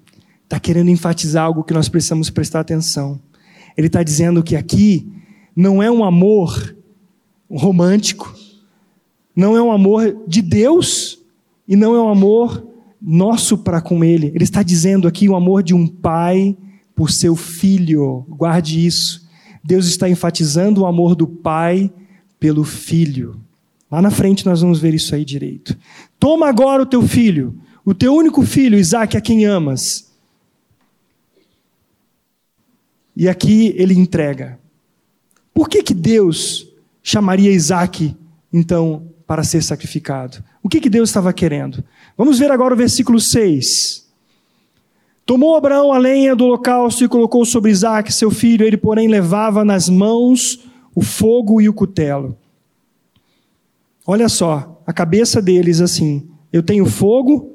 está 0.53 0.59
querendo 0.59 0.89
enfatizar 0.89 1.45
algo 1.45 1.63
que 1.63 1.73
nós 1.73 1.89
precisamos 1.89 2.29
prestar 2.29 2.59
atenção. 2.59 3.19
Ele 3.75 3.87
está 3.87 4.03
dizendo 4.03 4.43
que 4.43 4.55
aqui 4.55 5.11
não 5.55 5.81
é 5.81 5.89
um 5.89 6.03
amor 6.03 6.75
romântico, 7.49 8.35
não 9.35 9.57
é 9.57 9.61
um 9.61 9.71
amor 9.71 10.15
de 10.27 10.43
Deus 10.43 11.17
e 11.67 11.75
não 11.75 11.95
é 11.95 12.01
um 12.01 12.09
amor 12.09 12.67
nosso 13.01 13.57
para 13.57 13.81
com 13.81 14.03
Ele. 14.03 14.27
Ele 14.27 14.43
está 14.43 14.61
dizendo 14.61 15.07
aqui 15.07 15.27
o 15.27 15.35
amor 15.35 15.63
de 15.63 15.73
um 15.73 15.87
pai 15.87 16.55
por 16.95 17.09
seu 17.09 17.35
filho. 17.35 18.23
Guarde 18.29 18.85
isso. 18.85 19.27
Deus 19.63 19.87
está 19.87 20.07
enfatizando 20.07 20.81
o 20.81 20.85
amor 20.85 21.15
do 21.15 21.25
pai 21.25 21.91
pelo 22.39 22.63
filho. 22.63 23.41
Lá 23.89 24.03
na 24.03 24.11
frente 24.11 24.45
nós 24.45 24.61
vamos 24.61 24.79
ver 24.79 24.93
isso 24.93 25.15
aí 25.15 25.25
direito. 25.25 25.75
Toma 26.19 26.47
agora 26.47 26.83
o 26.83 26.85
teu 26.85 27.01
filho, 27.01 27.59
o 27.83 27.93
teu 27.95 28.13
único 28.13 28.43
filho, 28.43 28.77
Isaac, 28.77 29.17
a 29.17 29.21
quem 29.21 29.45
amas. 29.45 30.12
E 33.15 33.29
aqui 33.29 33.73
ele 33.77 33.93
entrega. 33.93 34.59
Por 35.53 35.69
que, 35.69 35.83
que 35.83 35.93
Deus 35.93 36.67
chamaria 37.01 37.51
Isaac, 37.51 38.15
então, 38.51 39.07
para 39.27 39.43
ser 39.43 39.61
sacrificado? 39.61 40.43
O 40.61 40.69
que, 40.69 40.79
que 40.79 40.89
Deus 40.89 41.09
estava 41.09 41.31
querendo? 41.31 41.83
Vamos 42.17 42.39
ver 42.39 42.51
agora 42.51 42.73
o 42.73 42.77
versículo 42.77 43.19
6. 43.19 44.03
Tomou 45.25 45.55
Abraão 45.55 45.93
a 45.93 45.97
lenha 45.97 46.35
do 46.35 46.45
holocausto 46.45 47.03
e 47.03 47.07
colocou 47.07 47.45
sobre 47.45 47.71
Isaac, 47.71 48.11
seu 48.11 48.29
filho, 48.29 48.65
ele, 48.65 48.77
porém, 48.77 49.07
levava 49.07 49.63
nas 49.63 49.87
mãos 49.87 50.59
o 50.95 51.01
fogo 51.01 51.61
e 51.61 51.69
o 51.69 51.73
cutelo. 51.73 52.37
Olha 54.05 54.27
só, 54.27 54.81
a 54.85 54.91
cabeça 54.91 55.41
deles 55.41 55.79
assim: 55.79 56.27
eu 56.51 56.61
tenho 56.61 56.85
fogo. 56.85 57.51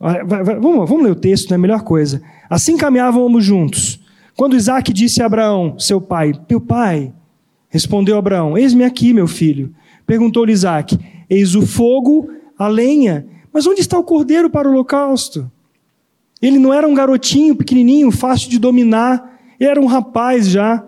Vamos, 0.00 0.88
vamos 0.88 1.02
ler 1.02 1.10
o 1.10 1.16
texto, 1.16 1.50
é 1.50 1.56
a 1.56 1.58
melhor 1.58 1.82
coisa. 1.82 2.22
Assim 2.48 2.76
caminhavam 2.76 3.26
ambos 3.26 3.44
juntos. 3.44 4.00
Quando 4.38 4.54
Isaac 4.54 4.92
disse 4.92 5.20
a 5.20 5.26
Abraão, 5.26 5.76
seu 5.80 6.00
pai, 6.00 6.32
meu 6.48 6.60
pai, 6.60 7.12
respondeu 7.68 8.16
Abraão: 8.16 8.56
Eis-me 8.56 8.84
aqui, 8.84 9.12
meu 9.12 9.26
filho. 9.26 9.74
Perguntou-lhe 10.06 10.52
Isaac: 10.52 10.96
Eis 11.28 11.56
o 11.56 11.66
fogo 11.66 12.30
a 12.56 12.68
lenha. 12.68 13.26
Mas 13.52 13.66
onde 13.66 13.80
está 13.80 13.98
o 13.98 14.04
cordeiro 14.04 14.48
para 14.48 14.68
o 14.68 14.70
holocausto? 14.70 15.50
Ele 16.40 16.56
não 16.56 16.72
era 16.72 16.86
um 16.86 16.94
garotinho 16.94 17.56
pequenininho, 17.56 18.12
fácil 18.12 18.48
de 18.48 18.60
dominar, 18.60 19.40
ele 19.58 19.70
era 19.70 19.80
um 19.80 19.86
rapaz 19.86 20.48
já. 20.48 20.86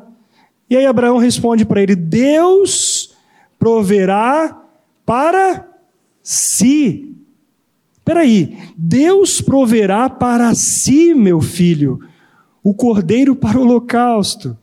E 0.71 0.77
aí 0.77 0.87
Abraão 0.87 1.19
responde 1.19 1.65
para 1.65 1.83
ele: 1.83 1.97
Deus 1.97 3.17
proverá 3.59 4.63
para 5.05 5.69
si. 6.23 7.17
Espera 7.99 8.21
aí, 8.21 8.57
Deus 8.77 9.41
proverá 9.41 10.09
para 10.09 10.55
si, 10.55 11.15
meu 11.15 11.41
filho, 11.41 11.99
o 12.63 12.75
cordeiro 12.75 13.35
para 13.35 13.59
o 13.59 13.63
holocausto. 13.63 14.57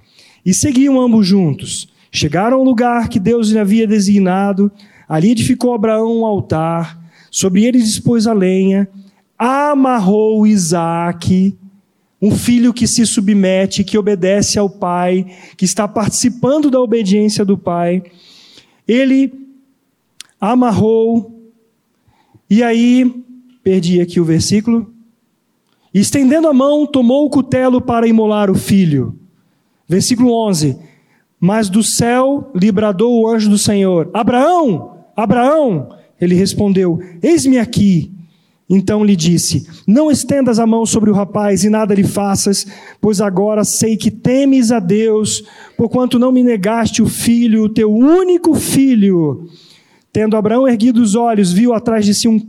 E 0.46 0.54
seguiam 0.54 1.00
ambos 1.00 1.28
juntos. 1.28 1.88
Chegaram 2.12 2.58
ao 2.58 2.64
lugar 2.64 3.10
que 3.10 3.20
Deus 3.20 3.50
lhe 3.50 3.60
havia 3.60 3.88
designado. 3.88 4.72
Ali 5.08 5.32
edificou 5.32 5.74
Abraão 5.74 6.20
um 6.20 6.26
altar 6.26 6.98
Sobre 7.38 7.66
ele 7.66 7.78
dispôs 7.78 8.26
a 8.26 8.34
lenha, 8.34 8.90
amarrou 9.38 10.48
Isaac, 10.48 11.56
um 12.20 12.32
filho 12.32 12.74
que 12.74 12.88
se 12.88 13.06
submete, 13.06 13.84
que 13.84 13.96
obedece 13.96 14.58
ao 14.58 14.68
pai, 14.68 15.26
que 15.56 15.66
está 15.66 15.88
participando 15.88 16.72
da 16.72 16.80
obediência 16.80 17.46
do 17.46 17.56
pai. 17.58 18.02
Ele 18.88 19.32
amarrou, 20.42 21.52
e 22.50 22.64
aí, 22.64 23.24
perdi 23.62 24.02
aqui 24.02 24.20
o 24.20 24.26
versículo. 24.26 24.92
E 25.98 26.00
estendendo 26.00 26.48
a 26.48 26.54
mão, 26.54 26.86
tomou 26.86 27.26
o 27.26 27.30
cutelo 27.32 27.82
para 27.82 28.08
imolar 28.08 28.52
o 28.52 28.54
filho. 28.54 29.16
Versículo 29.90 30.32
11. 30.48 30.78
Mas 31.40 31.72
do 31.72 31.82
céu 31.82 32.52
lhe 32.54 32.72
bradou 32.72 33.20
o 33.20 33.28
anjo 33.28 33.50
do 33.50 33.58
Senhor: 33.58 34.08
Abraão, 34.14 34.96
Abraão, 35.16 35.90
ele 36.22 36.36
respondeu: 36.36 37.00
Eis-me 37.20 37.58
aqui. 37.58 38.12
Então 38.70 39.04
lhe 39.04 39.16
disse: 39.16 39.68
Não 39.88 40.12
estendas 40.12 40.60
a 40.60 40.68
mão 40.68 40.86
sobre 40.86 41.10
o 41.10 41.16
rapaz 41.16 41.64
e 41.64 41.70
nada 41.70 41.96
lhe 41.96 42.04
faças, 42.04 42.68
pois 43.02 43.20
agora 43.20 43.64
sei 43.64 43.98
que 43.98 44.12
temes 44.12 44.72
a 44.72 44.80
Deus, 44.80 45.44
porquanto 45.76 46.20
não 46.20 46.32
me 46.32 46.44
negaste 46.44 47.02
o 47.02 47.08
filho, 47.08 47.64
o 47.64 47.70
teu 47.70 47.92
único 47.92 48.54
filho. 48.54 49.50
Tendo 50.18 50.38
Abraão 50.38 50.68
erguido 50.68 51.02
os 51.02 51.16
olhos, 51.16 51.52
viu 51.52 51.74
atrás 51.74 52.06
de 52.06 52.14
si 52.14 52.28
um, 52.28 52.40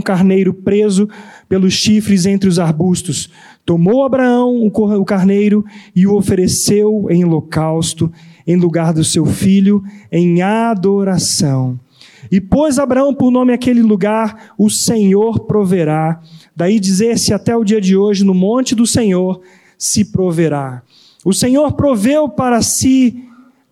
carneiro 0.00 0.54
preso 0.54 1.08
pelos 1.48 1.74
chifres 1.74 2.26
entre 2.26 2.48
os 2.48 2.58
arbustos. 2.58 3.30
Tomou 3.64 4.04
Abraão 4.04 4.66
o 4.66 5.04
carneiro 5.04 5.64
e 5.94 6.06
o 6.06 6.14
ofereceu 6.14 7.06
em 7.10 7.24
holocausto, 7.24 8.10
em 8.46 8.56
lugar 8.56 8.92
do 8.92 9.04
seu 9.04 9.26
filho, 9.26 9.82
em 10.10 10.42
adoração. 10.42 11.78
E 12.30 12.40
pôs 12.40 12.78
Abraão 12.78 13.14
por 13.14 13.30
nome 13.30 13.52
aquele 13.52 13.82
lugar, 13.82 14.52
o 14.58 14.68
Senhor 14.68 15.40
proverá. 15.40 16.20
Daí 16.54 16.80
dizer-se 16.80 17.32
até 17.32 17.56
o 17.56 17.64
dia 17.64 17.80
de 17.80 17.96
hoje, 17.96 18.24
no 18.24 18.34
monte 18.34 18.74
do 18.74 18.86
Senhor 18.86 19.40
se 19.78 20.06
proverá. 20.06 20.82
O 21.24 21.32
Senhor 21.32 21.72
proveu 21.72 22.28
para 22.28 22.62
si 22.62 23.25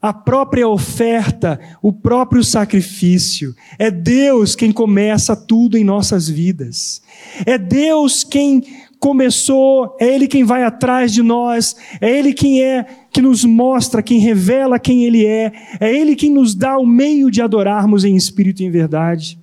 a 0.05 0.13
própria 0.13 0.69
oferta, 0.69 1.59
o 1.81 1.91
próprio 1.91 2.45
sacrifício. 2.45 3.57
É 3.79 3.91
Deus 3.91 4.55
quem 4.55 4.71
começa 4.71 5.35
tudo 5.35 5.79
em 5.79 5.83
nossas 5.83 6.29
vidas. 6.29 7.01
É 7.47 7.57
Deus 7.57 8.23
quem 8.23 8.63
começou, 9.01 9.97
é 9.99 10.15
Ele 10.15 10.29
quem 10.29 10.45
vai 10.45 10.63
atrás 10.63 11.11
de 11.11 11.23
nós, 11.23 11.75
é 12.03 12.19
Ele 12.19 12.35
quem 12.35 12.63
é, 12.63 12.85
que 13.11 13.23
nos 13.23 13.47
mostra, 13.47 14.03
quem 14.03 14.19
revela 14.19 14.79
quem 14.79 15.05
Ele 15.05 15.25
é, 15.25 15.51
é 15.81 15.91
Ele 15.91 16.15
quem 16.15 16.31
nos 16.31 16.55
dá 16.55 16.77
o 16.77 16.85
meio 16.85 17.31
de 17.31 17.41
adorarmos 17.41 18.05
em 18.05 18.15
espírito 18.15 18.63
e 18.63 18.67
em 18.67 18.71
verdade. 18.71 19.39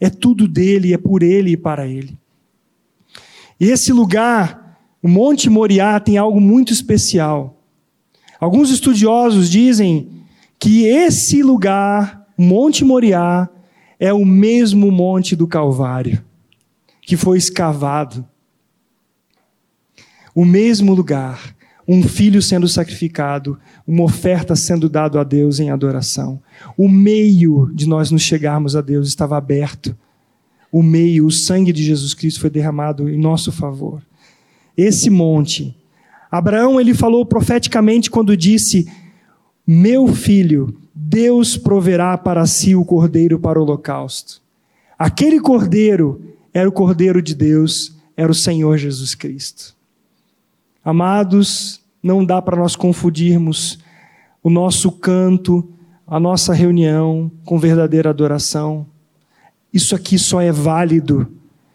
É 0.00 0.08
tudo 0.08 0.48
dele, 0.48 0.94
é 0.94 0.96
por 0.96 1.22
Ele 1.22 1.50
e 1.50 1.56
para 1.58 1.86
Ele. 1.86 2.16
E 3.60 3.66
esse 3.66 3.92
lugar, 3.92 4.80
o 5.02 5.08
Monte 5.08 5.50
Moriá, 5.50 6.00
tem 6.00 6.16
algo 6.16 6.40
muito 6.40 6.72
especial. 6.72 7.57
Alguns 8.40 8.70
estudiosos 8.70 9.50
dizem 9.50 10.08
que 10.58 10.84
esse 10.84 11.42
lugar, 11.42 12.26
Monte 12.36 12.84
Moriá, 12.84 13.48
é 13.98 14.12
o 14.12 14.24
mesmo 14.24 14.90
Monte 14.90 15.34
do 15.34 15.46
Calvário, 15.46 16.22
que 17.02 17.16
foi 17.16 17.38
escavado 17.38 18.24
o 20.38 20.44
mesmo 20.44 20.94
lugar, 20.94 21.52
um 21.86 22.00
filho 22.00 22.40
sendo 22.40 22.68
sacrificado, 22.68 23.58
uma 23.84 24.04
oferta 24.04 24.54
sendo 24.54 24.88
dado 24.88 25.18
a 25.18 25.24
Deus 25.24 25.58
em 25.58 25.70
adoração. 25.70 26.40
O 26.76 26.88
meio 26.88 27.68
de 27.74 27.88
nós 27.88 28.12
nos 28.12 28.22
chegarmos 28.22 28.76
a 28.76 28.80
Deus 28.80 29.08
estava 29.08 29.36
aberto. 29.36 29.96
O 30.70 30.80
meio, 30.80 31.26
o 31.26 31.30
sangue 31.32 31.72
de 31.72 31.82
Jesus 31.82 32.14
Cristo 32.14 32.40
foi 32.40 32.50
derramado 32.50 33.08
em 33.08 33.18
nosso 33.18 33.50
favor. 33.50 34.00
esse 34.76 35.10
monte. 35.10 35.76
Abraão 36.30 36.80
ele 36.80 36.94
falou 36.94 37.24
profeticamente 37.24 38.10
quando 38.10 38.36
disse: 38.36 38.90
Meu 39.66 40.08
filho, 40.08 40.74
Deus 40.94 41.56
proverá 41.56 42.16
para 42.18 42.46
si 42.46 42.74
o 42.74 42.84
cordeiro 42.84 43.38
para 43.38 43.58
o 43.58 43.62
holocausto. 43.62 44.42
Aquele 44.98 45.40
cordeiro 45.40 46.20
era 46.52 46.68
o 46.68 46.72
cordeiro 46.72 47.22
de 47.22 47.34
Deus, 47.34 47.96
era 48.16 48.30
o 48.30 48.34
Senhor 48.34 48.76
Jesus 48.76 49.14
Cristo. 49.14 49.76
Amados, 50.84 51.80
não 52.02 52.24
dá 52.24 52.40
para 52.40 52.56
nós 52.56 52.74
confundirmos 52.74 53.78
o 54.42 54.50
nosso 54.50 54.92
canto, 54.92 55.68
a 56.06 56.18
nossa 56.18 56.54
reunião 56.54 57.30
com 57.44 57.58
verdadeira 57.58 58.10
adoração. 58.10 58.86
Isso 59.72 59.94
aqui 59.94 60.18
só 60.18 60.40
é 60.40 60.50
válido 60.50 61.30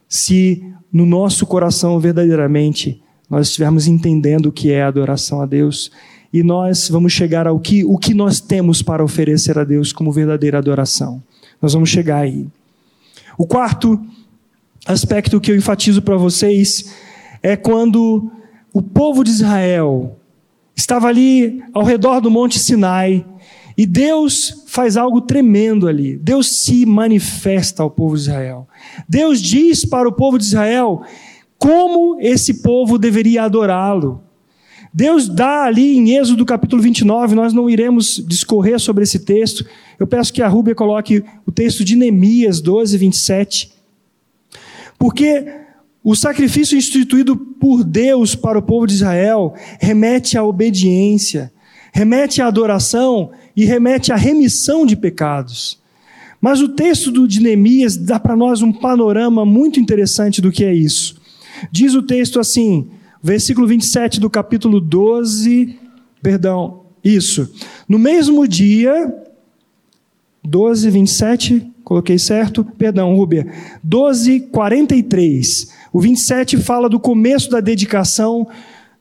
se 0.07 0.63
no 0.91 1.05
nosso 1.05 1.45
coração 1.45 1.99
verdadeiramente 1.99 3.02
nós 3.33 3.47
estivermos 3.47 3.87
entendendo 3.87 4.45
o 4.45 4.51
que 4.51 4.71
é 4.71 4.83
adoração 4.83 5.41
a 5.41 5.47
Deus 5.47 5.89
e 6.31 6.43
nós 6.43 6.87
vamos 6.87 7.11
chegar 7.13 7.47
ao 7.47 7.59
que 7.59 7.83
o 7.83 7.97
que 7.97 8.13
nós 8.13 8.39
temos 8.39 8.83
para 8.83 9.03
oferecer 9.03 9.57
a 9.57 9.63
Deus 9.63 9.91
como 9.91 10.11
verdadeira 10.11 10.59
adoração. 10.59 11.19
Nós 11.59 11.73
vamos 11.73 11.89
chegar 11.89 12.17
aí. 12.17 12.45
O 13.35 13.47
quarto 13.47 13.99
aspecto 14.85 15.41
que 15.41 15.49
eu 15.49 15.55
enfatizo 15.55 15.99
para 16.03 16.15
vocês 16.15 16.93
é 17.41 17.55
quando 17.55 18.31
o 18.71 18.83
povo 18.83 19.23
de 19.23 19.31
Israel 19.31 20.15
estava 20.75 21.07
ali 21.07 21.63
ao 21.73 21.83
redor 21.83 22.19
do 22.19 22.29
Monte 22.29 22.59
Sinai 22.59 23.25
e 23.75 23.87
Deus 23.87 24.63
faz 24.67 24.95
algo 24.95 25.21
tremendo 25.21 25.87
ali. 25.87 26.17
Deus 26.17 26.63
se 26.63 26.85
manifesta 26.85 27.81
ao 27.81 27.89
povo 27.89 28.15
de 28.15 28.21
Israel. 28.21 28.67
Deus 29.09 29.41
diz 29.41 29.83
para 29.83 30.07
o 30.07 30.11
povo 30.11 30.37
de 30.37 30.43
Israel 30.43 31.01
como 31.63 32.19
esse 32.19 32.55
povo 32.55 32.97
deveria 32.97 33.43
adorá-lo. 33.43 34.21
Deus 34.93 35.29
dá 35.29 35.63
ali 35.63 35.95
em 35.95 36.17
Êxodo 36.17 36.45
capítulo 36.45 36.81
29, 36.81 37.35
nós 37.35 37.53
não 37.53 37.69
iremos 37.69 38.21
discorrer 38.27 38.77
sobre 38.81 39.05
esse 39.05 39.19
texto. 39.19 39.65
Eu 39.97 40.05
peço 40.05 40.33
que 40.33 40.41
a 40.41 40.47
Rúbia 40.49 40.75
coloque 40.75 41.23
o 41.45 41.53
texto 41.53 41.85
de 41.85 41.95
Neemias 41.95 42.59
12, 42.59 42.97
27. 42.97 43.71
Porque 44.99 45.45
o 46.03 46.13
sacrifício 46.17 46.77
instituído 46.77 47.37
por 47.37 47.85
Deus 47.85 48.35
para 48.35 48.59
o 48.59 48.61
povo 48.61 48.85
de 48.85 48.95
Israel 48.95 49.53
remete 49.79 50.37
à 50.37 50.43
obediência, 50.43 51.49
remete 51.93 52.41
à 52.41 52.47
adoração 52.47 53.31
e 53.55 53.63
remete 53.63 54.11
à 54.11 54.17
remissão 54.17 54.85
de 54.85 54.97
pecados. 54.97 55.81
Mas 56.41 56.59
o 56.59 56.67
texto 56.67 57.25
de 57.25 57.39
Neemias 57.39 57.95
dá 57.95 58.19
para 58.19 58.35
nós 58.35 58.61
um 58.61 58.73
panorama 58.73 59.45
muito 59.45 59.79
interessante 59.79 60.41
do 60.41 60.51
que 60.51 60.65
é 60.65 60.73
isso. 60.73 61.22
Diz 61.71 61.93
o 61.93 62.03
texto 62.03 62.39
assim: 62.39 62.89
versículo 63.21 63.65
27 63.67 64.19
do 64.19 64.29
capítulo 64.29 64.81
12, 64.81 65.79
perdão, 66.21 66.81
isso. 67.03 67.51
No 67.87 67.97
mesmo 67.97 68.47
dia, 68.47 69.13
12, 70.43 70.89
27, 70.89 71.71
coloquei 71.83 72.19
certo? 72.19 72.65
Perdão, 72.77 73.15
Rúbia. 73.15 73.47
12, 73.81 74.41
43. 74.51 75.71
O 75.91 76.01
27 76.01 76.57
fala 76.57 76.89
do 76.89 76.99
começo 76.99 77.49
da 77.49 77.61
dedicação 77.61 78.47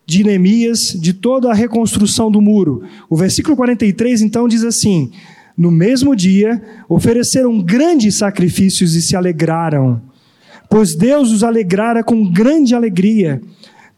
de 0.06 0.24
Neemias, 0.24 0.96
de 1.00 1.12
toda 1.12 1.50
a 1.50 1.54
reconstrução 1.54 2.30
do 2.30 2.40
muro. 2.40 2.82
O 3.08 3.16
versículo 3.16 3.56
43 3.56 4.22
então 4.22 4.46
diz 4.46 4.62
assim: 4.62 5.10
No 5.56 5.70
mesmo 5.70 6.14
dia, 6.14 6.62
ofereceram 6.88 7.60
grandes 7.60 8.16
sacrifícios 8.16 8.94
e 8.94 9.02
se 9.02 9.16
alegraram, 9.16 10.00
pois 10.72 10.94
Deus 10.94 11.30
os 11.30 11.44
alegrara 11.44 12.02
com 12.02 12.32
grande 12.32 12.74
alegria. 12.74 13.42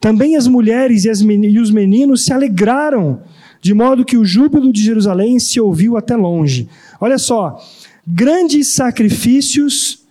Também 0.00 0.34
as 0.34 0.48
mulheres 0.48 1.04
e, 1.04 1.60
os 1.60 1.70
meninos 1.70 2.24
se 2.24 2.32
alegraram, 2.32 3.22
de 3.62 3.72
modo 3.72 4.04
que 4.04 4.16
o 4.16 4.24
júbilo 4.24 4.72
de 4.72 4.82
Jerusalém 4.82 5.38
se 5.38 5.60
ouviu 5.60 5.96
até 5.96 6.16
longe. 6.16 6.68
Olha 7.00 7.16
só, 7.16 7.62
grandes 8.04 8.74
sacrifícios 8.74 10.02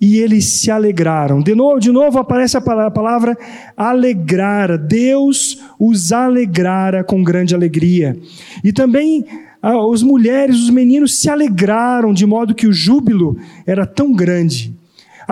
e 0.00 0.16
eles 0.16 0.46
se 0.46 0.70
alegraram. 0.70 1.42
De 1.42 1.54
novo, 1.54 1.78
de 1.78 1.92
novo 1.92 2.18
aparece 2.18 2.56
a 2.56 2.62
palavra 2.62 3.36
alegrar. 3.76 4.78
Deus 4.78 5.58
os 5.78 6.10
alegrara 6.10 7.04
com 7.04 7.22
grande 7.22 7.54
alegria. 7.54 8.16
E 8.64 8.72
também 8.72 9.26
as 9.60 10.02
mulheres, 10.02 10.56
os 10.56 10.70
meninos 10.70 11.20
se 11.20 11.28
alegraram 11.28 12.14
de 12.14 12.24
modo 12.24 12.54
que 12.54 12.66
o 12.66 12.72
júbilo 12.72 13.36
era 13.66 13.84
tão 13.84 14.10
grande. 14.10 14.80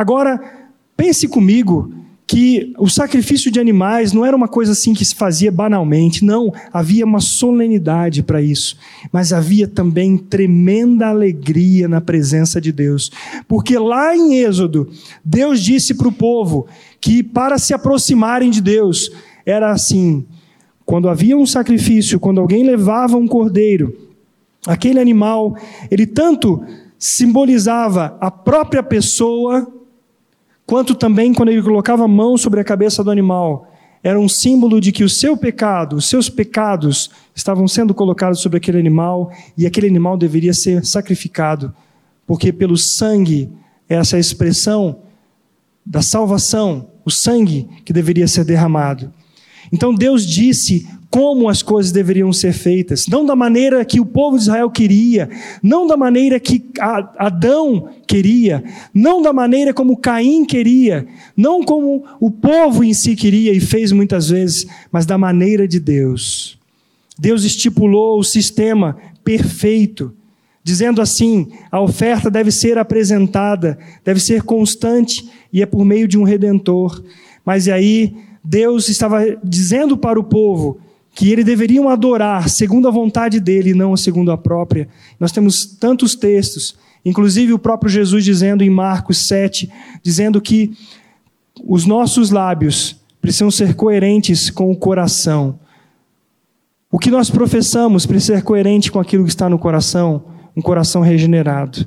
Agora, 0.00 0.40
pense 0.96 1.28
comigo 1.28 1.92
que 2.26 2.72
o 2.78 2.88
sacrifício 2.88 3.50
de 3.50 3.60
animais 3.60 4.14
não 4.14 4.24
era 4.24 4.34
uma 4.34 4.48
coisa 4.48 4.72
assim 4.72 4.94
que 4.94 5.04
se 5.04 5.14
fazia 5.14 5.52
banalmente, 5.52 6.24
não, 6.24 6.50
havia 6.72 7.04
uma 7.04 7.20
solenidade 7.20 8.22
para 8.22 8.40
isso, 8.40 8.78
mas 9.12 9.30
havia 9.30 9.68
também 9.68 10.16
tremenda 10.16 11.08
alegria 11.08 11.86
na 11.86 12.00
presença 12.00 12.62
de 12.62 12.72
Deus, 12.72 13.12
porque 13.46 13.76
lá 13.76 14.16
em 14.16 14.36
Êxodo, 14.38 14.88
Deus 15.22 15.62
disse 15.62 15.92
para 15.92 16.08
o 16.08 16.12
povo 16.12 16.66
que 16.98 17.22
para 17.22 17.58
se 17.58 17.74
aproximarem 17.74 18.48
de 18.48 18.62
Deus, 18.62 19.12
era 19.44 19.70
assim: 19.70 20.24
quando 20.86 21.10
havia 21.10 21.36
um 21.36 21.44
sacrifício, 21.44 22.18
quando 22.18 22.40
alguém 22.40 22.64
levava 22.64 23.18
um 23.18 23.28
cordeiro, 23.28 23.94
aquele 24.66 24.98
animal, 24.98 25.54
ele 25.90 26.06
tanto 26.06 26.64
simbolizava 27.00 28.18
a 28.20 28.30
própria 28.30 28.82
pessoa, 28.82 29.79
quanto 30.70 30.94
também 30.94 31.34
quando 31.34 31.48
ele 31.48 31.60
colocava 31.60 32.04
a 32.04 32.08
mão 32.08 32.36
sobre 32.36 32.60
a 32.60 32.64
cabeça 32.64 33.02
do 33.02 33.10
animal, 33.10 33.68
era 34.04 34.20
um 34.20 34.28
símbolo 34.28 34.80
de 34.80 34.92
que 34.92 35.02
o 35.02 35.08
seu 35.08 35.36
pecado, 35.36 35.96
os 35.96 36.08
seus 36.08 36.28
pecados 36.28 37.10
estavam 37.34 37.66
sendo 37.66 37.92
colocados 37.92 38.38
sobre 38.38 38.58
aquele 38.58 38.78
animal 38.78 39.32
e 39.58 39.66
aquele 39.66 39.88
animal 39.88 40.16
deveria 40.16 40.54
ser 40.54 40.86
sacrificado, 40.86 41.74
porque 42.24 42.52
pelo 42.52 42.76
sangue, 42.76 43.50
essa 43.88 44.14
é 44.14 44.18
a 44.18 44.20
expressão 44.20 45.00
da 45.84 46.02
salvação, 46.02 46.86
o 47.04 47.10
sangue 47.10 47.68
que 47.84 47.92
deveria 47.92 48.28
ser 48.28 48.44
derramado. 48.44 49.12
Então 49.72 49.92
Deus 49.92 50.24
disse 50.24 50.88
como 51.10 51.48
as 51.48 51.60
coisas 51.60 51.90
deveriam 51.90 52.32
ser 52.32 52.52
feitas, 52.52 53.08
não 53.08 53.26
da 53.26 53.34
maneira 53.34 53.84
que 53.84 54.00
o 54.00 54.06
povo 54.06 54.36
de 54.36 54.44
Israel 54.44 54.70
queria, 54.70 55.28
não 55.60 55.84
da 55.84 55.96
maneira 55.96 56.38
que 56.38 56.64
Adão 57.18 57.88
queria, 58.06 58.62
não 58.94 59.20
da 59.20 59.32
maneira 59.32 59.74
como 59.74 59.96
Caim 59.96 60.44
queria, 60.44 61.08
não 61.36 61.64
como 61.64 62.04
o 62.20 62.30
povo 62.30 62.84
em 62.84 62.94
si 62.94 63.16
queria 63.16 63.52
e 63.52 63.58
fez 63.58 63.90
muitas 63.90 64.30
vezes, 64.30 64.66
mas 64.92 65.04
da 65.04 65.18
maneira 65.18 65.66
de 65.66 65.80
Deus. 65.80 66.56
Deus 67.18 67.42
estipulou 67.42 68.20
o 68.20 68.24
sistema 68.24 68.96
perfeito, 69.24 70.14
dizendo 70.62 71.02
assim: 71.02 71.48
a 71.72 71.80
oferta 71.80 72.30
deve 72.30 72.52
ser 72.52 72.78
apresentada, 72.78 73.76
deve 74.04 74.20
ser 74.20 74.42
constante 74.42 75.28
e 75.52 75.60
é 75.60 75.66
por 75.66 75.84
meio 75.84 76.06
de 76.06 76.16
um 76.16 76.22
redentor. 76.22 77.02
Mas 77.44 77.66
e 77.66 77.72
aí, 77.72 78.14
Deus 78.44 78.88
estava 78.88 79.22
dizendo 79.42 79.98
para 79.98 80.18
o 80.18 80.24
povo 80.24 80.78
que 81.14 81.30
eles 81.30 81.44
deveriam 81.44 81.88
adorar 81.88 82.48
segundo 82.48 82.88
a 82.88 82.90
vontade 82.90 83.40
dele 83.40 83.70
e 83.70 83.74
não 83.74 83.96
segundo 83.96 84.30
a 84.30 84.38
própria. 84.38 84.88
Nós 85.18 85.32
temos 85.32 85.66
tantos 85.66 86.14
textos, 86.14 86.76
inclusive 87.04 87.52
o 87.52 87.58
próprio 87.58 87.90
Jesus 87.90 88.24
dizendo 88.24 88.62
em 88.62 88.70
Marcos 88.70 89.18
7, 89.26 89.70
dizendo 90.02 90.40
que 90.40 90.72
os 91.66 91.84
nossos 91.84 92.30
lábios 92.30 92.96
precisam 93.20 93.50
ser 93.50 93.74
coerentes 93.74 94.50
com 94.50 94.70
o 94.70 94.76
coração. 94.76 95.58
O 96.90 96.98
que 96.98 97.10
nós 97.10 97.30
professamos 97.30 98.06
precisa 98.06 98.36
ser 98.36 98.42
coerente 98.42 98.90
com 98.90 98.98
aquilo 98.98 99.24
que 99.24 99.30
está 99.30 99.48
no 99.48 99.58
coração, 99.58 100.24
um 100.56 100.62
coração 100.62 101.02
regenerado. 101.02 101.86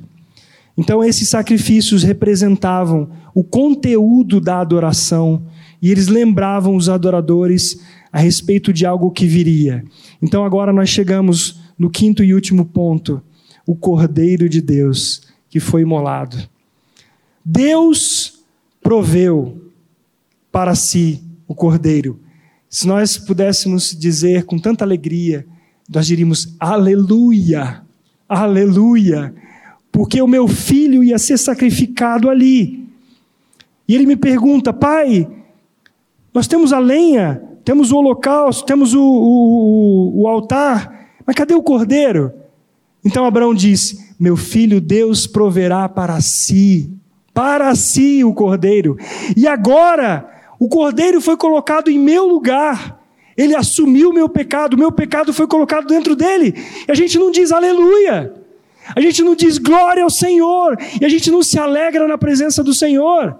Então, 0.76 1.04
esses 1.04 1.28
sacrifícios 1.28 2.02
representavam 2.02 3.10
o 3.34 3.44
conteúdo 3.44 4.40
da 4.40 4.60
adoração 4.60 5.42
e 5.80 5.90
eles 5.90 6.08
lembravam 6.08 6.74
os 6.74 6.88
adoradores 6.88 7.80
a 8.14 8.20
respeito 8.20 8.72
de 8.72 8.86
algo 8.86 9.10
que 9.10 9.26
viria. 9.26 9.84
Então 10.22 10.44
agora 10.44 10.72
nós 10.72 10.88
chegamos 10.88 11.58
no 11.76 11.90
quinto 11.90 12.22
e 12.22 12.32
último 12.32 12.64
ponto: 12.64 13.20
o 13.66 13.74
Cordeiro 13.74 14.48
de 14.48 14.60
Deus 14.60 15.22
que 15.50 15.58
foi 15.58 15.82
imolado. 15.82 16.36
Deus 17.44 18.44
proveu 18.80 19.68
para 20.52 20.76
si 20.76 21.20
o 21.48 21.56
Cordeiro. 21.56 22.20
Se 22.70 22.86
nós 22.86 23.18
pudéssemos 23.18 23.90
dizer 23.90 24.44
com 24.44 24.60
tanta 24.60 24.84
alegria, 24.84 25.44
nós 25.88 26.06
diríamos 26.06 26.54
aleluia, 26.60 27.82
aleluia, 28.28 29.34
porque 29.90 30.22
o 30.22 30.28
meu 30.28 30.46
filho 30.46 31.02
ia 31.02 31.18
ser 31.18 31.36
sacrificado 31.36 32.30
ali. 32.30 32.88
E 33.88 33.94
ele 33.96 34.06
me 34.06 34.14
pergunta, 34.14 34.72
pai, 34.72 35.28
nós 36.32 36.46
temos 36.46 36.72
a 36.72 36.78
lenha, 36.78 37.42
temos 37.64 37.90
o 37.90 37.96
holocausto, 37.96 38.66
temos 38.66 38.94
o, 38.94 39.02
o, 39.02 40.22
o 40.22 40.28
altar, 40.28 41.08
mas 41.26 41.34
cadê 41.34 41.54
o 41.54 41.62
cordeiro? 41.62 42.32
Então 43.04 43.24
Abraão 43.24 43.54
disse: 43.54 44.14
Meu 44.18 44.36
filho, 44.36 44.80
Deus 44.80 45.26
proverá 45.26 45.88
para 45.88 46.20
si, 46.20 46.90
para 47.32 47.74
si 47.74 48.22
o 48.22 48.34
cordeiro. 48.34 48.96
E 49.36 49.46
agora, 49.46 50.30
O 50.58 50.68
cordeiro 50.68 51.20
foi 51.20 51.36
colocado 51.36 51.90
em 51.90 51.98
meu 51.98 52.26
lugar. 52.26 53.00
Ele 53.36 53.54
assumiu 53.54 54.10
o 54.10 54.14
meu 54.14 54.28
pecado, 54.28 54.74
o 54.74 54.78
meu 54.78 54.92
pecado 54.92 55.32
foi 55.32 55.46
colocado 55.46 55.86
dentro 55.86 56.14
dele. 56.14 56.54
E 56.88 56.90
a 56.90 56.94
gente 56.94 57.18
não 57.18 57.30
diz 57.30 57.50
aleluia. 57.50 58.32
A 58.96 59.00
gente 59.00 59.22
não 59.22 59.34
diz 59.34 59.58
glória 59.58 60.02
ao 60.02 60.10
Senhor. 60.10 60.78
E 61.00 61.04
a 61.04 61.08
gente 61.08 61.30
não 61.30 61.42
se 61.42 61.58
alegra 61.58 62.06
na 62.06 62.16
presença 62.16 62.62
do 62.62 62.72
Senhor. 62.72 63.38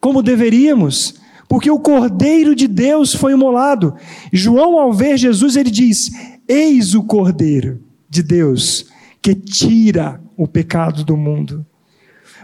Como 0.00 0.22
deveríamos. 0.22 1.17
Porque 1.48 1.70
o 1.70 1.80
Cordeiro 1.80 2.54
de 2.54 2.68
Deus 2.68 3.14
foi 3.14 3.32
imolado. 3.32 3.94
João, 4.32 4.78
ao 4.78 4.92
ver 4.92 5.16
Jesus, 5.16 5.56
ele 5.56 5.70
diz: 5.70 6.10
Eis 6.46 6.94
o 6.94 7.02
Cordeiro 7.02 7.80
de 8.08 8.22
Deus 8.22 8.86
que 9.22 9.34
tira 9.34 10.20
o 10.36 10.46
pecado 10.46 11.04
do 11.04 11.16
mundo. 11.16 11.66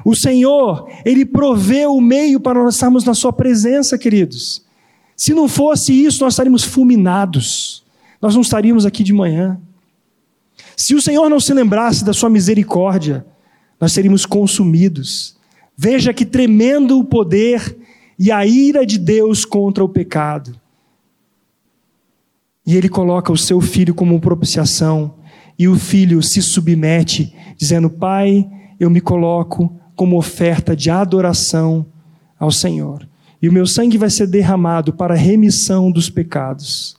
O 0.05 0.15
Senhor, 0.15 0.89
Ele 1.05 1.25
proveu 1.25 1.95
o 1.95 2.01
meio 2.01 2.41
para 2.41 2.63
nós 2.63 2.75
estarmos 2.75 3.05
na 3.05 3.15
Sua 3.15 3.33
presença, 3.33 3.97
queridos. 3.97 4.65
Se 5.17 5.33
não 5.33 5.49
fosse 5.49 5.93
isso, 5.93 6.25
nós 6.25 6.33
estaríamos 6.33 6.65
fulminados. 6.65 7.85
Nós 8.21 8.35
não 8.35 8.43
estaríamos 8.43 8.85
aqui 8.85 9.05
de 9.05 9.13
manhã. 9.13 9.61
Se 10.77 10.95
o 10.95 11.01
Senhor 11.01 11.29
não 11.29 11.39
se 11.39 11.55
lembrasse 11.55 12.05
da 12.05 12.13
Sua 12.13 12.29
misericórdia, 12.29 13.25
nós 13.81 13.93
seríamos 13.93 14.27
consumidos. 14.27 15.37
Veja 15.77 16.13
que 16.13 16.25
tremendo 16.25 16.99
o 16.99 17.05
poder 17.05 17.77
e 18.19 18.31
a 18.31 18.47
ira 18.47 18.85
de 18.85 18.99
Deus 18.99 19.45
contra 19.45 19.85
o 19.85 19.89
pecado. 19.89 20.59
E 22.67 22.77
Ele 22.77 22.89
coloca 22.89 23.33
o 23.33 23.37
seu 23.37 23.61
filho 23.61 23.95
como 23.95 24.21
propiciação, 24.21 25.15
e 25.59 25.69
o 25.69 25.79
filho 25.79 26.23
se 26.23 26.43
submete, 26.43 27.35
dizendo: 27.57 27.89
Pai, 27.91 28.49
eu 28.79 28.91
me 28.91 29.01
coloco 29.01 29.75
como 29.95 30.17
oferta 30.17 30.75
de 30.75 30.91
adoração 30.91 31.87
ao 32.39 32.51
Senhor. 32.51 33.09
E 33.41 33.49
o 33.49 33.53
meu 33.53 33.67
sangue 33.67 33.99
vai 33.99 34.11
ser 34.11 34.27
derramado 34.27 34.93
para 34.93 35.15
a 35.15 35.19
remissão 35.19 35.91
dos 35.91 36.09
pecados. 36.09 36.97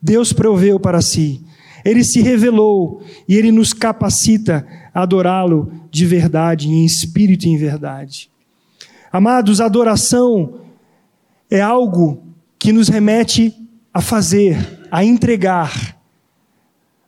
Deus 0.00 0.32
proveu 0.32 0.80
para 0.80 1.00
si, 1.00 1.42
ele 1.84 2.02
se 2.02 2.20
revelou 2.20 3.02
e 3.28 3.34
ele 3.34 3.52
nos 3.52 3.72
capacita 3.72 4.66
a 4.92 5.02
adorá-lo 5.02 5.72
de 5.90 6.06
verdade, 6.06 6.68
em 6.68 6.84
espírito 6.84 7.46
e 7.46 7.50
em 7.50 7.56
verdade. 7.56 8.30
Amados, 9.14 9.60
adoração 9.60 10.54
é 11.48 11.60
algo 11.60 12.24
que 12.58 12.72
nos 12.72 12.88
remete 12.88 13.54
a 13.92 14.00
fazer, 14.00 14.58
a 14.90 15.04
entregar, 15.04 15.96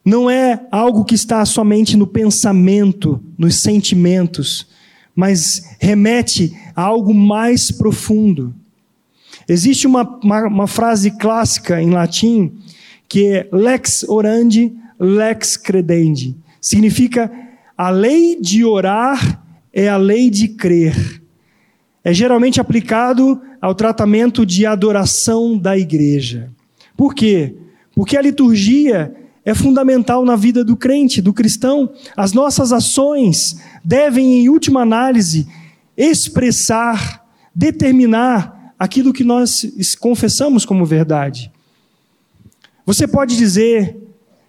não 0.05 0.29
é 0.29 0.65
algo 0.71 1.03
que 1.03 1.15
está 1.15 1.43
somente 1.43 1.97
no 1.97 2.07
pensamento, 2.07 3.21
nos 3.37 3.61
sentimentos, 3.61 4.69
mas 5.13 5.75
remete 5.81 6.57
a 6.73 6.81
algo 6.81 7.13
mais 7.13 7.71
profundo. 7.71 8.55
Existe 9.45 9.85
uma, 9.85 10.03
uma, 10.23 10.47
uma 10.47 10.67
frase 10.67 11.11
clássica 11.11 11.81
em 11.81 11.89
latim 11.89 12.53
que 13.09 13.27
é 13.27 13.49
lex 13.51 14.05
orandi, 14.07 14.73
lex 14.97 15.57
credendi. 15.57 16.37
Significa 16.61 17.29
a 17.77 17.89
lei 17.89 18.39
de 18.39 18.63
orar 18.63 19.43
é 19.73 19.89
a 19.89 19.97
lei 19.97 20.29
de 20.29 20.47
crer. 20.47 21.26
É 22.07 22.13
geralmente 22.13 22.61
aplicado 22.61 23.41
ao 23.61 23.75
tratamento 23.75 24.45
de 24.45 24.65
adoração 24.65 25.57
da 25.57 25.77
igreja. 25.77 26.49
Por 26.95 27.13
quê? 27.13 27.53
Porque 27.93 28.15
a 28.15 28.21
liturgia 28.21 29.13
é 29.43 29.53
fundamental 29.53 30.23
na 30.23 30.37
vida 30.37 30.63
do 30.63 30.77
crente, 30.77 31.21
do 31.21 31.33
cristão. 31.33 31.91
As 32.15 32.31
nossas 32.31 32.71
ações 32.71 33.61
devem, 33.83 34.39
em 34.39 34.47
última 34.47 34.83
análise, 34.83 35.49
expressar, 35.97 37.25
determinar 37.53 38.73
aquilo 38.79 39.11
que 39.11 39.25
nós 39.25 39.69
confessamos 39.99 40.63
como 40.63 40.85
verdade. 40.85 41.51
Você 42.85 43.05
pode 43.05 43.35
dizer 43.35 43.97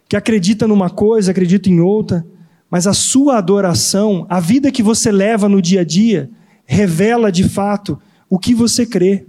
que 0.08 0.16
acredita 0.16 0.68
numa 0.68 0.90
coisa, 0.90 1.32
acredita 1.32 1.68
em 1.68 1.80
outra, 1.80 2.24
mas 2.70 2.86
a 2.86 2.92
sua 2.92 3.36
adoração, 3.36 4.28
a 4.30 4.38
vida 4.38 4.70
que 4.70 4.80
você 4.80 5.10
leva 5.10 5.48
no 5.48 5.60
dia 5.60 5.80
a 5.80 5.84
dia, 5.84 6.30
revela 6.68 7.32
de 7.32 7.48
fato 7.48 7.98
o 8.28 8.38
que 8.38 8.54
você 8.54 8.84
crê. 8.84 9.24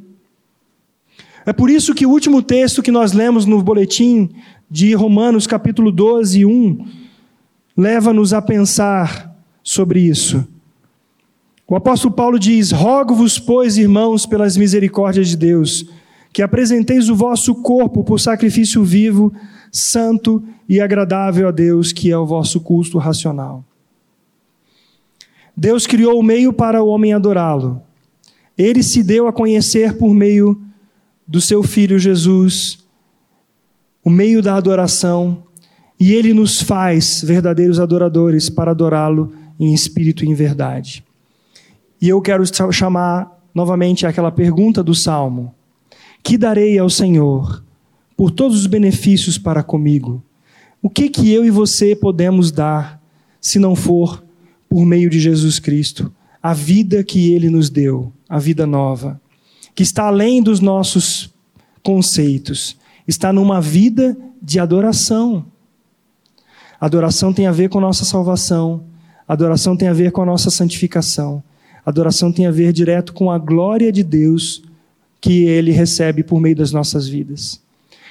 É 1.45 1.53
por 1.53 1.69
isso 1.69 1.95
que 1.95 2.05
o 2.05 2.09
último 2.09 2.43
texto 2.43 2.83
que 2.83 2.91
nós 2.91 3.13
lemos 3.13 3.45
no 3.45 3.63
boletim 3.63 4.29
de 4.69 4.93
Romanos 4.93 5.47
capítulo 5.47 5.89
12, 5.89 6.45
1, 6.45 6.85
leva-nos 7.77 8.33
a 8.33 8.41
pensar 8.41 9.33
sobre 9.63 10.01
isso. 10.01 10.45
O 11.65 11.77
apóstolo 11.77 12.13
Paulo 12.13 12.37
diz: 12.37 12.71
Rogo-vos, 12.71 13.39
pois, 13.39 13.77
irmãos, 13.77 14.25
pelas 14.25 14.57
misericórdias 14.57 15.29
de 15.29 15.37
Deus, 15.37 15.85
que 16.33 16.41
apresenteis 16.41 17.09
o 17.09 17.15
vosso 17.15 17.55
corpo 17.55 18.03
por 18.03 18.19
sacrifício 18.19 18.83
vivo, 18.83 19.33
santo 19.71 20.43
e 20.67 20.81
agradável 20.81 21.47
a 21.47 21.51
Deus, 21.51 21.93
que 21.93 22.11
é 22.11 22.17
o 22.17 22.25
vosso 22.25 22.59
culto 22.59 22.97
racional. 22.97 23.63
Deus 25.59 25.85
criou 25.85 26.17
o 26.17 26.23
meio 26.23 26.53
para 26.53 26.81
o 26.81 26.87
homem 26.87 27.11
adorá-lo. 27.11 27.81
Ele 28.57 28.81
se 28.81 29.03
deu 29.03 29.27
a 29.27 29.33
conhecer 29.33 29.97
por 29.97 30.13
meio 30.13 30.57
do 31.27 31.41
seu 31.41 31.61
filho 31.61 31.99
Jesus 31.99 32.79
o 34.01 34.09
meio 34.09 34.41
da 34.41 34.55
adoração, 34.55 35.43
e 35.99 36.13
ele 36.13 36.33
nos 36.33 36.61
faz 36.61 37.21
verdadeiros 37.21 37.77
adoradores 37.77 38.49
para 38.49 38.71
adorá-lo 38.71 39.33
em 39.59 39.73
espírito 39.73 40.23
e 40.23 40.29
em 40.29 40.33
verdade. 40.33 41.03
E 42.01 42.07
eu 42.07 42.21
quero 42.21 42.45
chamar 42.71 43.29
novamente 43.53 44.07
aquela 44.07 44.31
pergunta 44.31 44.81
do 44.81 44.95
salmo: 44.95 45.53
Que 46.23 46.37
darei 46.37 46.79
ao 46.79 46.89
Senhor 46.89 47.61
por 48.15 48.31
todos 48.31 48.61
os 48.61 48.65
benefícios 48.65 49.37
para 49.37 49.61
comigo? 49.61 50.23
O 50.81 50.89
que 50.89 51.09
que 51.09 51.29
eu 51.29 51.45
e 51.45 51.51
você 51.51 51.93
podemos 51.97 52.49
dar 52.49 53.03
se 53.41 53.59
não 53.59 53.75
for 53.75 54.23
por 54.69 54.85
meio 54.85 55.09
de 55.09 55.19
Jesus 55.19 55.59
Cristo, 55.59 56.13
a 56.41 56.53
vida 56.53 57.03
que 57.03 57.33
ele 57.33 57.49
nos 57.49 57.69
deu, 57.69 58.13
a 58.29 58.37
vida 58.37 58.67
nova, 58.67 59.19
que 59.73 59.83
está 59.83 60.05
além 60.05 60.41
dos 60.41 60.59
nossos 60.59 61.33
conceitos, 61.83 62.77
está 63.07 63.33
numa 63.33 63.59
vida 63.59 64.15
de 64.41 64.59
adoração. 64.59 65.45
Adoração 66.79 67.33
tem 67.33 67.47
a 67.47 67.51
ver 67.51 67.69
com 67.69 67.81
nossa 67.81 68.05
salvação, 68.05 68.83
adoração 69.27 69.75
tem 69.75 69.87
a 69.87 69.93
ver 69.93 70.11
com 70.11 70.21
a 70.21 70.25
nossa 70.25 70.49
santificação, 70.49 71.43
adoração 71.85 72.31
tem 72.31 72.45
a 72.45 72.51
ver 72.51 72.71
direto 72.71 73.11
com 73.11 73.31
a 73.31 73.37
glória 73.37 73.91
de 73.91 74.03
Deus 74.03 74.63
que 75.19 75.43
Ele 75.43 75.71
recebe 75.71 76.23
por 76.23 76.39
meio 76.39 76.55
das 76.55 76.71
nossas 76.71 77.07
vidas. 77.07 77.61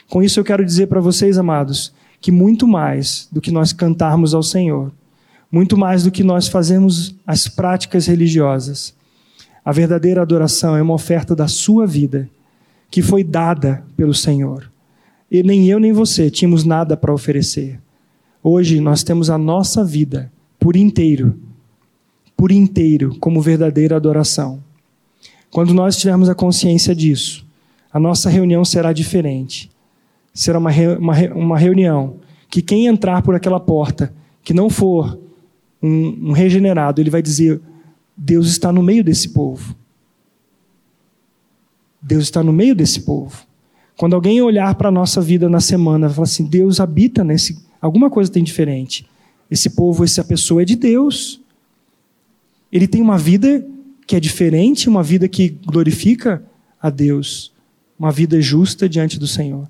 Com 0.09 0.22
isso 0.22 0.40
eu 0.40 0.44
quero 0.44 0.64
dizer 0.64 0.88
para 0.88 1.00
vocês, 1.00 1.38
amados, 1.38 1.92
que 2.20 2.32
muito 2.32 2.66
mais 2.66 3.28
do 3.30 3.40
que 3.40 3.50
nós 3.50 3.72
cantarmos 3.72 4.34
ao 4.34 4.42
Senhor, 4.42 4.92
muito 5.51 5.76
mais 5.76 6.05
do 6.05 6.11
que 6.11 6.22
nós 6.22 6.49
fazemos 6.49 7.14
as 7.26 7.49
práticas 7.49 8.07
religiosas, 8.07 8.94
a 9.64 9.72
verdadeira 9.72 10.22
adoração 10.22 10.76
é 10.76 10.82
uma 10.82 10.94
oferta 10.94 11.34
da 11.34 11.49
sua 11.49 11.86
vida, 11.86 12.28
que 12.90 13.03
foi 13.03 13.22
dada 13.22 13.84
pelo 13.96 14.14
Senhor. 14.14 14.70
E 15.30 15.42
nem 15.42 15.68
eu 15.68 15.78
nem 15.78 15.92
você 15.92 16.30
tínhamos 16.30 16.64
nada 16.64 16.96
para 16.96 17.12
oferecer. 17.12 17.78
Hoje 18.42 18.80
nós 18.80 19.03
temos 19.03 19.28
a 19.28 19.36
nossa 19.36 19.84
vida 19.84 20.32
por 20.59 20.74
inteiro, 20.74 21.38
por 22.36 22.51
inteiro, 22.51 23.16
como 23.20 23.42
verdadeira 23.42 23.96
adoração. 23.96 24.62
Quando 25.51 25.74
nós 25.74 25.96
tivermos 25.96 26.28
a 26.28 26.34
consciência 26.34 26.94
disso, 26.94 27.46
a 27.92 27.99
nossa 27.99 28.30
reunião 28.30 28.64
será 28.64 28.92
diferente. 28.92 29.70
Será 30.32 30.59
uma, 30.59 30.70
uma, 30.99 31.14
uma 31.34 31.59
reunião 31.59 32.16
que 32.49 32.62
quem 32.62 32.86
entrar 32.86 33.22
por 33.22 33.34
aquela 33.34 33.61
porta, 33.61 34.14
que 34.42 34.55
não 34.55 34.70
for 34.70 35.18
um, 35.83 36.31
um 36.31 36.33
regenerado, 36.33 37.01
ele 37.01 37.11
vai 37.11 37.22
dizer: 37.22 37.61
Deus 38.16 38.49
está 38.49 38.72
no 38.72 38.83
meio 38.83 39.05
desse 39.05 39.31
povo. 39.31 39.76
Deus 42.01 42.24
está 42.24 42.43
no 42.43 42.53
meio 42.53 42.74
desse 42.74 43.01
povo. 43.01 43.47
Quando 43.97 44.14
alguém 44.14 44.41
olhar 44.41 44.74
para 44.76 44.89
a 44.89 44.93
nossa 44.93 45.20
vida 45.20 45.49
na 45.49 45.61
semana, 45.61 46.07
vai 46.09 46.14
falar 46.14 46.24
assim: 46.24 46.45
Deus 46.45 46.81
habita 46.81 47.24
nesse. 47.24 47.59
Alguma 47.81 48.11
coisa 48.11 48.31
tem 48.31 48.43
diferente. 48.43 49.09
Esse 49.51 49.70
povo, 49.70 50.05
essa 50.05 50.22
pessoa 50.24 50.62
é 50.62 50.64
de 50.64 50.76
Deus. 50.76 51.41
Ele 52.70 52.87
tem 52.87 53.01
uma 53.01 53.16
vida 53.16 53.64
que 54.07 54.16
é 54.16 54.20
diferente, 54.20 54.89
uma 54.89 55.03
vida 55.03 55.29
que 55.29 55.49
glorifica 55.66 56.43
a 56.81 56.91
Deus, 56.91 57.53
uma 57.99 58.11
vida 58.12 58.41
justa 58.41 58.89
diante 58.89 59.18
do 59.18 59.26
Senhor. 59.26 59.68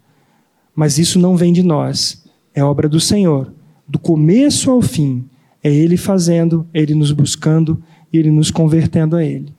Mas 0.75 0.99
isso 0.99 1.19
não 1.19 1.37
vem 1.37 1.53
de 1.53 1.63
nós, 1.63 2.25
é 2.55 2.63
obra 2.63 2.89
do 2.89 3.01
Senhor. 3.01 3.53
Do 3.87 3.99
começo 3.99 4.71
ao 4.71 4.83
fim, 4.83 5.25
é 5.63 5.71
Ele 5.71 5.97
fazendo, 5.97 6.67
Ele 6.73 6.95
nos 6.95 7.13
buscando 7.13 7.83
e 8.13 8.19
Ele 8.19 8.31
nos 8.31 8.51
convertendo 8.51 9.17
a 9.17 9.25
Ele. 9.25 9.53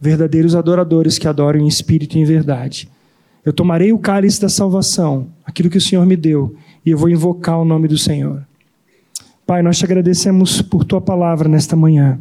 Verdadeiros 0.00 0.54
adoradores 0.54 1.18
que 1.18 1.28
adoram 1.28 1.60
em 1.60 1.68
espírito 1.68 2.16
e 2.16 2.20
em 2.20 2.24
verdade. 2.24 2.88
Eu 3.44 3.52
tomarei 3.52 3.92
o 3.92 3.98
cálice 3.98 4.40
da 4.40 4.48
salvação, 4.48 5.28
aquilo 5.44 5.70
que 5.70 5.78
o 5.78 5.80
Senhor 5.80 6.04
me 6.06 6.16
deu, 6.16 6.54
e 6.84 6.90
eu 6.90 6.98
vou 6.98 7.08
invocar 7.08 7.58
o 7.58 7.64
nome 7.64 7.88
do 7.88 7.98
Senhor. 7.98 8.46
Pai, 9.46 9.62
nós 9.62 9.78
te 9.78 9.84
agradecemos 9.84 10.62
por 10.62 10.84
tua 10.84 11.00
palavra 11.00 11.48
nesta 11.48 11.74
manhã. 11.74 12.20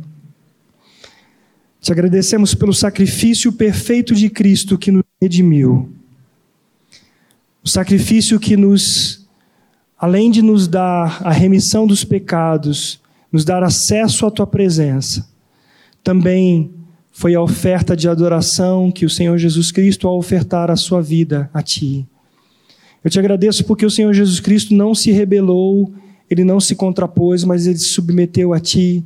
Te 1.80 1.92
agradecemos 1.92 2.54
pelo 2.54 2.74
sacrifício 2.74 3.52
perfeito 3.54 4.14
de 4.16 4.30
Cristo 4.30 4.78
que 4.78 4.92
nos 4.92 5.04
redimiu. 5.22 5.90
O 7.64 7.70
sacrifício 7.70 8.40
que 8.40 8.58
nos, 8.58 9.19
além 10.00 10.32
de 10.32 10.42
nos 10.42 10.68
dar 10.68 11.22
a 11.24 11.32
remissão 11.32 11.86
dos 11.86 12.06
pecados, 12.06 13.02
nos 13.32 13.44
dar 13.44 13.64
acesso 13.64 14.26
à 14.26 14.32
tua 14.32 14.48
presença, 14.48 15.28
também 16.02 16.72
foi 17.12 17.36
a 17.36 17.42
oferta 17.42 17.98
de 17.98 18.08
adoração 18.08 18.90
que 18.90 19.06
o 19.06 19.10
Senhor 19.10 19.38
Jesus 19.38 19.72
Cristo, 19.72 20.08
ao 20.08 20.18
ofertar 20.18 20.72
a 20.72 20.78
sua 20.78 21.02
vida 21.02 21.50
a 21.54 21.62
ti. 21.62 22.08
Eu 23.04 23.12
te 23.12 23.20
agradeço 23.20 23.66
porque 23.66 23.86
o 23.86 23.92
Senhor 23.92 24.14
Jesus 24.14 24.40
Cristo 24.40 24.74
não 24.74 24.96
se 24.96 25.12
rebelou, 25.12 25.92
ele 26.30 26.46
não 26.46 26.60
se 26.60 26.76
contrapôs, 26.76 27.44
mas 27.44 27.68
ele 27.68 27.78
se 27.78 27.90
submeteu 27.90 28.54
a 28.54 28.60
ti 28.60 29.04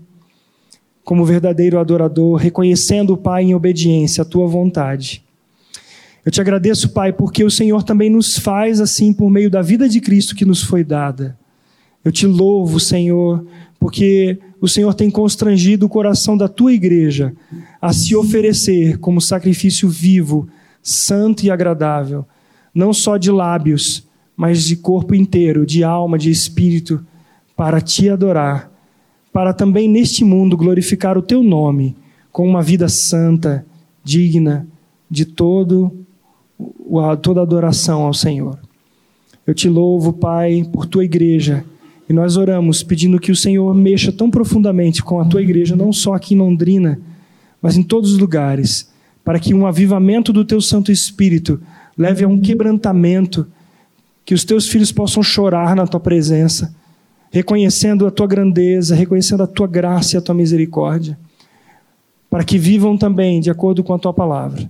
como 1.03 1.25
verdadeiro 1.25 1.79
adorador, 1.79 2.37
reconhecendo, 2.37 3.17
Pai, 3.17 3.43
em 3.43 3.55
obediência 3.55 4.21
a 4.21 4.25
tua 4.25 4.47
vontade. 4.47 5.23
Eu 6.25 6.31
te 6.31 6.39
agradeço, 6.39 6.89
Pai, 6.89 7.11
porque 7.11 7.43
o 7.43 7.51
Senhor 7.51 7.83
também 7.83 8.09
nos 8.09 8.37
faz 8.37 8.79
assim 8.79 9.11
por 9.11 9.29
meio 9.29 9.49
da 9.49 9.61
vida 9.61 9.89
de 9.89 9.99
Cristo 9.99 10.35
que 10.35 10.45
nos 10.45 10.63
foi 10.63 10.83
dada. 10.83 11.37
Eu 12.03 12.13
te 12.13 12.25
louvo, 12.25 12.79
Senhor, 12.79 13.45
porque 13.77 14.39
o 14.61 14.67
Senhor 14.67 14.93
tem 14.93 15.11
constrangido 15.11 15.85
o 15.85 15.89
coração 15.89 16.37
da 16.37 16.47
tua 16.47 16.71
igreja 16.71 17.33
a 17.81 17.91
se 17.91 18.15
oferecer 18.15 18.97
como 18.99 19.19
sacrifício 19.19 19.89
vivo, 19.89 20.47
santo 20.81 21.45
e 21.45 21.51
agradável, 21.51 22.25
não 22.73 22.93
só 22.93 23.17
de 23.17 23.29
lábios, 23.29 24.07
mas 24.35 24.63
de 24.63 24.77
corpo 24.77 25.13
inteiro, 25.13 25.65
de 25.65 25.83
alma, 25.83 26.17
de 26.17 26.31
espírito, 26.31 27.05
para 27.55 27.81
te 27.81 28.09
adorar, 28.09 28.71
para 29.33 29.53
também 29.53 29.89
neste 29.89 30.23
mundo 30.23 30.55
glorificar 30.55 31.17
o 31.17 31.21
teu 31.21 31.43
nome 31.43 31.95
com 32.31 32.47
uma 32.47 32.63
vida 32.63 32.87
santa, 32.87 33.65
digna 34.03 34.65
de 35.09 35.25
todo 35.25 36.02
toda 37.21 37.41
adoração 37.41 38.03
ao 38.03 38.13
Senhor. 38.13 38.59
Eu 39.45 39.53
te 39.53 39.67
louvo, 39.67 40.13
Pai, 40.13 40.65
por 40.71 40.85
tua 40.85 41.03
igreja 41.03 41.65
e 42.09 42.13
nós 42.13 42.35
oramos 42.37 42.83
pedindo 42.83 43.19
que 43.19 43.31
o 43.31 43.35
Senhor 43.35 43.73
mexa 43.73 44.11
tão 44.11 44.29
profundamente 44.29 45.01
com 45.01 45.19
a 45.19 45.25
tua 45.25 45.41
igreja, 45.41 45.75
não 45.75 45.93
só 45.93 46.13
aqui 46.13 46.33
em 46.33 46.37
Londrina, 46.37 46.99
mas 47.61 47.77
em 47.77 47.83
todos 47.83 48.11
os 48.11 48.17
lugares, 48.17 48.91
para 49.23 49.39
que 49.39 49.53
um 49.53 49.65
avivamento 49.65 50.33
do 50.33 50.43
teu 50.43 50.59
Santo 50.59 50.91
Espírito 50.91 51.61
leve 51.97 52.23
a 52.23 52.27
um 52.27 52.39
quebrantamento, 52.39 53.47
que 54.25 54.33
os 54.33 54.43
teus 54.43 54.67
filhos 54.67 54.91
possam 54.91 55.23
chorar 55.23 55.75
na 55.75 55.87
tua 55.87 55.99
presença, 55.99 56.75
reconhecendo 57.31 58.05
a 58.05 58.11
tua 58.11 58.27
grandeza, 58.27 58.95
reconhecendo 58.95 59.43
a 59.43 59.47
tua 59.47 59.67
graça 59.67 60.15
e 60.15 60.17
a 60.17 60.21
tua 60.21 60.35
misericórdia, 60.35 61.17
para 62.29 62.43
que 62.43 62.57
vivam 62.57 62.97
também 62.97 63.39
de 63.39 63.49
acordo 63.49 63.83
com 63.83 63.93
a 63.93 63.99
tua 63.99 64.13
palavra. 64.13 64.69